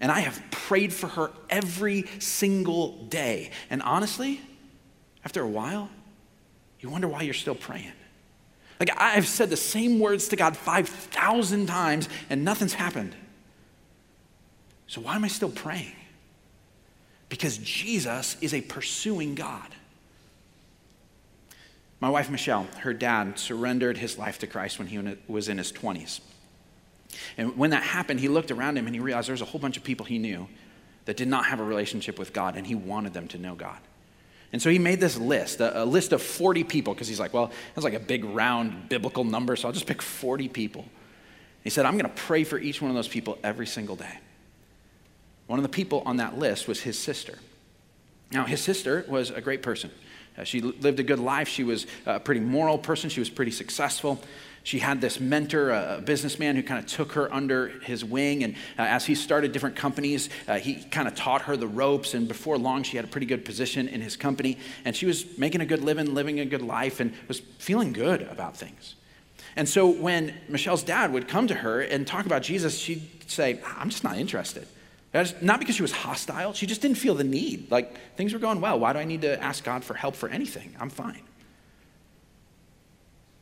And 0.00 0.10
I 0.10 0.20
have 0.20 0.42
prayed 0.50 0.92
for 0.92 1.08
her 1.08 1.30
every 1.50 2.06
single 2.18 3.04
day. 3.04 3.50
And 3.70 3.82
honestly, 3.82 4.40
after 5.24 5.42
a 5.42 5.48
while, 5.48 5.88
you 6.80 6.88
wonder 6.88 7.08
why 7.08 7.22
you're 7.22 7.34
still 7.34 7.54
praying. 7.54 7.92
Like, 8.80 8.90
I've 8.96 9.28
said 9.28 9.50
the 9.50 9.56
same 9.56 9.98
words 10.00 10.28
to 10.28 10.36
God 10.36 10.56
5,000 10.56 11.66
times 11.66 12.08
and 12.28 12.44
nothing's 12.44 12.74
happened. 12.74 13.14
So, 14.86 15.00
why 15.00 15.16
am 15.16 15.24
I 15.24 15.28
still 15.28 15.50
praying? 15.50 15.96
Because 17.28 17.58
Jesus 17.58 18.36
is 18.40 18.52
a 18.52 18.60
pursuing 18.60 19.34
God. 19.34 19.74
My 22.04 22.10
wife, 22.10 22.28
Michelle, 22.28 22.66
her 22.80 22.92
dad 22.92 23.38
surrendered 23.38 23.96
his 23.96 24.18
life 24.18 24.38
to 24.40 24.46
Christ 24.46 24.78
when 24.78 24.88
he 24.88 25.16
was 25.26 25.48
in 25.48 25.56
his 25.56 25.72
20s. 25.72 26.20
And 27.38 27.56
when 27.56 27.70
that 27.70 27.82
happened, 27.82 28.20
he 28.20 28.28
looked 28.28 28.50
around 28.50 28.76
him 28.76 28.84
and 28.84 28.94
he 28.94 29.00
realized 29.00 29.28
there 29.28 29.32
was 29.32 29.40
a 29.40 29.46
whole 29.46 29.58
bunch 29.58 29.78
of 29.78 29.84
people 29.84 30.04
he 30.04 30.18
knew 30.18 30.46
that 31.06 31.16
did 31.16 31.28
not 31.28 31.46
have 31.46 31.60
a 31.60 31.64
relationship 31.64 32.18
with 32.18 32.34
God, 32.34 32.56
and 32.56 32.66
he 32.66 32.74
wanted 32.74 33.14
them 33.14 33.26
to 33.28 33.38
know 33.38 33.54
God. 33.54 33.78
And 34.52 34.60
so 34.60 34.68
he 34.68 34.78
made 34.78 35.00
this 35.00 35.16
list, 35.16 35.60
a, 35.60 35.82
a 35.82 35.86
list 35.86 36.12
of 36.12 36.20
40 36.20 36.62
people, 36.64 36.92
because 36.92 37.08
he's 37.08 37.18
like, 37.18 37.32
well, 37.32 37.50
that's 37.74 37.86
like 37.86 37.94
a 37.94 38.00
big 38.00 38.26
round 38.26 38.90
biblical 38.90 39.24
number, 39.24 39.56
so 39.56 39.68
I'll 39.68 39.72
just 39.72 39.86
pick 39.86 40.02
40 40.02 40.50
people. 40.50 40.84
He 41.62 41.70
said, 41.70 41.86
I'm 41.86 41.96
going 41.96 42.04
to 42.04 42.22
pray 42.22 42.44
for 42.44 42.58
each 42.58 42.82
one 42.82 42.90
of 42.90 42.94
those 42.94 43.08
people 43.08 43.38
every 43.42 43.66
single 43.66 43.96
day. 43.96 44.18
One 45.46 45.58
of 45.58 45.62
the 45.62 45.70
people 45.70 46.02
on 46.04 46.18
that 46.18 46.38
list 46.38 46.68
was 46.68 46.82
his 46.82 46.98
sister. 46.98 47.38
Now, 48.30 48.44
his 48.44 48.60
sister 48.60 49.06
was 49.08 49.30
a 49.30 49.40
great 49.40 49.62
person. 49.62 49.90
Uh, 50.36 50.44
she 50.44 50.60
lived 50.60 51.00
a 51.00 51.04
good 51.04 51.18
life. 51.18 51.48
She 51.48 51.64
was 51.64 51.86
a 52.06 52.18
pretty 52.20 52.40
moral 52.40 52.78
person. 52.78 53.10
She 53.10 53.20
was 53.20 53.30
pretty 53.30 53.52
successful. 53.52 54.20
She 54.64 54.78
had 54.78 55.02
this 55.02 55.20
mentor, 55.20 55.70
a 55.70 56.02
businessman 56.02 56.56
who 56.56 56.62
kind 56.62 56.82
of 56.82 56.86
took 56.86 57.12
her 57.12 57.32
under 57.32 57.68
his 57.80 58.02
wing. 58.02 58.44
And 58.44 58.54
uh, 58.78 58.82
as 58.82 59.04
he 59.04 59.14
started 59.14 59.52
different 59.52 59.76
companies, 59.76 60.30
uh, 60.48 60.56
he 60.56 60.76
kind 60.76 61.06
of 61.06 61.14
taught 61.14 61.42
her 61.42 61.56
the 61.56 61.68
ropes. 61.68 62.14
And 62.14 62.26
before 62.26 62.56
long, 62.56 62.82
she 62.82 62.96
had 62.96 63.04
a 63.04 63.08
pretty 63.08 63.26
good 63.26 63.44
position 63.44 63.88
in 63.88 64.00
his 64.00 64.16
company. 64.16 64.58
And 64.86 64.96
she 64.96 65.04
was 65.04 65.36
making 65.36 65.60
a 65.60 65.66
good 65.66 65.84
living, 65.84 66.14
living 66.14 66.40
a 66.40 66.46
good 66.46 66.62
life, 66.62 66.98
and 66.98 67.12
was 67.28 67.40
feeling 67.58 67.92
good 67.92 68.22
about 68.22 68.56
things. 68.56 68.94
And 69.54 69.68
so 69.68 69.86
when 69.86 70.34
Michelle's 70.48 70.82
dad 70.82 71.12
would 71.12 71.28
come 71.28 71.46
to 71.48 71.54
her 71.54 71.82
and 71.82 72.06
talk 72.06 72.24
about 72.24 72.42
Jesus, 72.42 72.78
she'd 72.78 73.06
say, 73.26 73.60
I'm 73.78 73.90
just 73.90 74.02
not 74.02 74.16
interested. 74.16 74.66
Not 75.40 75.60
because 75.60 75.76
she 75.76 75.82
was 75.82 75.92
hostile, 75.92 76.52
she 76.52 76.66
just 76.66 76.82
didn't 76.82 76.96
feel 76.96 77.14
the 77.14 77.24
need. 77.24 77.70
Like 77.70 78.16
things 78.16 78.32
were 78.32 78.40
going 78.40 78.60
well. 78.60 78.78
Why 78.80 78.92
do 78.92 78.98
I 78.98 79.04
need 79.04 79.22
to 79.22 79.40
ask 79.40 79.62
God 79.62 79.84
for 79.84 79.94
help 79.94 80.16
for 80.16 80.28
anything? 80.28 80.74
I'm 80.80 80.90
fine. 80.90 81.22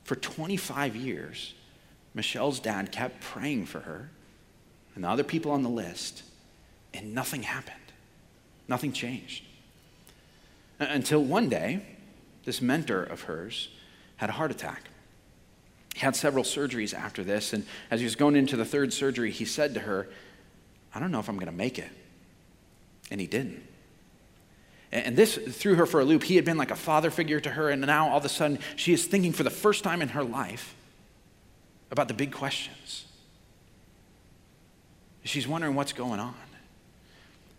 For 0.05 0.15
25 0.15 0.95
years, 0.95 1.55
Michelle's 2.13 2.61
dad 2.61 2.93
kept 2.93 3.21
praying 3.21 3.67
for 3.67 3.81
her 3.81 4.11
and 4.95 5.05
the 5.05 5.09
other 5.09 5.25
people 5.25 5.53
on 5.53 5.63
the 5.63 5.71
list, 5.71 6.23
and 6.93 7.15
nothing 7.15 7.43
happened. 7.43 7.77
Nothing 8.69 8.93
changed. 8.93 9.45
Uh, 10.79 10.87
until 10.91 11.25
one 11.25 11.49
day, 11.49 11.83
this 12.45 12.61
mentor 12.61 13.03
of 13.03 13.23
hers 13.23 13.69
had 14.17 14.29
a 14.29 14.33
heart 14.33 14.51
attack. 14.51 14.83
He 15.95 16.01
had 16.01 16.17
several 16.17 16.45
surgeries 16.45 16.95
after 16.95 17.25
this, 17.25 17.53
and 17.53 17.65
as 17.91 18.01
he 18.01 18.05
was 18.05 18.17
going 18.17 18.37
into 18.37 18.57
the 18.57 18.65
third 18.65 18.93
surgery, 18.93 19.31
he 19.31 19.45
said 19.45 19.75
to 19.75 19.81
her, 19.81 20.09
I 20.95 21.01
don't 21.01 21.11
know 21.11 21.21
if 21.21 21.29
I'm 21.29 21.37
going 21.37 21.47
to 21.47 21.53
make 21.53 21.79
it. 21.79 21.91
And 23.11 23.21
he 23.21 23.27
didn't. 23.27 23.63
And 24.91 25.17
this 25.17 25.37
threw 25.37 25.75
her 25.77 25.87
for 25.87 26.01
a 26.01 26.05
loop. 26.05 26.23
He 26.23 26.37
had 26.37 26.45
been 26.45 26.59
like 26.59 26.71
a 26.71 26.77
father 26.77 27.11
figure 27.11 27.41
to 27.41 27.51
her, 27.51 27.71
and 27.71 27.81
now 27.81 28.11
all 28.11 28.19
of 28.19 28.25
a 28.25 28.29
sudden 28.29 28.59
she 28.77 28.93
is 28.93 29.07
thinking 29.07 29.33
for 29.33 29.43
the 29.43 29.51
first 29.51 29.83
time 29.83 30.03
in 30.03 30.09
her 30.09 30.23
life 30.23 30.75
about 31.91 32.09
the 32.09 32.15
big 32.15 32.31
questions. 32.31 33.07
She's 35.25 35.49
wondering 35.49 35.75
what's 35.75 35.93
going 35.93 36.21
on. 36.21 36.35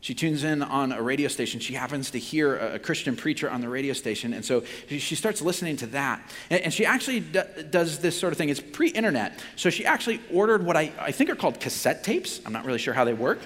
She 0.04 0.14
tunes 0.14 0.44
in 0.44 0.62
on 0.62 0.92
a 0.92 1.02
radio 1.02 1.30
station. 1.30 1.62
She 1.62 1.76
happens 1.76 2.12
to 2.12 2.20
hear 2.20 2.58
a 2.58 2.78
Christian 2.78 3.16
preacher 3.16 3.50
on 3.50 3.62
the 3.62 3.70
radio 3.70 3.94
station. 3.94 4.34
And 4.34 4.44
so 4.44 4.66
she 4.90 5.16
starts 5.16 5.42
listening 5.42 5.78
to 5.78 5.88
that. 5.88 6.22
And 6.50 6.74
she 6.74 6.86
actually 6.86 7.22
does 7.22 8.00
this 8.00 8.20
sort 8.20 8.34
of 8.34 8.38
thing. 8.38 8.50
It's 8.50 8.60
pre 8.60 8.90
internet. 8.90 9.42
So 9.56 9.70
she 9.70 9.86
actually 9.86 10.20
ordered 10.30 10.66
what 10.66 10.76
I, 10.76 10.92
I 11.00 11.14
think 11.14 11.30
are 11.30 11.38
called 11.38 11.62
cassette 11.62 12.04
tapes. 12.04 12.42
I'm 12.46 12.52
not 12.52 12.66
really 12.66 12.80
sure 12.80 12.94
how 12.94 13.06
they 13.06 13.14
work. 13.14 13.40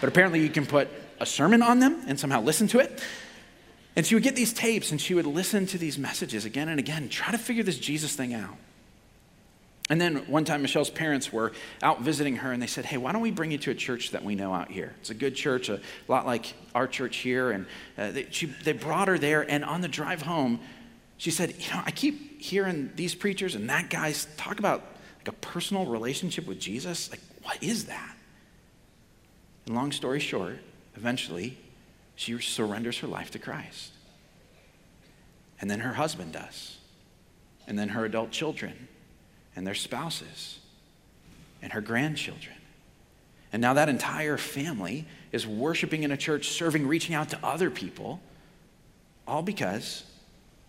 But 0.00 0.08
apparently 0.08 0.40
you 0.40 0.48
can 0.48 0.66
put 0.66 0.88
a 1.20 1.24
sermon 1.24 1.62
on 1.62 1.78
them 1.78 2.02
and 2.08 2.18
somehow 2.18 2.40
listen 2.40 2.66
to 2.66 2.80
it. 2.80 3.00
And 3.94 4.04
she 4.04 4.16
would 4.16 4.24
get 4.24 4.34
these 4.34 4.52
tapes 4.52 4.90
and 4.90 5.00
she 5.00 5.14
would 5.14 5.24
listen 5.24 5.66
to 5.66 5.78
these 5.78 5.98
messages 5.98 6.44
again 6.44 6.68
and 6.68 6.80
again, 6.80 7.08
try 7.08 7.30
to 7.30 7.38
figure 7.38 7.62
this 7.62 7.78
Jesus 7.78 8.16
thing 8.16 8.34
out. 8.34 8.56
And 9.88 10.00
then 10.00 10.16
one 10.26 10.44
time, 10.44 10.62
Michelle's 10.62 10.90
parents 10.90 11.32
were 11.32 11.52
out 11.80 12.00
visiting 12.00 12.36
her, 12.36 12.50
and 12.50 12.60
they 12.60 12.66
said, 12.66 12.84
Hey, 12.84 12.96
why 12.96 13.12
don't 13.12 13.22
we 13.22 13.30
bring 13.30 13.52
you 13.52 13.58
to 13.58 13.70
a 13.70 13.74
church 13.74 14.10
that 14.10 14.24
we 14.24 14.34
know 14.34 14.52
out 14.52 14.70
here? 14.70 14.94
It's 15.00 15.10
a 15.10 15.14
good 15.14 15.36
church, 15.36 15.68
a 15.68 15.80
lot 16.08 16.26
like 16.26 16.54
our 16.74 16.88
church 16.88 17.18
here. 17.18 17.52
And 17.52 17.66
uh, 17.96 18.10
they, 18.10 18.26
she, 18.30 18.46
they 18.46 18.72
brought 18.72 19.06
her 19.06 19.16
there, 19.16 19.48
and 19.48 19.64
on 19.64 19.82
the 19.82 19.88
drive 19.88 20.22
home, 20.22 20.60
she 21.18 21.30
said, 21.30 21.54
You 21.58 21.70
know, 21.70 21.82
I 21.84 21.92
keep 21.92 22.40
hearing 22.40 22.90
these 22.96 23.14
preachers 23.14 23.54
and 23.54 23.70
that 23.70 23.90
guy's 23.90 24.26
talk 24.36 24.58
about 24.58 24.82
like 25.18 25.28
a 25.28 25.32
personal 25.32 25.86
relationship 25.86 26.46
with 26.46 26.60
Jesus. 26.60 27.10
Like, 27.10 27.20
what 27.42 27.62
is 27.62 27.86
that? 27.86 28.16
And 29.66 29.74
long 29.74 29.92
story 29.92 30.20
short, 30.20 30.58
eventually, 30.94 31.58
she 32.14 32.38
surrenders 32.40 32.98
her 32.98 33.06
life 33.06 33.30
to 33.32 33.38
Christ. 33.38 33.92
And 35.60 35.70
then 35.70 35.80
her 35.80 35.94
husband 35.94 36.32
does. 36.32 36.76
And 37.66 37.78
then 37.78 37.90
her 37.90 38.04
adult 38.04 38.30
children 38.30 38.88
and 39.56 39.66
their 39.66 39.74
spouses 39.74 40.58
and 41.62 41.72
her 41.72 41.80
grandchildren. 41.80 42.54
And 43.52 43.62
now 43.62 43.74
that 43.74 43.88
entire 43.88 44.36
family 44.36 45.06
is 45.32 45.46
worshiping 45.46 46.02
in 46.02 46.12
a 46.12 46.16
church, 46.16 46.48
serving, 46.50 46.86
reaching 46.86 47.14
out 47.14 47.30
to 47.30 47.38
other 47.42 47.70
people, 47.70 48.20
all 49.26 49.42
because 49.42 50.04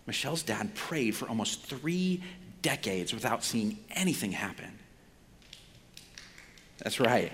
Michelle's 0.06 0.42
dad 0.42 0.74
prayed 0.74 1.14
for 1.14 1.28
almost 1.28 1.62
three 1.62 2.22
decades 2.62 3.12
without 3.12 3.44
seeing 3.44 3.78
anything 3.90 4.32
happen. 4.32 4.78
That's 6.78 6.98
right. 6.98 7.32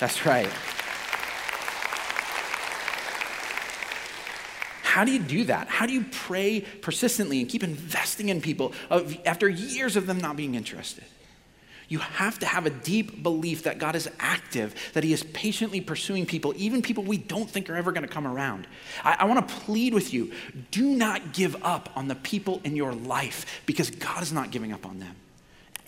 That's 0.00 0.26
right. 0.26 0.50
How 4.90 5.04
do 5.04 5.12
you 5.12 5.20
do 5.20 5.44
that? 5.44 5.68
How 5.68 5.86
do 5.86 5.92
you 5.92 6.04
pray 6.10 6.62
persistently 6.62 7.38
and 7.38 7.48
keep 7.48 7.62
investing 7.62 8.28
in 8.28 8.40
people 8.40 8.72
after 9.24 9.48
years 9.48 9.94
of 9.94 10.08
them 10.08 10.18
not 10.18 10.34
being 10.34 10.56
interested? 10.56 11.04
You 11.88 12.00
have 12.00 12.40
to 12.40 12.46
have 12.46 12.66
a 12.66 12.70
deep 12.70 13.22
belief 13.22 13.62
that 13.62 13.78
God 13.78 13.94
is 13.94 14.10
active, 14.18 14.74
that 14.94 15.04
He 15.04 15.12
is 15.12 15.22
patiently 15.22 15.80
pursuing 15.80 16.26
people, 16.26 16.54
even 16.56 16.82
people 16.82 17.04
we 17.04 17.18
don't 17.18 17.48
think 17.48 17.70
are 17.70 17.76
ever 17.76 17.92
going 17.92 18.02
to 18.02 18.12
come 18.12 18.26
around. 18.26 18.66
I, 19.04 19.18
I 19.20 19.24
want 19.26 19.48
to 19.48 19.54
plead 19.54 19.94
with 19.94 20.12
you 20.12 20.32
do 20.72 20.84
not 20.96 21.34
give 21.34 21.54
up 21.62 21.90
on 21.94 22.08
the 22.08 22.16
people 22.16 22.60
in 22.64 22.74
your 22.74 22.92
life 22.92 23.62
because 23.66 23.90
God 23.90 24.24
is 24.24 24.32
not 24.32 24.50
giving 24.50 24.72
up 24.72 24.84
on 24.84 24.98
them. 24.98 25.14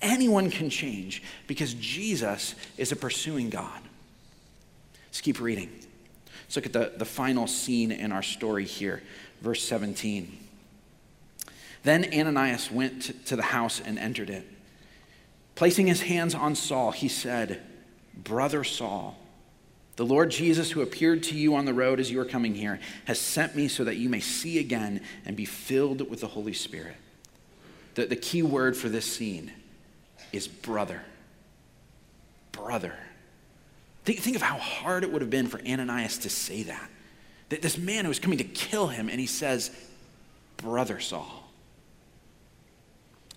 Anyone 0.01 0.49
can 0.49 0.71
change 0.71 1.25
because 1.49 1.75
Jesus 1.75 2.55
is 2.79 2.93
a 2.93 2.97
pursuing 2.97 3.51
God. 3.51 3.81
Let's 5.07 5.21
keep 5.21 5.41
reading. 5.41 5.71
Let's 6.53 6.67
look 6.67 6.67
at 6.67 6.93
the, 6.93 6.99
the 6.99 7.07
final 7.07 7.47
scene 7.47 7.91
in 7.91 8.12
our 8.12 8.23
story 8.23 8.67
here, 8.67 9.03
verse 9.41 9.65
17. 9.65 10.37
Then 11.83 12.05
Ananias 12.12 12.71
went 12.71 13.25
to, 13.25 13.37
the 13.37 13.43
house 13.43 13.81
and 13.81 13.99
entered 13.99 14.29
it. 14.29 14.47
Placing 15.55 15.87
his 15.87 16.03
hands 16.03 16.35
on 16.35 16.55
Saul, 16.55 16.91
he 16.91 17.09
said, 17.09 17.62
Brother 18.15 18.65
Saul, 18.65 19.17
the 19.97 20.05
Lord 20.05 20.31
Jesus, 20.31 20.71
who 20.71 20.83
appeared 20.83 21.23
to 21.23 21.35
you 21.35 21.55
on 21.55 21.65
the 21.65 21.73
road 21.73 21.99
as 21.99 22.11
you 22.11 22.19
were 22.19 22.27
coming 22.27 22.55
here, 22.55 22.81
has 23.07 23.19
sent 23.19 23.57
me 23.57 23.67
so 23.67 23.85
that 23.85 23.97
you 23.97 24.11
may 24.11 24.21
see 24.21 24.59
again 24.59 25.01
and 25.25 25.35
be 25.35 25.47
filled 25.47 26.11
with 26.11 26.21
the 26.21 26.27
Holy 26.27 26.53
Spirit. 26.53 26.97
The, 27.95 28.05
the 28.05 28.17
key 28.17 28.43
word 28.43 28.77
for 28.77 28.91
this 28.91 29.11
scene 29.11 29.51
is 30.35 30.49
brother. 30.49 31.01
Brother. 32.53 32.99
Think, 34.05 34.19
think 34.21 34.37
of 34.37 34.43
how 34.43 34.59
hard 34.59 35.05
it 35.05 35.12
would 35.12 35.23
have 35.23 35.31
been 35.31 35.47
for 35.47 35.61
Ananias 35.61 36.19
to 36.19 36.31
say 36.31 36.65
that. 36.65 36.91
That 37.51 37.62
this 37.62 37.79
man 37.79 38.05
who 38.05 38.09
was 38.09 38.19
coming 38.19 38.38
to 38.38 38.45
kill 38.45 38.88
him, 38.88 39.09
and 39.09 39.21
he 39.21 39.27
says, 39.27 39.71
Brother 40.57 41.01
Saul. 41.01 41.51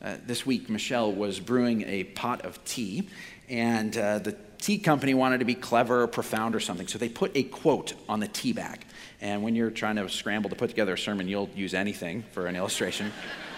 Uh, 0.01 0.17
this 0.25 0.45
week, 0.45 0.69
Michelle 0.69 1.12
was 1.12 1.39
brewing 1.39 1.84
a 1.84 2.04
pot 2.04 2.45
of 2.45 2.63
tea, 2.65 3.08
and 3.49 3.95
uh, 3.97 4.19
the 4.19 4.36
tea 4.60 4.78
company 4.78 5.13
wanted 5.13 5.39
to 5.39 5.45
be 5.45 5.56
clever 5.56 6.01
or 6.04 6.08
profound 6.08 6.56
or 6.56 6.60
something, 6.60 6.88
so 6.88 6.97
they 6.97 7.10
put 7.10 7.32
a 7.36 7.43
quote 7.43 7.93
on 8.10 8.19
the 8.19 8.28
tea 8.28 8.54
bag. 8.54 8.86
And 9.21 9.43
when 9.43 9.56
you're 9.56 9.71
trying 9.71 9.95
to 9.97 10.10
scramble 10.10 10.49
to 10.49 10.56
put 10.56 10.69
together 10.69 10.93
a 10.93 10.97
sermon, 10.97 11.28
you'll 11.28 11.49
use 11.56 11.73
anything 11.73 12.23
for 12.32 12.47
an 12.47 12.56
illustration. 12.56 13.12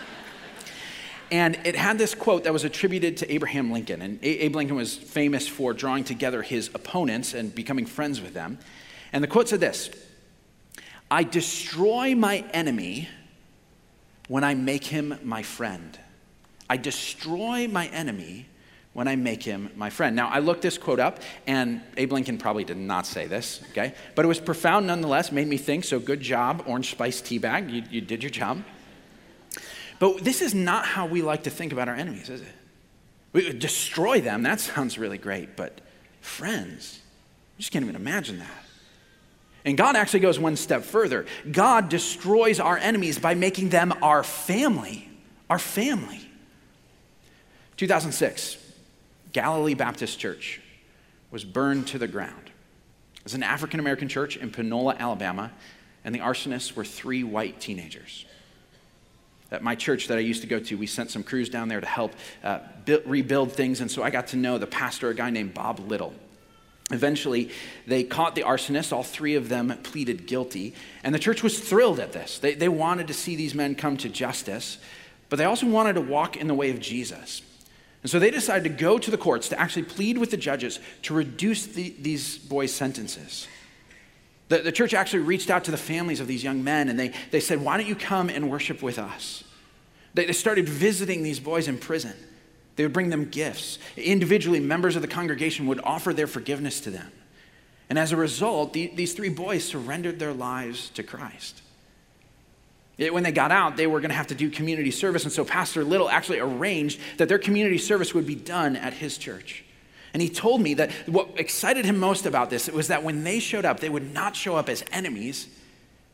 And 1.32 1.60
it 1.66 1.76
had 1.76 1.98
this 1.98 2.16
quote 2.16 2.46
that 2.46 2.54
was 2.54 2.64
attributed 2.64 3.18
to 3.18 3.32
Abraham 3.32 3.72
Lincoln. 3.72 4.02
And 4.02 4.20
Abe 4.24 4.56
Lincoln 4.56 4.78
was 4.78 4.96
famous 4.96 5.48
for 5.48 5.74
drawing 5.74 6.04
together 6.04 6.42
his 6.42 6.70
opponents 6.74 7.34
and 7.34 7.54
becoming 7.54 7.86
friends 7.86 8.22
with 8.22 8.34
them. 8.34 8.60
And 9.12 9.24
the 9.24 9.28
quote 9.28 9.50
said 9.50 9.60
this 9.60 9.90
I 11.10 11.24
destroy 11.24 12.16
my 12.16 12.46
enemy 12.52 13.10
when 14.28 14.44
I 14.44 14.56
make 14.56 14.86
him 14.86 15.18
my 15.24 15.44
friend. 15.44 15.98
I 16.70 16.78
destroy 16.78 17.68
my 17.68 17.88
enemy 17.88 18.48
when 18.94 19.08
I 19.08 19.16
make 19.16 19.44
him 19.44 19.70
my 19.76 19.90
friend. 19.90 20.16
Now, 20.16 20.28
I 20.28 20.40
looked 20.40 20.64
this 20.64 20.78
quote 20.78 21.00
up, 21.00 21.20
and 21.46 21.82
Abe 21.98 22.14
Lincoln 22.14 22.38
probably 22.38 22.64
did 22.64 22.78
not 22.78 23.06
say 23.06 23.28
this, 23.28 23.62
okay? 23.70 23.94
But 24.16 24.26
it 24.26 24.28
was 24.28 24.40
profound 24.40 24.88
nonetheless, 24.88 25.32
made 25.32 25.48
me 25.48 25.58
think, 25.58 25.84
so 25.84 26.00
good 26.00 26.20
job, 26.20 26.64
Orange 26.66 26.90
Spice 26.92 27.22
Teabag. 27.22 27.72
You, 27.72 27.84
you 27.92 28.02
did 28.02 28.24
your 28.24 28.32
job. 28.32 28.64
But 30.00 30.24
this 30.24 30.42
is 30.42 30.54
not 30.54 30.86
how 30.86 31.06
we 31.06 31.22
like 31.22 31.44
to 31.44 31.50
think 31.50 31.74
about 31.74 31.88
our 31.88 31.96
enemies, 31.96 32.30
is 32.30 32.42
it? 32.42 32.48
We 33.34 33.52
destroy 33.54 34.22
them, 34.22 34.44
that 34.44 34.60
sounds 34.60 34.98
really 34.98 35.18
great, 35.18 35.56
but 35.56 35.82
friends, 36.22 37.00
you 37.58 37.62
just 37.62 37.72
can't 37.72 37.84
even 37.84 37.96
imagine 37.96 38.40
that. 38.40 38.64
And 39.66 39.78
God 39.78 39.96
actually 39.96 40.22
goes 40.22 40.40
one 40.40 40.56
step 40.56 40.84
further. 40.84 41.26
God 41.52 41.90
destroys 41.90 42.60
our 42.60 42.78
enemies 42.78 43.20
by 43.20 43.36
making 43.36 43.70
them 43.70 43.94
our 44.02 44.24
family. 44.24 45.10
Our 45.50 45.60
family. 45.60 46.22
2006, 47.76 48.58
Galilee 49.34 49.74
Baptist 49.74 50.20
Church 50.20 50.62
was 51.32 51.44
burned 51.44 51.88
to 51.88 52.00
the 52.00 52.08
ground. 52.08 52.50
It 53.18 53.24
was 53.24 53.34
an 53.34 53.44
African 53.44 53.80
American 53.80 54.08
church 54.08 54.38
in 54.38 54.52
Panola, 54.52 54.96
Alabama, 54.98 55.52
and 56.06 56.16
the 56.16 56.20
arsonists 56.20 56.74
were 56.74 56.86
three 56.86 57.24
white 57.24 57.60
teenagers. 57.60 58.26
At 59.52 59.64
my 59.64 59.76
church 59.76 60.08
that 60.08 60.18
I 60.18 60.22
used 60.22 60.42
to 60.42 60.48
go 60.48 60.60
to, 60.60 60.76
we 60.76 60.88
sent 60.88 61.10
some 61.10 61.24
crews 61.24 61.50
down 61.50 61.70
there 61.70 61.80
to 61.80 61.88
help 61.88 62.14
uh, 62.44 62.60
build, 62.84 63.04
rebuild 63.06 63.52
things. 63.54 63.80
And 63.80 63.90
so 63.90 64.04
I 64.04 64.10
got 64.10 64.28
to 64.28 64.38
know 64.38 64.58
the 64.58 64.68
pastor, 64.68 65.10
a 65.10 65.16
guy 65.16 65.30
named 65.30 65.54
Bob 65.54 65.80
Little. 65.80 66.14
Eventually, 66.92 67.52
they 67.86 68.04
caught 68.04 68.36
the 68.36 68.44
arsonists. 68.44 68.94
All 68.94 69.04
three 69.04 69.36
of 69.36 69.50
them 69.50 69.78
pleaded 69.84 70.26
guilty. 70.26 70.74
And 71.04 71.14
the 71.14 71.20
church 71.20 71.44
was 71.44 71.60
thrilled 71.60 72.00
at 72.00 72.14
this. 72.14 72.40
They, 72.40 72.56
they 72.56 72.70
wanted 72.70 73.08
to 73.08 73.14
see 73.14 73.36
these 73.36 73.54
men 73.54 73.76
come 73.76 73.98
to 73.98 74.10
justice, 74.10 74.78
but 75.30 75.38
they 75.38 75.46
also 75.46 75.68
wanted 75.68 75.94
to 75.94 76.02
walk 76.02 76.38
in 76.38 76.48
the 76.48 76.54
way 76.54 76.70
of 76.70 76.80
Jesus. 76.80 77.42
And 78.04 78.12
so 78.12 78.20
they 78.20 78.32
decided 78.32 78.64
to 78.64 78.70
go 78.70 78.98
to 78.98 79.12
the 79.12 79.18
courts 79.18 79.50
to 79.50 79.60
actually 79.60 79.84
plead 79.84 80.18
with 80.18 80.32
the 80.32 80.38
judges 80.38 80.80
to 81.04 81.14
reduce 81.14 81.66
the, 81.66 81.94
these 82.00 82.38
boys' 82.38 82.74
sentences. 82.74 83.48
The, 84.50 84.60
the 84.60 84.72
church 84.72 84.94
actually 84.94 85.24
reached 85.24 85.50
out 85.50 85.66
to 85.66 85.72
the 85.72 85.78
families 85.78 86.20
of 86.20 86.28
these 86.28 86.44
young 86.44 86.64
men 86.64 86.90
and 86.90 87.00
they, 87.00 87.14
they 87.32 87.40
said, 87.40 87.62
Why 87.62 87.78
don't 87.78 87.88
you 87.88 87.96
come 87.96 88.30
and 88.30 88.50
worship 88.50 88.82
with 88.82 88.98
us? 88.98 89.44
They, 90.14 90.26
they 90.26 90.34
started 90.34 90.68
visiting 90.68 91.24
these 91.24 91.40
boys 91.40 91.68
in 91.68 91.78
prison. 91.78 92.14
They 92.76 92.84
would 92.84 92.94
bring 92.94 93.10
them 93.10 93.26
gifts. 93.30 93.80
Individually, 93.98 94.60
members 94.60 94.96
of 94.96 95.02
the 95.02 95.08
congregation 95.08 95.68
would 95.68 95.82
offer 95.84 96.14
their 96.14 96.28
forgiveness 96.28 96.80
to 96.82 96.92
them. 96.92 97.12
And 97.90 97.98
as 97.98 98.12
a 98.12 98.18
result, 98.18 98.74
the, 98.74 98.88
these 98.88 99.14
three 99.14 99.30
boys 99.30 99.64
surrendered 99.66 100.20
their 100.20 100.34
lives 100.34 100.90
to 100.92 101.04
Christ. 101.04 101.62
It, 102.98 103.14
when 103.14 103.24
they 103.24 103.32
got 103.32 103.52
out, 103.52 103.78
they 103.78 103.88
were 103.88 104.00
going 104.00 104.10
to 104.10 104.16
have 104.16 104.28
to 104.28 104.36
do 104.36 104.50
community 104.50 104.92
service. 104.92 105.24
And 105.24 105.32
so 105.32 105.46
Pastor 105.46 105.84
Little 105.84 106.10
actually 106.10 106.40
arranged 106.40 107.00
that 107.18 107.30
their 107.30 107.40
community 107.40 107.78
service 107.78 108.14
would 108.14 108.26
be 108.26 108.36
done 108.36 108.76
at 108.76 108.94
his 108.94 109.18
church. 109.18 109.64
And 110.18 110.22
he 110.24 110.30
told 110.30 110.62
me 110.62 110.74
that 110.74 110.92
what 111.06 111.30
excited 111.40 111.86
him 111.86 112.00
most 112.00 112.26
about 112.26 112.50
this 112.50 112.68
was 112.70 112.88
that 112.88 113.04
when 113.04 113.24
they 113.24 113.38
showed 113.38 113.66
up, 113.66 113.82
they 113.82 113.88
would 113.88 114.16
not 114.16 114.36
show 114.36 114.56
up 114.56 114.68
as 114.68 114.84
enemies, 114.92 115.48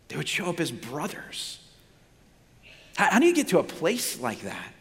they 0.10 0.18
would 0.18 0.28
show 0.28 0.48
up 0.48 0.60
as 0.60 0.74
brothers. 0.74 1.62
How, 2.98 3.12
how 3.12 3.20
do 3.20 3.28
you 3.28 3.34
get 3.34 3.48
to 3.48 3.60
a 3.60 3.64
place 3.64 4.20
like 4.20 4.42
that 4.42 4.74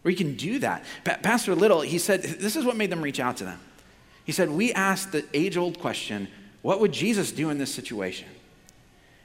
where 0.00 0.10
you 0.10 0.16
can 0.16 0.36
do 0.36 0.58
that? 0.60 0.86
Pa- 1.04 1.18
Pastor 1.22 1.54
Little, 1.54 1.82
he 1.82 1.98
said, 1.98 2.22
this 2.22 2.56
is 2.56 2.64
what 2.64 2.78
made 2.78 2.88
them 2.88 3.02
reach 3.02 3.20
out 3.20 3.36
to 3.36 3.44
them. 3.44 3.60
He 4.24 4.32
said, 4.32 4.48
We 4.48 4.72
asked 4.72 5.12
the 5.12 5.26
age 5.34 5.58
old 5.58 5.78
question 5.78 6.26
what 6.62 6.80
would 6.80 6.92
Jesus 6.92 7.32
do 7.32 7.50
in 7.50 7.58
this 7.58 7.74
situation? 7.74 8.28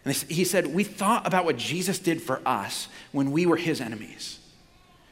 And 0.04 0.14
he 0.14 0.44
said, 0.44 0.68
We 0.68 0.84
thought 0.84 1.26
about 1.26 1.46
what 1.46 1.56
Jesus 1.56 2.00
did 2.00 2.22
for 2.22 2.42
us 2.46 2.90
when 3.14 3.32
we 3.32 3.46
were 3.46 3.56
his 3.56 3.80
enemies. 3.80 4.40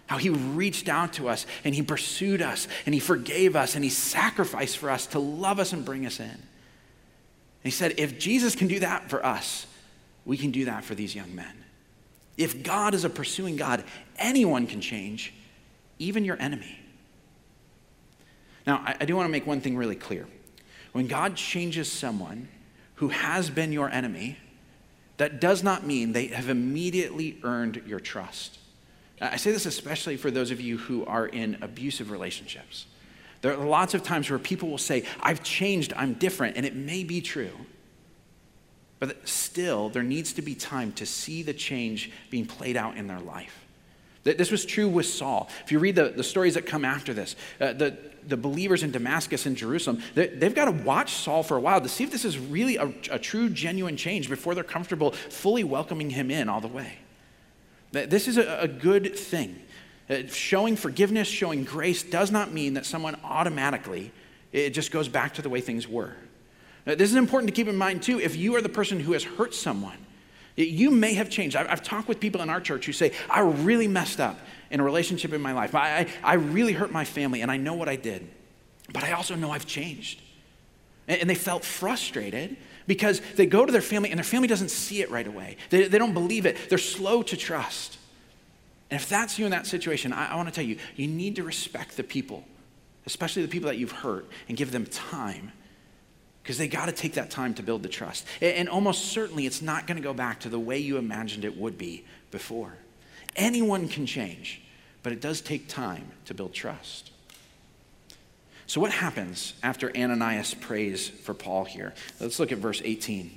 How 0.07 0.17
he 0.17 0.29
reached 0.29 0.89
out 0.89 1.13
to 1.13 1.29
us 1.29 1.45
and 1.63 1.73
he 1.73 1.81
pursued 1.81 2.41
us 2.41 2.67
and 2.85 2.93
he 2.93 2.99
forgave 2.99 3.55
us 3.55 3.75
and 3.75 3.83
he 3.83 3.89
sacrificed 3.89 4.77
for 4.77 4.89
us 4.89 5.07
to 5.07 5.19
love 5.19 5.59
us 5.59 5.73
and 5.73 5.85
bring 5.85 6.05
us 6.05 6.19
in. 6.19 6.25
And 6.25 6.41
he 7.63 7.71
said, 7.71 7.95
if 7.97 8.19
Jesus 8.19 8.55
can 8.55 8.67
do 8.67 8.79
that 8.79 9.09
for 9.09 9.25
us, 9.25 9.65
we 10.25 10.37
can 10.37 10.51
do 10.51 10.65
that 10.65 10.83
for 10.83 10.95
these 10.95 11.15
young 11.15 11.33
men. 11.33 11.63
If 12.37 12.63
God 12.63 12.93
is 12.93 13.05
a 13.05 13.09
pursuing 13.09 13.55
God, 13.55 13.83
anyone 14.17 14.67
can 14.67 14.81
change, 14.81 15.33
even 15.99 16.25
your 16.25 16.39
enemy. 16.41 16.79
Now, 18.65 18.77
I, 18.85 18.97
I 19.01 19.05
do 19.05 19.15
want 19.15 19.27
to 19.27 19.31
make 19.31 19.45
one 19.45 19.61
thing 19.61 19.77
really 19.77 19.95
clear. 19.95 20.27
When 20.91 21.07
God 21.07 21.35
changes 21.35 21.91
someone 21.91 22.47
who 22.95 23.09
has 23.09 23.49
been 23.49 23.71
your 23.71 23.89
enemy, 23.89 24.37
that 25.17 25.39
does 25.39 25.63
not 25.63 25.85
mean 25.85 26.13
they 26.13 26.27
have 26.27 26.49
immediately 26.49 27.37
earned 27.43 27.83
your 27.85 27.99
trust. 27.99 28.59
I 29.31 29.37
say 29.37 29.51
this 29.51 29.65
especially 29.65 30.17
for 30.17 30.29
those 30.29 30.51
of 30.51 30.59
you 30.59 30.77
who 30.77 31.05
are 31.05 31.27
in 31.27 31.57
abusive 31.61 32.11
relationships. 32.11 32.85
There 33.41 33.57
are 33.57 33.65
lots 33.65 33.93
of 33.93 34.03
times 34.03 34.29
where 34.29 34.39
people 34.39 34.69
will 34.69 34.77
say, 34.77 35.03
I've 35.19 35.43
changed, 35.43 35.93
I'm 35.95 36.13
different, 36.13 36.57
and 36.57 36.65
it 36.65 36.75
may 36.75 37.03
be 37.03 37.21
true. 37.21 37.51
But 38.99 39.27
still, 39.27 39.89
there 39.89 40.03
needs 40.03 40.33
to 40.33 40.41
be 40.41 40.55
time 40.55 40.93
to 40.93 41.05
see 41.05 41.43
the 41.43 41.53
change 41.53 42.09
being 42.29 42.45
played 42.45 42.77
out 42.77 42.95
in 42.95 43.07
their 43.07 43.19
life. 43.19 43.65
This 44.23 44.49
was 44.49 44.65
true 44.65 44.87
with 44.87 45.05
Saul. 45.05 45.49
If 45.65 45.71
you 45.73 45.79
read 45.79 45.95
the, 45.95 46.09
the 46.09 46.23
stories 46.23 46.53
that 46.53 46.65
come 46.65 46.85
after 46.85 47.13
this, 47.13 47.35
uh, 47.59 47.73
the, 47.73 47.97
the 48.25 48.37
believers 48.37 48.81
in 48.81 48.91
Damascus 48.91 49.45
and 49.45 49.57
Jerusalem, 49.57 50.01
they, 50.15 50.29
have 50.41 50.55
got 50.55 50.65
to 50.65 50.71
watch 50.71 51.11
Saul 51.11 51.43
for 51.43 51.57
a 51.57 51.59
while 51.59 51.81
to 51.81 51.89
see 51.89 52.05
if 52.05 52.11
this 52.11 52.23
is 52.23 52.39
really 52.39 52.77
a, 52.77 52.93
a 53.11 53.19
true, 53.19 53.49
genuine 53.49 53.97
change 53.97 54.29
before 54.29 54.55
they're 54.55 54.63
comfortable 54.63 55.11
fully 55.11 55.65
welcoming 55.65 56.09
him 56.09 56.31
in 56.31 56.47
all 56.47 56.61
the 56.61 56.69
way. 56.69 56.99
This 57.93 58.27
is 58.27 58.37
a, 58.37 58.61
a 58.61 58.67
good 58.67 59.15
thing. 59.15 59.61
Uh, 60.09 60.27
showing 60.27 60.75
forgiveness, 60.75 61.27
showing 61.27 61.63
grace 61.63 62.03
does 62.03 62.31
not 62.31 62.51
mean 62.51 62.73
that 62.73 62.85
someone 62.85 63.15
automatically, 63.23 64.11
it 64.51 64.71
just 64.71 64.91
goes 64.91 65.07
back 65.07 65.35
to 65.35 65.41
the 65.41 65.49
way 65.49 65.61
things 65.61 65.87
were. 65.87 66.15
Now, 66.85 66.95
this 66.95 67.09
is 67.09 67.15
important 67.15 67.49
to 67.49 67.55
keep 67.55 67.69
in 67.69 67.77
mind 67.77 68.03
too. 68.03 68.19
If 68.19 68.35
you 68.35 68.55
are 68.55 68.61
the 68.61 68.67
person 68.67 68.99
who 68.99 69.13
has 69.13 69.23
hurt 69.23 69.53
someone, 69.53 69.97
you 70.55 70.91
may 70.91 71.13
have 71.13 71.29
changed. 71.29 71.55
I've, 71.55 71.81
talked 71.81 72.07
with 72.07 72.19
people 72.19 72.41
in 72.41 72.49
our 72.49 72.59
church 72.59 72.85
who 72.85 72.93
say, 72.93 73.13
I 73.29 73.39
really 73.39 73.87
messed 73.87 74.19
up 74.19 74.37
in 74.69 74.79
a 74.79 74.83
relationship 74.83 75.33
in 75.33 75.41
my 75.41 75.53
life. 75.53 75.73
I, 75.73 75.99
I, 75.99 76.07
I 76.23 76.33
really 76.33 76.73
hurt 76.73 76.91
my 76.91 77.05
family, 77.05 77.41
and 77.41 77.49
I 77.49 77.57
know 77.57 77.73
what 77.73 77.89
I 77.89 77.95
did. 77.95 78.27
But 78.91 79.03
I 79.03 79.13
also 79.13 79.35
know 79.35 79.51
I've 79.51 79.65
changed. 79.65 80.21
And, 81.07 81.21
and 81.21 81.29
they 81.29 81.35
felt 81.35 81.63
frustrated 81.63 82.57
because 82.87 83.21
they 83.35 83.45
go 83.45 83.65
to 83.65 83.71
their 83.71 83.81
family, 83.81 84.09
and 84.09 84.17
their 84.17 84.23
family 84.23 84.47
doesn't 84.47 84.69
see 84.69 85.01
it 85.01 85.09
right 85.09 85.27
away. 85.27 85.57
They, 85.69 85.87
they 85.87 85.97
don't 85.97 86.13
believe 86.13 86.45
it, 86.45 86.57
they're 86.69 86.77
slow 86.77 87.23
to 87.23 87.37
trust. 87.37 87.97
And 88.89 88.99
if 89.01 89.09
that's 89.09 89.39
you 89.39 89.45
in 89.45 89.51
that 89.51 89.65
situation, 89.65 90.13
I, 90.13 90.33
I 90.33 90.35
want 90.35 90.49
to 90.49 90.53
tell 90.53 90.65
you, 90.65 90.77
you 90.95 91.07
need 91.07 91.35
to 91.37 91.43
respect 91.43 91.97
the 91.97 92.03
people, 92.03 92.43
especially 93.05 93.41
the 93.41 93.47
people 93.47 93.67
that 93.69 93.77
you've 93.77 93.91
hurt, 93.91 94.27
and 94.47 94.57
give 94.57 94.71
them 94.71 94.85
time 94.85 95.51
because 96.43 96.57
they 96.57 96.67
got 96.67 96.87
to 96.87 96.91
take 96.91 97.13
that 97.13 97.31
time 97.31 97.53
to 97.53 97.63
build 97.63 97.83
the 97.83 97.89
trust. 97.89 98.27
And 98.41 98.67
almost 98.67 99.05
certainly 99.05 99.45
it's 99.45 99.61
not 99.61 99.87
going 99.87 99.95
to 99.95 100.03
go 100.03 100.13
back 100.13 100.41
to 100.41 100.49
the 100.49 100.59
way 100.59 100.77
you 100.77 100.97
imagined 100.97 101.45
it 101.45 101.57
would 101.57 101.77
be 101.77 102.03
before. 102.31 102.73
Anyone 103.37 103.87
can 103.87 104.05
change, 104.05 104.61
but 105.03 105.13
it 105.13 105.21
does 105.21 105.39
take 105.39 105.69
time 105.69 106.11
to 106.25 106.33
build 106.33 106.53
trust. 106.53 107.12
So, 108.73 108.81
what 108.81 108.89
happens 108.89 109.53
after 109.61 109.95
Ananias 109.95 110.55
prays 110.55 111.07
for 111.07 111.35
Paul 111.35 111.63
here? 111.63 111.93
Let's 112.19 112.39
look 112.39 112.51
at 112.51 112.57
verse 112.57 112.81
18. 112.83 113.29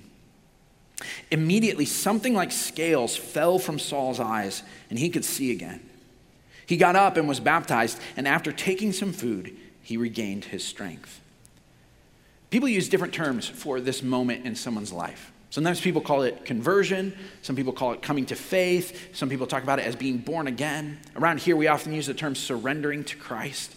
Immediately, 1.30 1.84
something 1.84 2.32
like 2.32 2.50
scales 2.50 3.18
fell 3.18 3.58
from 3.58 3.78
Saul's 3.78 4.18
eyes, 4.18 4.62
and 4.88 4.98
he 4.98 5.10
could 5.10 5.26
see 5.26 5.50
again. 5.50 5.86
He 6.64 6.78
got 6.78 6.96
up 6.96 7.18
and 7.18 7.28
was 7.28 7.38
baptized, 7.38 8.00
and 8.16 8.26
after 8.26 8.50
taking 8.50 8.94
some 8.94 9.12
food, 9.12 9.54
he 9.82 9.98
regained 9.98 10.46
his 10.46 10.64
strength. 10.64 11.20
People 12.48 12.70
use 12.70 12.88
different 12.88 13.12
terms 13.12 13.46
for 13.46 13.78
this 13.78 14.02
moment 14.02 14.46
in 14.46 14.56
someone's 14.56 14.90
life. 14.90 15.32
Sometimes 15.50 15.82
people 15.82 16.00
call 16.00 16.22
it 16.22 16.46
conversion. 16.46 17.14
Some 17.42 17.56
people 17.56 17.74
call 17.74 17.92
it 17.92 18.00
coming 18.00 18.24
to 18.24 18.34
faith. 18.34 19.14
Some 19.14 19.28
people 19.28 19.46
talk 19.46 19.62
about 19.62 19.80
it 19.80 19.84
as 19.84 19.96
being 19.96 20.16
born 20.16 20.46
again. 20.46 20.98
Around 21.14 21.40
here, 21.40 21.56
we 21.56 21.66
often 21.66 21.92
use 21.92 22.06
the 22.06 22.14
term 22.14 22.34
surrendering 22.34 23.04
to 23.04 23.16
Christ. 23.16 23.74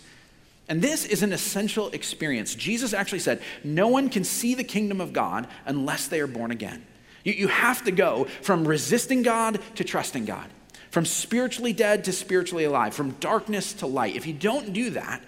And 0.70 0.82
this 0.82 1.04
is 1.04 1.24
an 1.24 1.34
essential 1.34 1.90
experience. 1.90 2.56
Jesus 2.56 2.94
actually 2.94 3.20
said, 3.20 3.42
No 3.64 3.88
one 3.88 4.08
can 4.08 4.24
see 4.24 4.56
the 4.56 4.64
kingdom 4.64 5.02
of 5.02 5.12
God 5.12 5.48
unless 5.66 6.08
they 6.08 6.22
are 6.22 6.28
born 6.28 6.52
again. 6.52 6.86
You, 7.24 7.34
you 7.34 7.48
have 7.48 7.84
to 7.84 7.92
go 7.92 8.26
from 8.42 8.68
resisting 8.68 9.24
God 9.24 9.60
to 9.76 9.84
trusting 9.84 10.26
God, 10.26 10.48
from 10.92 11.06
spiritually 11.06 11.74
dead 11.74 12.06
to 12.06 12.14
spiritually 12.14 12.64
alive, 12.64 12.94
from 12.94 13.12
darkness 13.14 13.74
to 13.74 13.88
light. 13.88 14.16
If 14.16 14.28
you 14.28 14.34
don't 14.34 14.72
do 14.72 14.92
that, 14.92 15.24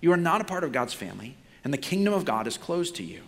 you 0.00 0.12
are 0.12 0.16
not 0.16 0.40
a 0.40 0.44
part 0.44 0.64
of 0.64 0.72
God's 0.72 0.94
family 0.94 1.36
and 1.64 1.72
the 1.72 1.78
kingdom 1.78 2.14
of 2.14 2.24
God 2.24 2.46
is 2.46 2.56
closed 2.56 2.96
to 2.96 3.04
you. 3.04 3.22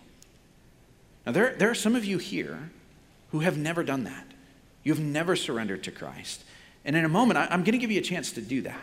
Now, 1.25 1.31
there, 1.31 1.53
there 1.55 1.69
are 1.69 1.75
some 1.75 1.95
of 1.95 2.05
you 2.05 2.17
here 2.17 2.71
who 3.31 3.41
have 3.41 3.57
never 3.57 3.83
done 3.83 4.05
that. 4.05 4.25
You've 4.83 4.99
never 4.99 5.35
surrendered 5.35 5.83
to 5.83 5.91
Christ. 5.91 6.43
And 6.83 6.95
in 6.95 7.05
a 7.05 7.09
moment, 7.09 7.37
I, 7.37 7.43
I'm 7.51 7.63
going 7.63 7.73
to 7.73 7.77
give 7.77 7.91
you 7.91 7.99
a 7.99 8.03
chance 8.03 8.31
to 8.31 8.41
do 8.41 8.61
that. 8.63 8.81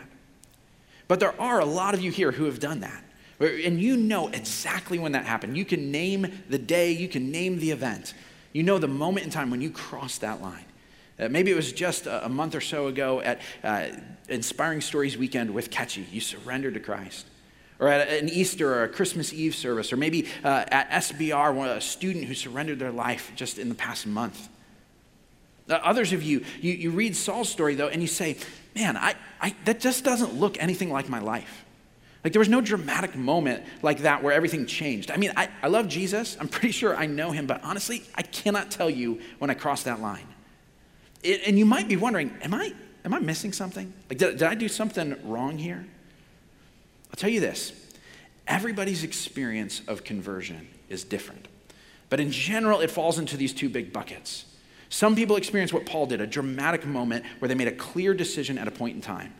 But 1.09 1.19
there 1.19 1.39
are 1.41 1.59
a 1.59 1.65
lot 1.65 1.93
of 1.93 2.01
you 2.01 2.11
here 2.11 2.31
who 2.31 2.45
have 2.45 2.59
done 2.59 2.79
that. 2.79 3.03
And 3.41 3.81
you 3.81 3.97
know 3.97 4.27
exactly 4.27 4.99
when 4.99 5.13
that 5.13 5.25
happened. 5.25 5.57
You 5.57 5.65
can 5.65 5.91
name 5.91 6.27
the 6.49 6.59
day, 6.59 6.91
you 6.91 7.09
can 7.09 7.31
name 7.31 7.59
the 7.59 7.71
event. 7.71 8.13
You 8.53 8.63
know 8.63 8.77
the 8.77 8.87
moment 8.87 9.25
in 9.25 9.31
time 9.31 9.49
when 9.49 9.59
you 9.59 9.71
crossed 9.71 10.21
that 10.21 10.41
line. 10.41 10.65
Uh, 11.19 11.27
maybe 11.27 11.51
it 11.51 11.55
was 11.55 11.73
just 11.73 12.05
a, 12.05 12.25
a, 12.25 12.29
month 12.29 12.55
or 12.55 12.61
so 12.61 12.87
ago 12.87 13.21
at 13.21 13.41
uh, 13.63 13.87
Inspiring 14.29 14.81
Stories 14.81 15.17
Weekend 15.17 15.53
with 15.53 15.71
Catchy. 15.71 16.05
You 16.11 16.21
surrendered 16.21 16.75
to 16.75 16.79
Christ 16.79 17.25
or 17.79 17.87
at 17.87 18.07
an 18.09 18.29
Easter 18.29 18.73
or 18.73 18.83
a 18.83 18.89
Christmas 18.89 19.33
Eve 19.33 19.55
service, 19.55 19.91
or 19.91 19.97
maybe 19.97 20.27
uh, 20.43 20.65
at 20.67 20.89
SBR, 20.91 21.77
a 21.77 21.81
student 21.81 22.25
who 22.25 22.33
surrendered 22.33 22.77
their 22.77 22.91
life 22.91 23.31
just 23.35 23.57
in 23.57 23.69
the 23.69 23.75
past 23.75 24.05
month. 24.05 24.49
Uh, 25.69 25.79
others 25.83 26.13
of 26.13 26.21
you, 26.21 26.43
you, 26.61 26.73
you 26.73 26.91
read 26.91 27.15
Saul's 27.15 27.49
story 27.49 27.75
though, 27.75 27.87
and 27.87 28.01
you 28.01 28.07
say, 28.07 28.37
man, 28.75 28.97
I, 28.97 29.15
I, 29.41 29.55
that 29.65 29.79
just 29.79 30.03
doesn't 30.03 30.35
look 30.35 30.61
anything 30.61 30.91
like 30.91 31.09
my 31.09 31.19
life. 31.19 31.65
Like 32.23 32.33
there 32.33 32.39
was 32.39 32.49
no 32.49 32.61
dramatic 32.61 33.15
moment 33.15 33.63
like 33.81 33.99
that 33.99 34.23
where 34.23 34.33
everything 34.33 34.65
changed. 34.65 35.09
I 35.09 35.17
mean, 35.17 35.31
I, 35.37 35.49
I 35.61 35.67
love 35.67 35.87
Jesus. 35.87 36.35
I'm 36.39 36.47
pretty 36.49 36.71
sure 36.71 36.95
I 36.95 37.05
know 37.05 37.31
him, 37.31 37.47
but 37.47 37.63
honestly, 37.63 38.03
I 38.15 38.23
cannot 38.23 38.71
tell 38.71 38.89
you 38.89 39.21
when 39.39 39.49
I 39.49 39.53
crossed 39.53 39.85
that 39.85 40.01
line. 40.01 40.27
It, 41.23 41.41
and 41.47 41.57
you 41.57 41.65
might 41.65 41.87
be 41.87 41.95
wondering, 41.95 42.37
am 42.41 42.53
I, 42.53 42.73
am 43.05 43.13
I 43.13 43.19
missing 43.19 43.53
something? 43.53 43.93
Like, 44.09 44.17
did, 44.17 44.37
did 44.37 44.43
I 44.43 44.55
do 44.55 44.67
something 44.67 45.15
wrong 45.23 45.57
here? 45.57 45.85
I'll 47.09 47.15
tell 47.15 47.29
you 47.29 47.39
this 47.39 47.73
everybody's 48.47 49.03
experience 49.03 49.81
of 49.87 50.03
conversion 50.03 50.67
is 50.89 51.03
different. 51.03 51.47
But 52.09 52.19
in 52.19 52.31
general, 52.31 52.81
it 52.81 52.89
falls 52.89 53.19
into 53.19 53.37
these 53.37 53.53
two 53.53 53.69
big 53.69 53.93
buckets. 53.93 54.45
Some 54.89 55.15
people 55.15 55.35
experience 55.35 55.71
what 55.71 55.85
Paul 55.85 56.07
did 56.07 56.19
a 56.19 56.27
dramatic 56.27 56.85
moment 56.85 57.25
where 57.39 57.47
they 57.47 57.55
made 57.55 57.67
a 57.67 57.73
clear 57.73 58.13
decision 58.13 58.57
at 58.57 58.67
a 58.67 58.71
point 58.71 58.95
in 58.95 59.01
time. 59.01 59.33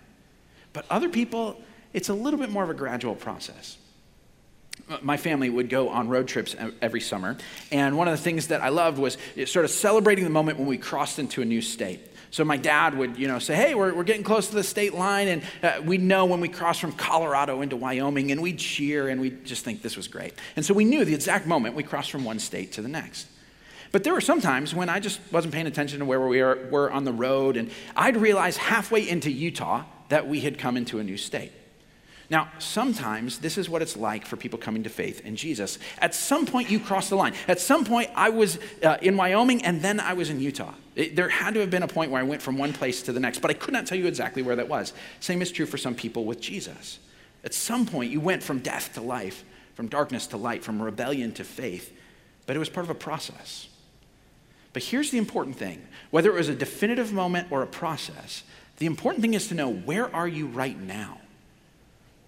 But 0.73 0.85
other 0.89 1.09
people, 1.09 1.59
it's 1.93 2.09
a 2.09 2.13
little 2.13 2.39
bit 2.39 2.51
more 2.51 2.63
of 2.63 2.69
a 2.69 2.75
gradual 2.75 3.15
process. 3.15 3.77
My 5.01 5.17
family 5.17 5.49
would 5.49 5.69
go 5.69 5.89
on 5.89 6.07
road 6.07 6.27
trips 6.27 6.55
every 6.81 7.01
summer, 7.01 7.37
and 7.71 7.97
one 7.97 8.07
of 8.07 8.17
the 8.17 8.23
things 8.23 8.47
that 8.47 8.61
I 8.61 8.69
loved 8.69 8.97
was 8.97 9.17
sort 9.45 9.65
of 9.65 9.71
celebrating 9.71 10.23
the 10.23 10.29
moment 10.29 10.57
when 10.57 10.67
we 10.67 10.77
crossed 10.77 11.19
into 11.19 11.41
a 11.41 11.45
new 11.45 11.61
state. 11.61 11.99
So 12.31 12.45
my 12.45 12.57
dad 12.57 12.95
would, 12.95 13.17
you 13.17 13.27
know, 13.27 13.39
say, 13.39 13.55
hey, 13.55 13.75
we're, 13.75 13.93
we're 13.93 14.03
getting 14.03 14.23
close 14.23 14.49
to 14.49 14.55
the 14.55 14.63
state 14.63 14.93
line. 14.93 15.27
And 15.27 15.43
uh, 15.63 15.81
we'd 15.83 16.01
know 16.01 16.25
when 16.25 16.39
we 16.39 16.47
crossed 16.47 16.79
from 16.79 16.91
Colorado 16.91 17.61
into 17.61 17.75
Wyoming, 17.75 18.31
and 18.31 18.41
we'd 18.41 18.59
cheer, 18.59 19.07
and 19.07 19.19
we'd 19.19 19.45
just 19.45 19.65
think 19.65 19.81
this 19.81 19.97
was 19.97 20.07
great. 20.07 20.33
And 20.55 20.63
so 20.63 20.73
we 20.73 20.85
knew 20.85 21.03
the 21.05 21.15
exact 21.15 21.47
moment 21.47 21.75
we 21.75 21.83
crossed 21.83 22.11
from 22.11 22.23
one 22.23 22.39
state 22.39 22.73
to 22.73 22.81
the 22.81 22.87
next. 22.87 23.25
But 23.91 24.03
there 24.03 24.13
were 24.13 24.21
some 24.21 24.41
times 24.41 24.75
when 24.75 24.89
I 24.89 24.99
just 24.99 25.19
wasn't 25.31 25.53
paying 25.53 25.67
attention 25.67 25.99
to 25.99 26.05
where 26.05 26.19
we 26.19 26.41
were, 26.41 26.91
on 26.91 27.03
the 27.03 27.13
road, 27.13 27.57
and 27.57 27.71
I'd 27.95 28.17
realize 28.17 28.57
halfway 28.57 29.07
into 29.07 29.31
Utah 29.31 29.83
that 30.09 30.27
we 30.27 30.41
had 30.41 30.57
come 30.57 30.77
into 30.77 30.99
a 30.99 31.03
new 31.03 31.17
state. 31.17 31.51
Now, 32.29 32.49
sometimes 32.59 33.39
this 33.39 33.57
is 33.57 33.69
what 33.69 33.81
it's 33.81 33.97
like 33.97 34.25
for 34.25 34.37
people 34.37 34.59
coming 34.59 34.83
to 34.83 34.89
faith 34.89 35.25
in 35.25 35.35
Jesus. 35.35 35.79
At 35.97 36.13
some 36.13 36.45
point, 36.45 36.69
you 36.69 36.79
cross 36.79 37.09
the 37.09 37.15
line. 37.15 37.33
At 37.47 37.59
some 37.59 37.85
point, 37.85 38.11
I 38.15 38.29
was 38.29 38.59
uh, 38.83 38.97
in 39.01 39.17
Wyoming 39.17 39.65
and 39.65 39.81
then 39.81 39.99
I 39.99 40.13
was 40.13 40.29
in 40.29 40.39
Utah. 40.39 40.73
It, 40.95 41.15
there 41.15 41.29
had 41.29 41.55
to 41.55 41.59
have 41.61 41.71
been 41.71 41.81
a 41.81 41.87
point 41.87 42.11
where 42.11 42.21
I 42.21 42.23
went 42.23 42.43
from 42.43 42.59
one 42.59 42.71
place 42.71 43.01
to 43.03 43.11
the 43.11 43.19
next, 43.19 43.39
but 43.39 43.49
I 43.49 43.55
could 43.55 43.73
not 43.73 43.87
tell 43.87 43.97
you 43.97 44.05
exactly 44.05 44.43
where 44.43 44.55
that 44.57 44.69
was. 44.69 44.93
Same 45.19 45.41
is 45.41 45.51
true 45.51 45.65
for 45.65 45.77
some 45.77 45.95
people 45.95 46.25
with 46.25 46.39
Jesus. 46.39 46.99
At 47.43 47.55
some 47.55 47.87
point, 47.87 48.11
you 48.11 48.19
went 48.19 48.43
from 48.43 48.59
death 48.59 48.93
to 48.93 49.01
life, 49.01 49.43
from 49.73 49.87
darkness 49.87 50.27
to 50.27 50.37
light, 50.37 50.63
from 50.63 50.79
rebellion 50.79 51.31
to 51.33 51.43
faith, 51.43 51.91
but 52.45 52.55
it 52.55 52.59
was 52.59 52.69
part 52.69 52.85
of 52.85 52.91
a 52.91 52.95
process. 52.95 53.69
But 54.73 54.83
here's 54.83 55.11
the 55.11 55.17
important 55.17 55.57
thing 55.57 55.85
whether 56.11 56.29
it 56.29 56.35
was 56.35 56.49
a 56.49 56.55
definitive 56.55 57.13
moment 57.13 57.47
or 57.51 57.61
a 57.61 57.67
process, 57.67 58.43
the 58.77 58.85
important 58.85 59.21
thing 59.21 59.33
is 59.33 59.47
to 59.49 59.55
know 59.55 59.71
where 59.71 60.13
are 60.15 60.27
you 60.27 60.47
right 60.47 60.79
now? 60.79 61.19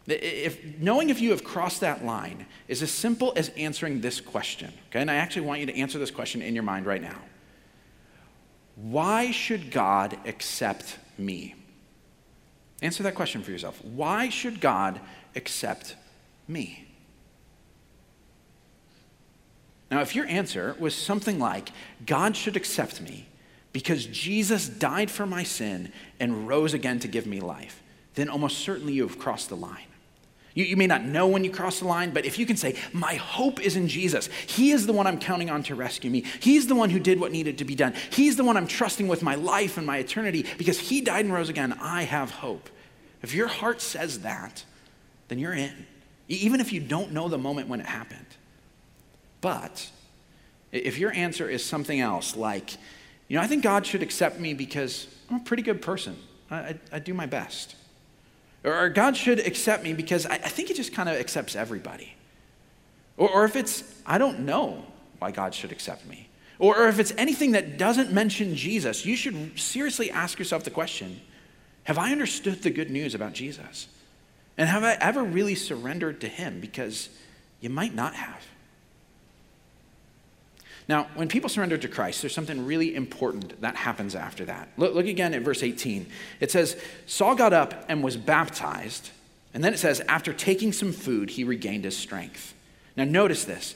If, 0.08 0.80
knowing 0.80 1.10
if 1.10 1.22
you 1.22 1.32
have 1.32 1.44
crossed 1.44 1.82
that 1.82 2.04
line 2.04 2.46
is 2.68 2.82
as 2.82 2.92
simple 2.92 3.34
as 3.36 3.50
answering 3.50 4.02
this 4.02 4.20
question, 4.20 4.74
okay? 4.89 5.00
And 5.00 5.12
I 5.12 5.16
actually 5.16 5.44
want 5.44 5.60
you 5.60 5.68
to 5.68 5.78
answer 5.78 6.00
this 6.00 6.12
question 6.12 6.42
in 6.42 6.54
your 6.54 6.64
mind 6.64 6.86
right 6.86 7.02
now. 7.02 7.20
Why 8.76 9.32
should 9.32 9.72
God 9.72 10.18
accept 10.26 10.98
me? 11.18 11.56
Answer 12.82 13.04
that 13.04 13.16
question 13.16 13.44
for 13.44 13.52
yourself. 13.52 13.84
Why 13.86 14.30
should 14.30 14.60
God 14.60 15.00
accept 15.36 15.96
me? 16.48 16.88
Now, 19.92 20.00
if 20.00 20.16
your 20.16 20.26
answer 20.28 20.76
was 20.80 20.96
something 20.96 21.38
like, 21.38 21.70
God 22.06 22.38
should 22.38 22.56
accept 22.56 23.02
me 23.02 23.28
because 23.74 24.06
Jesus 24.06 24.70
died 24.70 25.12
for 25.12 25.26
my 25.26 25.44
sin 25.44 25.92
and 26.18 26.48
rose 26.48 26.74
again 26.74 27.00
to 27.00 27.10
give 27.10 27.28
me 27.28 27.42
life, 27.42 27.84
then 28.16 28.30
almost 28.30 28.60
certainly 28.60 28.94
you 28.94 29.06
have 29.06 29.20
crossed 29.20 29.50
the 29.50 29.58
line. 29.58 29.86
You, 30.54 30.66
you, 30.66 30.78
may 30.78 30.88
not 30.88 31.04
know 31.04 31.28
when 31.28 31.44
you 31.44 31.52
cross 31.52 31.80
the 31.80 31.88
line, 31.88 32.12
but 32.12 32.26
if 32.26 32.38
you 32.38 32.46
can 32.46 32.58
say, 32.58 32.76
My 32.92 33.16
hope 33.16 33.62
is 33.62 33.78
in 33.78 33.88
Jesus, 33.88 34.28
He 34.48 34.72
is 34.72 34.86
the 34.86 34.94
one 34.94 35.08
I'm 35.08 35.20
counting 35.20 35.50
on 35.50 35.64
to 35.64 35.76
rescue 35.76 36.10
me. 36.10 36.26
He's 36.42 36.68
the 36.68 36.76
one 36.76 36.89
who 36.89 37.00
did 37.00 37.20
what 37.22 37.32
needed 37.32 37.58
to 37.60 37.66
be 37.66 37.76
done. 37.76 37.94
He's 38.12 38.36
the 38.36 38.44
one 38.44 38.58
I'm 38.58 38.68
trusting 38.68 39.08
with 39.08 39.24
my 39.24 39.36
life 39.36 39.78
and 39.78 39.88
my 39.88 39.98
eternity 39.98 40.46
because 40.58 40.78
He 40.78 41.00
died 41.00 41.24
and 41.24 41.34
rose 41.34 41.48
again. 41.48 41.74
I 41.80 42.04
have 42.04 42.32
hope. 42.32 42.70
If 43.22 43.34
your 43.34 43.48
heart 43.48 43.82
says 43.82 44.22
that, 44.22 44.66
then 45.30 45.39
you're 45.39 45.54
in, 45.54 45.86
even 46.28 46.60
if 46.60 46.74
you 46.74 46.82
don't 46.82 47.14
know 47.14 47.30
the 47.30 47.38
moment 47.38 47.70
when 47.70 47.80
it 47.80 47.86
happened. 47.86 48.26
But 49.42 49.89
if 50.72 50.98
your 50.98 51.12
answer 51.14 51.50
is 51.50 51.64
something 51.66 52.00
else, 52.00 52.36
like, 52.36 52.72
you 53.28 53.38
know, 53.38 53.44
I 53.44 53.48
think 53.48 53.64
God 53.64 53.86
should 53.86 54.04
accept 54.04 54.39
me 54.39 54.54
because 54.54 55.08
I'm 55.30 55.38
a 55.38 55.44
pretty 55.44 55.64
good 55.64 55.82
person, 55.82 56.16
I, 56.50 56.56
I, 56.56 56.80
I 56.94 57.00
do 57.00 57.14
my 57.14 57.26
best. 57.26 57.76
Or 58.64 58.89
God 58.89 59.18
should 59.18 59.39
accept 59.39 59.84
me 59.84 59.94
because 59.94 60.26
I, 60.26 60.34
I 60.34 60.50
think 60.50 60.68
He 60.68 60.74
just 60.74 60.94
kind 60.94 61.10
of 61.10 61.16
accepts 61.16 61.56
everybody. 61.56 62.14
Or, 63.18 63.30
or 63.30 63.46
if 63.46 63.56
it's, 63.56 63.84
I 64.06 64.18
don't 64.18 64.42
know 64.42 64.86
why 65.20 65.32
God 65.32 65.54
should 65.56 65.72
accept 65.72 66.08
me. 66.08 66.30
Or, 66.60 66.78
or 66.78 66.88
if 66.88 67.00
it's 67.00 67.14
anything 67.18 67.54
that 67.54 67.78
doesn't 67.78 68.12
mention 68.12 68.56
Jesus, 68.56 69.06
you 69.06 69.16
should 69.16 69.60
seriously 69.60 70.12
ask 70.12 70.38
yourself 70.38 70.64
the 70.64 70.70
question 70.70 71.22
Have 71.84 71.98
I 71.98 72.12
understood 72.12 72.62
the 72.62 72.70
good 72.70 72.92
news 72.92 73.16
about 73.16 73.34
Jesus? 73.34 73.88
And 74.58 74.70
have 74.70 74.84
I 74.84 74.94
ever 74.94 75.24
really 75.24 75.56
surrendered 75.56 76.22
to 76.22 76.28
Him? 76.28 76.60
Because 76.60 77.10
you 77.62 77.70
might 77.70 77.96
not 77.96 78.14
have. 78.14 78.46
Now, 80.92 81.08
when 81.16 81.30
people 81.30 81.50
surrender 81.50 81.78
to 81.78 81.88
Christ, 81.88 82.22
there's 82.22 82.36
something 82.36 82.66
really 82.66 82.94
important 82.96 83.62
that 83.62 83.78
happens 83.78 84.14
after 84.14 84.44
that. 84.44 84.68
Look, 84.76 84.94
look, 84.94 85.06
again 85.06 85.34
at 85.34 85.42
verse 85.42 85.64
18. 85.64 86.06
It 86.42 86.52
says, 86.52 86.76
Saul 87.06 87.34
got 87.34 87.54
up 87.54 87.86
and 87.88 88.04
was 88.04 88.18
baptized. 88.18 89.10
And 89.54 89.64
then 89.64 89.74
it 89.74 89.78
says, 89.78 90.02
after 90.10 90.34
taking 90.34 90.74
some 90.74 90.92
food, 90.92 91.30
he 91.30 91.46
regained 91.46 91.86
his 91.86 91.96
strength. 91.96 92.54
Now, 92.98 93.06
notice 93.06 93.46
this. 93.46 93.74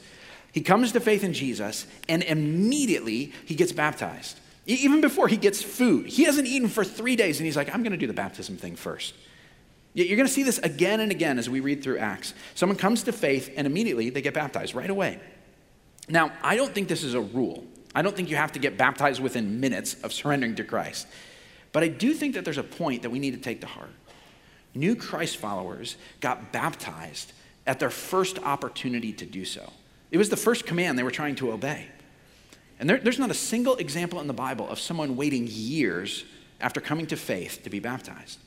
He 0.51 0.59
comes 0.59 0.91
to 0.91 0.99
faith 0.99 1.24
in 1.24 1.32
Jesus, 1.32 1.88
and 2.09 2.22
immediately 2.22 3.32
he 3.45 3.55
gets 3.55 3.72
baptized. 3.72 4.38
Even 4.66 4.99
before 4.99 5.30
he 5.30 5.38
gets 5.38 5.63
food, 5.63 6.07
he 6.07 6.26
hasn't 6.26 6.49
eaten 6.49 6.68
for 6.68 6.84
three 6.84 7.16
days, 7.16 7.39
and 7.39 7.45
he's 7.45 7.55
like, 7.55 7.74
I'm 7.74 7.82
going 7.82 7.93
to 7.93 7.97
do 7.97 8.07
the 8.07 8.13
baptism 8.13 8.57
thing 8.57 8.76
first. 8.76 9.13
You're 9.93 10.18
going 10.18 10.28
to 10.28 10.34
see 10.34 10.43
this 10.43 10.57
again 10.57 10.99
and 10.99 11.13
again 11.13 11.39
as 11.39 11.49
we 11.49 11.61
read 11.61 11.82
through 11.82 11.99
Acts. 11.99 12.34
Someone 12.55 12.78
comes 12.78 13.03
to 13.03 13.13
faith, 13.13 13.53
and 13.55 13.66
immediately 13.66 14.09
they 14.09 14.22
get 14.22 14.34
baptized 14.34 14.76
right 14.76 14.89
away. 14.89 15.22
Now, 16.07 16.31
I 16.43 16.55
don't 16.55 16.73
think 16.73 16.87
this 16.87 17.03
is 17.03 17.13
a 17.13 17.21
rule. 17.21 17.63
I 17.93 18.01
don't 18.01 18.15
think 18.15 18.29
you 18.29 18.35
have 18.35 18.51
to 18.53 18.59
get 18.59 18.77
baptized 18.77 19.21
within 19.21 19.59
minutes 19.59 19.95
of 20.03 20.13
surrendering 20.13 20.55
to 20.55 20.63
Christ. 20.63 21.07
But 21.71 21.83
I 21.83 21.87
do 21.87 22.13
think 22.13 22.35
that 22.35 22.45
there's 22.45 22.57
a 22.57 22.63
point 22.63 23.01
that 23.01 23.09
we 23.09 23.19
need 23.19 23.31
to 23.31 23.39
take 23.39 23.61
to 23.61 23.67
heart. 23.67 23.89
New 24.73 24.95
Christ 24.95 25.37
followers 25.37 25.95
got 26.19 26.51
baptized 26.51 27.31
at 27.65 27.79
their 27.79 27.89
first 27.89 28.39
opportunity 28.39 29.13
to 29.13 29.25
do 29.25 29.45
so. 29.45 29.71
It 30.11 30.17
was 30.17 30.29
the 30.29 30.37
first 30.37 30.65
command 30.65 30.99
they 30.99 31.03
were 31.03 31.11
trying 31.11 31.35
to 31.35 31.51
obey. 31.51 31.87
And 32.79 32.89
there, 32.89 32.97
there's 32.97 33.19
not 33.19 33.31
a 33.31 33.35
single 33.35 33.75
example 33.77 34.19
in 34.19 34.27
the 34.27 34.33
Bible 34.33 34.67
of 34.69 34.79
someone 34.79 35.15
waiting 35.15 35.47
years 35.49 36.25
after 36.59 36.81
coming 36.81 37.07
to 37.07 37.15
faith 37.15 37.61
to 37.63 37.69
be 37.69 37.79
baptized. 37.79 38.39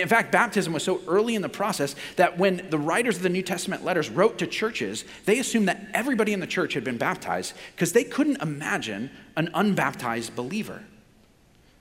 In 0.00 0.08
fact, 0.08 0.32
baptism 0.32 0.72
was 0.72 0.82
so 0.82 1.00
early 1.06 1.36
in 1.36 1.42
the 1.42 1.48
process 1.48 1.94
that 2.16 2.36
when 2.36 2.66
the 2.68 2.78
writers 2.78 3.16
of 3.16 3.22
the 3.22 3.28
New 3.28 3.42
Testament 3.42 3.84
letters 3.84 4.10
wrote 4.10 4.38
to 4.38 4.46
churches, 4.46 5.04
they 5.24 5.38
assumed 5.38 5.68
that 5.68 5.86
everybody 5.94 6.32
in 6.32 6.40
the 6.40 6.48
church 6.48 6.74
had 6.74 6.82
been 6.82 6.98
baptized 6.98 7.54
because 7.76 7.92
they 7.92 8.02
couldn't 8.02 8.42
imagine 8.42 9.10
an 9.36 9.50
unbaptized 9.54 10.34
believer. 10.34 10.82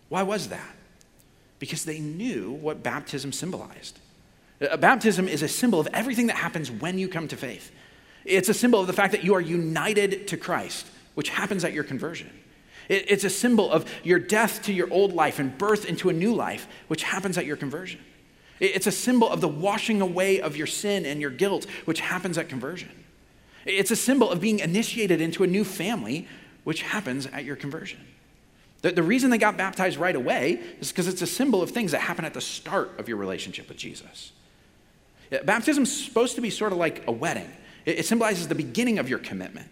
Why 0.10 0.22
was 0.22 0.50
that? 0.50 0.76
Because 1.58 1.86
they 1.86 2.00
knew 2.00 2.52
what 2.52 2.84
baptism 2.84 3.32
symbolized. 3.32 4.00
Baptism 4.80 5.28
is 5.28 5.42
a 5.42 5.48
symbol 5.48 5.80
of 5.80 5.88
everything 5.88 6.28
that 6.28 6.36
happens 6.36 6.70
when 6.70 7.00
you 7.00 7.08
come 7.08 7.28
to 7.30 7.36
faith. 7.36 7.72
It's 8.26 8.48
a 8.48 8.54
symbol 8.54 8.80
of 8.80 8.86
the 8.86 8.94
fact 8.94 9.14
that 9.14 9.24
you 9.24 9.34
are 9.34 9.42
united 9.42 10.28
to 10.28 10.38
Christ, 10.38 10.86
which 11.16 11.30
happens 11.30 11.66
at 11.66 11.74
your 11.74 11.84
conversion. 11.84 12.30
It's 12.90 13.24
a 13.24 13.30
symbol 13.30 13.72
of 13.72 13.92
your 14.04 14.20
death 14.20 14.64
to 14.64 14.74
your 14.74 14.92
old 14.92 15.14
life 15.14 15.40
and 15.40 15.58
birth 15.58 15.86
into 15.86 16.10
a 16.10 16.14
new 16.14 16.34
life, 16.34 16.68
which 16.88 17.04
happens 17.04 17.38
at 17.38 17.46
your 17.46 17.56
conversion. 17.56 18.02
It's 18.60 18.88
a 18.88 18.92
symbol 18.92 19.30
of 19.30 19.42
the 19.42 19.48
washing 19.48 20.02
away 20.02 20.40
of 20.40 20.56
your 20.56 20.68
sin 20.68 21.06
and 21.06 21.20
your 21.20 21.30
guilt, 21.30 21.66
which 21.86 22.00
happens 22.00 22.38
at 22.38 22.50
conversion. 22.50 22.92
It's 23.66 23.92
a 23.92 23.96
symbol 23.96 24.30
of 24.30 24.42
being 24.42 24.60
initiated 24.60 25.22
into 25.22 25.44
a 25.44 25.48
new 25.48 25.64
family, 25.64 26.28
which 26.64 26.82
happens 26.82 27.26
at 27.28 27.46
your 27.46 27.56
conversion. 27.56 28.00
The, 28.82 28.92
the 28.92 29.04
reason 29.04 29.30
they 29.30 29.38
got 29.38 29.58
baptized 29.58 29.98
right 29.98 30.16
away 30.16 30.62
is 30.80 30.92
because 30.92 31.08
it's 31.08 31.22
a 31.22 31.28
symbol 31.28 31.62
of 31.62 31.72
things 31.72 31.92
that 31.92 32.02
happen 32.02 32.26
at 32.26 32.34
the 32.34 32.42
start 32.42 33.00
of 33.00 33.08
your 33.08 33.18
relationship 33.18 33.70
with 33.70 33.78
Jesus. 33.78 34.32
Baptism 35.46 35.84
is 35.84 36.06
supposed 36.06 36.36
to 36.36 36.42
be 36.42 36.50
sort 36.50 36.74
of 36.74 36.78
like 36.78 37.08
a 37.08 37.12
wedding, 37.12 37.50
it, 37.86 38.00
it 38.00 38.06
symbolizes 38.06 38.48
the 38.48 38.56
beginning 38.56 39.00
of 39.00 39.10
your 39.10 39.20
commitment. 39.20 39.68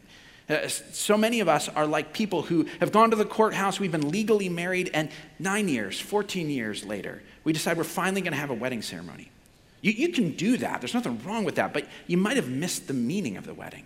Uh, 0.51 0.67
so 0.67 1.17
many 1.17 1.39
of 1.39 1.47
us 1.47 1.69
are 1.69 1.85
like 1.85 2.11
people 2.11 2.41
who 2.41 2.65
have 2.81 2.91
gone 2.91 3.09
to 3.11 3.15
the 3.15 3.23
courthouse, 3.23 3.79
we've 3.79 3.91
been 3.91 4.09
legally 4.09 4.49
married, 4.49 4.89
and 4.93 5.09
nine 5.39 5.69
years, 5.69 5.97
14 5.99 6.49
years 6.49 6.83
later, 6.83 7.23
we 7.45 7.53
decide 7.53 7.77
we're 7.77 7.85
finally 7.85 8.19
going 8.21 8.33
to 8.33 8.39
have 8.39 8.49
a 8.49 8.55
wedding 8.55 8.81
ceremony. 8.81 9.31
You, 9.81 9.93
you 9.93 10.09
can 10.09 10.31
do 10.31 10.57
that, 10.57 10.81
there's 10.81 10.93
nothing 10.93 11.23
wrong 11.23 11.45
with 11.45 11.55
that, 11.55 11.73
but 11.73 11.87
you 12.05 12.17
might 12.17 12.35
have 12.35 12.49
missed 12.49 12.87
the 12.87 12.93
meaning 12.93 13.37
of 13.37 13.45
the 13.45 13.53
wedding. 13.53 13.85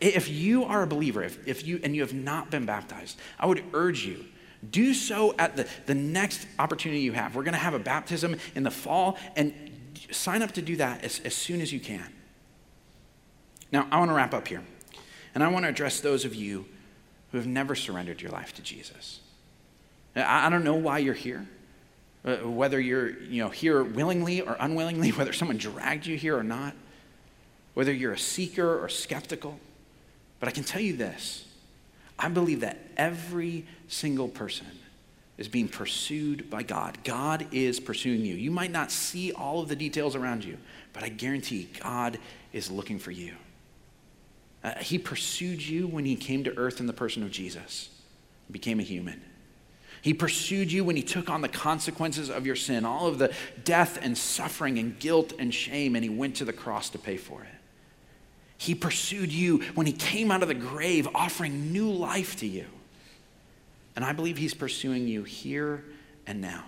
If 0.00 0.28
you 0.28 0.64
are 0.64 0.82
a 0.82 0.86
believer, 0.86 1.22
if, 1.22 1.48
if 1.48 1.66
you, 1.66 1.80
and 1.82 1.96
you 1.96 2.02
have 2.02 2.14
not 2.14 2.50
been 2.50 2.66
baptized, 2.66 3.18
I 3.40 3.46
would 3.46 3.64
urge 3.72 4.04
you 4.04 4.26
do 4.70 4.92
so 4.92 5.34
at 5.38 5.56
the, 5.56 5.68
the 5.86 5.94
next 5.94 6.46
opportunity 6.58 7.00
you 7.00 7.12
have. 7.12 7.36
We're 7.36 7.44
going 7.44 7.52
to 7.52 7.60
have 7.60 7.74
a 7.74 7.78
baptism 7.78 8.36
in 8.54 8.64
the 8.64 8.70
fall, 8.70 9.16
and 9.36 9.54
sign 10.10 10.42
up 10.42 10.52
to 10.52 10.62
do 10.62 10.76
that 10.76 11.04
as, 11.04 11.20
as 11.20 11.34
soon 11.34 11.60
as 11.60 11.72
you 11.72 11.80
can. 11.80 12.12
Now, 13.70 13.86
I 13.90 13.98
want 13.98 14.10
to 14.10 14.14
wrap 14.14 14.34
up 14.34 14.48
here. 14.48 14.62
And 15.38 15.44
I 15.44 15.48
want 15.50 15.66
to 15.66 15.68
address 15.68 16.00
those 16.00 16.24
of 16.24 16.34
you 16.34 16.66
who 17.30 17.38
have 17.38 17.46
never 17.46 17.76
surrendered 17.76 18.20
your 18.20 18.32
life 18.32 18.56
to 18.56 18.62
Jesus. 18.62 19.20
I 20.16 20.50
don't 20.50 20.64
know 20.64 20.74
why 20.74 20.98
you're 20.98 21.14
here, 21.14 21.46
uh, 22.24 22.38
whether 22.38 22.80
you're 22.80 23.10
you 23.10 23.44
know, 23.44 23.48
here 23.48 23.84
willingly 23.84 24.40
or 24.40 24.56
unwillingly, 24.58 25.10
whether 25.12 25.32
someone 25.32 25.56
dragged 25.56 26.06
you 26.06 26.16
here 26.16 26.36
or 26.36 26.42
not, 26.42 26.74
whether 27.74 27.92
you're 27.92 28.14
a 28.14 28.18
seeker 28.18 28.84
or 28.84 28.88
skeptical. 28.88 29.60
But 30.40 30.48
I 30.48 30.50
can 30.50 30.64
tell 30.64 30.80
you 30.80 30.96
this 30.96 31.46
I 32.18 32.28
believe 32.30 32.62
that 32.62 32.78
every 32.96 33.64
single 33.86 34.26
person 34.26 34.66
is 35.36 35.46
being 35.46 35.68
pursued 35.68 36.50
by 36.50 36.64
God. 36.64 36.98
God 37.04 37.46
is 37.52 37.78
pursuing 37.78 38.24
you. 38.24 38.34
You 38.34 38.50
might 38.50 38.72
not 38.72 38.90
see 38.90 39.30
all 39.30 39.60
of 39.60 39.68
the 39.68 39.76
details 39.76 40.16
around 40.16 40.44
you, 40.44 40.58
but 40.92 41.04
I 41.04 41.10
guarantee 41.10 41.68
God 41.80 42.18
is 42.52 42.72
looking 42.72 42.98
for 42.98 43.12
you. 43.12 43.36
Uh, 44.62 44.74
he 44.78 44.98
pursued 44.98 45.62
you 45.62 45.86
when 45.86 46.04
he 46.04 46.16
came 46.16 46.44
to 46.44 46.56
earth 46.56 46.80
in 46.80 46.86
the 46.86 46.92
person 46.92 47.22
of 47.22 47.30
Jesus, 47.30 47.88
became 48.50 48.80
a 48.80 48.82
human. 48.82 49.22
He 50.02 50.14
pursued 50.14 50.70
you 50.70 50.84
when 50.84 50.96
he 50.96 51.02
took 51.02 51.28
on 51.28 51.40
the 51.40 51.48
consequences 51.48 52.30
of 52.30 52.46
your 52.46 52.56
sin, 52.56 52.84
all 52.84 53.06
of 53.06 53.18
the 53.18 53.32
death 53.64 53.98
and 54.00 54.16
suffering 54.16 54.78
and 54.78 54.98
guilt 54.98 55.32
and 55.38 55.52
shame, 55.52 55.96
and 55.96 56.04
he 56.04 56.10
went 56.10 56.36
to 56.36 56.44
the 56.44 56.52
cross 56.52 56.90
to 56.90 56.98
pay 56.98 57.16
for 57.16 57.42
it. 57.42 57.48
He 58.56 58.74
pursued 58.74 59.32
you 59.32 59.58
when 59.74 59.86
he 59.86 59.92
came 59.92 60.30
out 60.30 60.42
of 60.42 60.48
the 60.48 60.54
grave, 60.54 61.08
offering 61.14 61.72
new 61.72 61.90
life 61.90 62.36
to 62.36 62.46
you. 62.46 62.66
And 63.94 64.04
I 64.04 64.12
believe 64.12 64.36
he's 64.36 64.54
pursuing 64.54 65.08
you 65.08 65.24
here 65.24 65.84
and 66.26 66.40
now. 66.40 66.64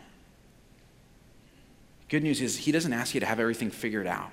Good 2.08 2.22
news 2.24 2.40
is, 2.40 2.56
he 2.56 2.72
doesn't 2.72 2.92
ask 2.92 3.14
you 3.14 3.20
to 3.20 3.26
have 3.26 3.38
everything 3.38 3.70
figured 3.70 4.06
out. 4.06 4.30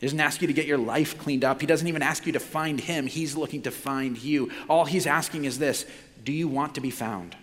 He 0.00 0.06
doesn't 0.06 0.20
ask 0.20 0.40
you 0.40 0.48
to 0.48 0.52
get 0.52 0.66
your 0.66 0.78
life 0.78 1.18
cleaned 1.18 1.44
up. 1.44 1.60
He 1.60 1.66
doesn't 1.66 1.86
even 1.86 2.02
ask 2.02 2.26
you 2.26 2.32
to 2.32 2.40
find 2.40 2.80
him. 2.80 3.06
He's 3.06 3.36
looking 3.36 3.62
to 3.62 3.70
find 3.70 4.18
you. 4.18 4.50
All 4.68 4.84
he's 4.84 5.06
asking 5.06 5.44
is 5.44 5.58
this 5.58 5.86
Do 6.24 6.32
you 6.32 6.48
want 6.48 6.74
to 6.74 6.80
be 6.80 6.90
found? 6.90 7.36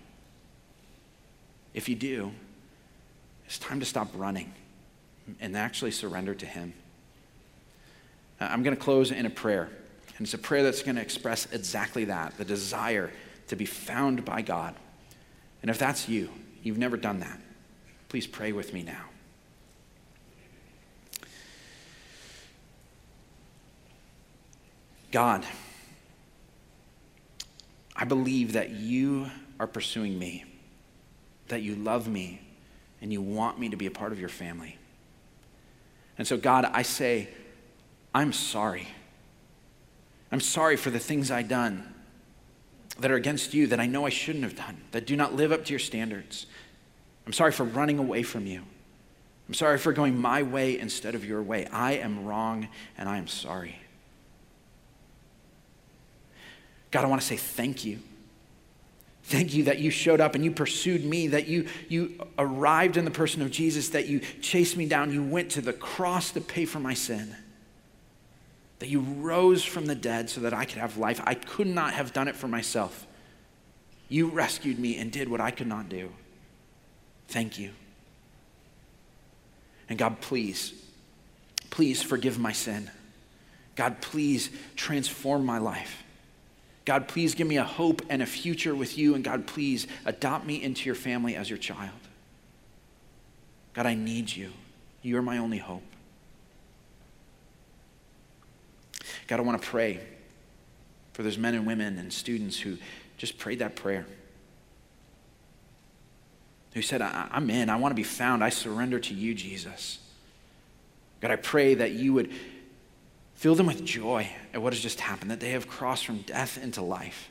If 1.74 1.88
you 1.88 1.96
do, 1.96 2.32
it's 3.46 3.58
time 3.58 3.80
to 3.80 3.86
stop 3.86 4.10
running 4.16 4.54
and 5.40 5.56
actually 5.56 5.92
surrender 5.92 6.36
to 6.36 6.46
him. 6.46 6.74
Uh, 8.40 8.46
I'm 8.46 8.64
going 8.64 8.76
to 8.76 8.82
close 8.82 9.12
in 9.12 9.26
a 9.26 9.30
prayer. 9.30 9.70
And 10.18 10.26
it's 10.26 10.34
a 10.34 10.38
prayer 10.38 10.64
that's 10.64 10.84
going 10.84 10.96
to 10.96 11.02
express 11.02 11.48
exactly 11.52 12.06
that 12.06 12.38
the 12.38 12.46
desire 12.46 13.12
to 13.48 13.56
be 13.56 13.66
found 13.66 14.26
by 14.26 14.42
God. 14.42 14.76
And 15.62 15.72
if 15.72 15.78
that's 15.78 16.10
you, 16.10 16.30
you've 16.64 16.78
never 16.78 16.98
done 16.98 17.20
that, 17.22 17.40
please 18.10 18.28
pray 18.28 18.52
with 18.52 18.74
me 18.74 18.84
now. 18.84 19.11
God, 25.12 25.46
I 27.96 28.06
believe 28.06 28.54
that 28.54 28.72
you 28.72 29.30
are 29.60 29.68
pursuing 29.68 30.18
me, 30.18 30.46
that 31.50 31.62
you 31.62 31.76
love 31.76 32.08
me, 32.08 32.42
and 33.02 33.12
you 33.12 33.22
want 33.22 33.60
me 33.60 33.70
to 33.70 33.76
be 33.76 33.86
a 33.86 33.92
part 33.92 34.12
of 34.12 34.20
your 34.20 34.30
family. 34.30 34.78
And 36.18 36.28
so, 36.28 36.38
God, 36.38 36.66
I 36.66 36.84
say, 36.84 37.30
I'm 38.14 38.34
sorry. 38.34 38.88
I'm 40.32 40.40
sorry 40.40 40.78
for 40.78 40.90
the 40.90 41.00
things 41.00 41.30
I've 41.30 41.50
done 41.50 41.94
that 43.00 43.12
are 43.12 43.16
against 43.16 43.54
you 43.54 43.68
that 43.68 43.80
I 43.80 43.86
know 43.86 44.06
I 44.06 44.10
shouldn't 44.10 44.44
have 44.44 44.56
done, 44.56 44.82
that 44.92 45.06
do 45.06 45.16
not 45.16 45.34
live 45.34 45.52
up 45.52 45.66
to 45.66 45.72
your 45.72 45.80
standards. 45.80 46.46
I'm 47.26 47.34
sorry 47.34 47.52
for 47.52 47.64
running 47.64 48.00
away 48.00 48.24
from 48.24 48.46
you. 48.46 48.64
I'm 49.48 49.54
sorry 49.54 49.78
for 49.78 49.92
going 49.92 50.18
my 50.18 50.44
way 50.44 50.80
instead 50.80 51.16
of 51.16 51.26
your 51.26 51.42
way. 51.42 51.66
I 51.68 51.94
am 51.94 52.26
wrong 52.26 52.70
and 52.98 53.10
I 53.10 53.18
am 53.18 53.28
sorry. 53.28 53.76
God, 56.92 57.06
I 57.06 57.08
want 57.08 57.22
to 57.22 57.28
say 57.28 57.38
thank 57.38 57.86
you. 57.86 58.00
Thank 59.24 59.54
you 59.54 59.64
that 59.66 59.80
you 59.80 59.92
showed 59.92 60.20
up 60.20 60.36
and 60.36 60.44
you 60.44 60.52
pursued 60.52 61.06
me, 61.06 61.28
that 61.28 61.48
you, 61.48 61.68
you 61.88 62.20
arrived 62.38 62.98
in 62.98 63.06
the 63.06 63.12
person 63.12 63.42
of 63.42 63.52
Jesus, 63.52 63.90
that 63.90 64.08
you 64.08 64.20
chased 64.42 64.76
me 64.76 64.86
down. 64.88 65.14
You 65.14 65.24
went 65.24 65.52
to 65.52 65.62
the 65.62 65.74
cross 65.74 66.32
to 66.32 66.42
pay 66.42 66.66
for 66.66 66.80
my 66.80 66.94
sin, 66.94 67.36
that 68.80 68.90
you 68.90 69.00
rose 69.00 69.64
from 69.64 69.86
the 69.86 69.96
dead 69.96 70.30
so 70.30 70.42
that 70.42 70.54
I 70.54 70.66
could 70.66 70.80
have 70.80 70.98
life. 70.98 71.22
I 71.24 71.36
could 71.36 71.68
not 71.68 71.94
have 71.94 72.14
done 72.14 72.28
it 72.28 72.36
for 72.36 72.48
myself. 72.48 73.08
You 74.10 74.28
rescued 74.28 74.80
me 74.80 74.98
and 74.98 75.12
did 75.12 75.30
what 75.30 75.40
I 75.40 75.52
could 75.52 75.68
not 75.68 75.88
do. 75.88 76.12
Thank 77.28 77.58
you. 77.58 77.72
And 79.88 79.98
God, 79.98 80.20
please, 80.20 80.74
please 81.70 82.02
forgive 82.02 82.40
my 82.40 82.52
sin. 82.52 82.90
God, 83.76 84.02
please 84.02 84.50
transform 84.76 85.46
my 85.46 85.60
life. 85.60 86.01
God, 86.92 87.08
please 87.08 87.36
give 87.36 87.48
me 87.48 87.56
a 87.56 87.64
hope 87.64 88.02
and 88.10 88.22
a 88.22 88.26
future 88.26 88.76
with 88.76 88.98
you. 88.98 89.16
And 89.16 89.24
God, 89.24 89.48
please 89.48 89.88
adopt 90.04 90.46
me 90.46 90.62
into 90.62 90.88
your 90.88 90.96
family 90.96 91.38
as 91.38 91.50
your 91.50 91.58
child. 91.58 91.96
God, 93.74 93.86
I 93.86 93.94
need 93.94 94.36
you. 94.36 94.52
You 95.02 95.18
are 95.18 95.22
my 95.22 95.38
only 95.38 95.58
hope. 95.58 95.86
God, 99.28 99.40
I 99.40 99.44
want 99.44 99.62
to 99.62 99.66
pray 99.66 100.02
for 101.14 101.24
those 101.24 101.38
men 101.38 101.56
and 101.56 101.66
women 101.66 101.98
and 101.98 102.12
students 102.12 102.60
who 102.60 102.78
just 103.16 103.38
prayed 103.38 103.60
that 103.60 103.78
prayer. 103.78 104.06
Who 106.74 106.82
said, 106.82 107.02
I'm 107.02 107.50
in. 107.50 107.70
I 107.70 107.78
want 107.78 107.94
to 107.94 107.96
be 107.96 108.04
found. 108.04 108.44
I 108.44 108.50
surrender 108.50 109.00
to 109.00 109.14
you, 109.14 109.34
Jesus. 109.34 110.00
God, 111.22 111.32
I 111.32 111.38
pray 111.38 111.74
that 111.74 111.92
you 111.92 112.12
would 112.12 112.34
Fill 113.42 113.56
them 113.56 113.66
with 113.66 113.84
joy 113.84 114.30
at 114.54 114.62
what 114.62 114.72
has 114.72 114.84
just 114.84 115.00
happened, 115.00 115.32
that 115.32 115.40
they 115.40 115.50
have 115.50 115.68
crossed 115.68 116.06
from 116.06 116.22
death 116.22 116.64
into 116.64 116.84
life. 116.84 117.28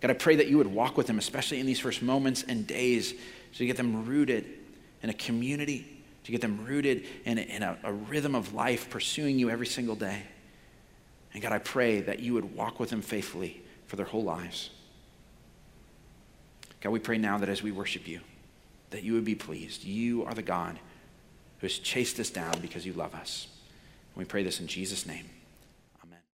God, 0.00 0.10
I 0.10 0.14
pray 0.14 0.34
that 0.34 0.48
you 0.48 0.58
would 0.58 0.66
walk 0.66 0.96
with 0.96 1.06
them, 1.06 1.16
especially 1.16 1.60
in 1.60 1.66
these 1.66 1.78
first 1.78 2.02
moments 2.02 2.42
and 2.42 2.66
days, 2.66 3.14
to 3.54 3.64
get 3.64 3.76
them 3.76 4.04
rooted 4.04 4.46
in 5.00 5.10
a 5.10 5.14
community, 5.14 6.02
to 6.24 6.32
get 6.32 6.40
them 6.40 6.64
rooted 6.64 7.04
in, 7.24 7.38
a, 7.38 7.42
in 7.42 7.62
a, 7.62 7.78
a 7.84 7.92
rhythm 7.92 8.34
of 8.34 8.52
life, 8.52 8.90
pursuing 8.90 9.38
you 9.38 9.48
every 9.48 9.68
single 9.68 9.94
day. 9.94 10.22
And 11.32 11.40
God, 11.40 11.52
I 11.52 11.60
pray 11.60 12.00
that 12.00 12.18
you 12.18 12.34
would 12.34 12.56
walk 12.56 12.80
with 12.80 12.90
them 12.90 13.00
faithfully 13.00 13.62
for 13.86 13.94
their 13.94 14.06
whole 14.06 14.24
lives. 14.24 14.70
God, 16.80 16.90
we 16.90 16.98
pray 16.98 17.16
now 17.16 17.38
that 17.38 17.48
as 17.48 17.62
we 17.62 17.70
worship 17.70 18.08
you, 18.08 18.18
that 18.90 19.04
you 19.04 19.12
would 19.12 19.24
be 19.24 19.36
pleased. 19.36 19.84
You 19.84 20.24
are 20.24 20.34
the 20.34 20.42
God 20.42 20.80
who 21.60 21.68
has 21.68 21.78
chased 21.78 22.18
us 22.18 22.30
down 22.30 22.58
because 22.60 22.84
you 22.84 22.92
love 22.92 23.14
us. 23.14 23.46
And 24.16 24.18
we 24.18 24.24
pray 24.24 24.42
this 24.42 24.58
in 24.58 24.66
Jesus' 24.66 25.06
name. 25.06 25.26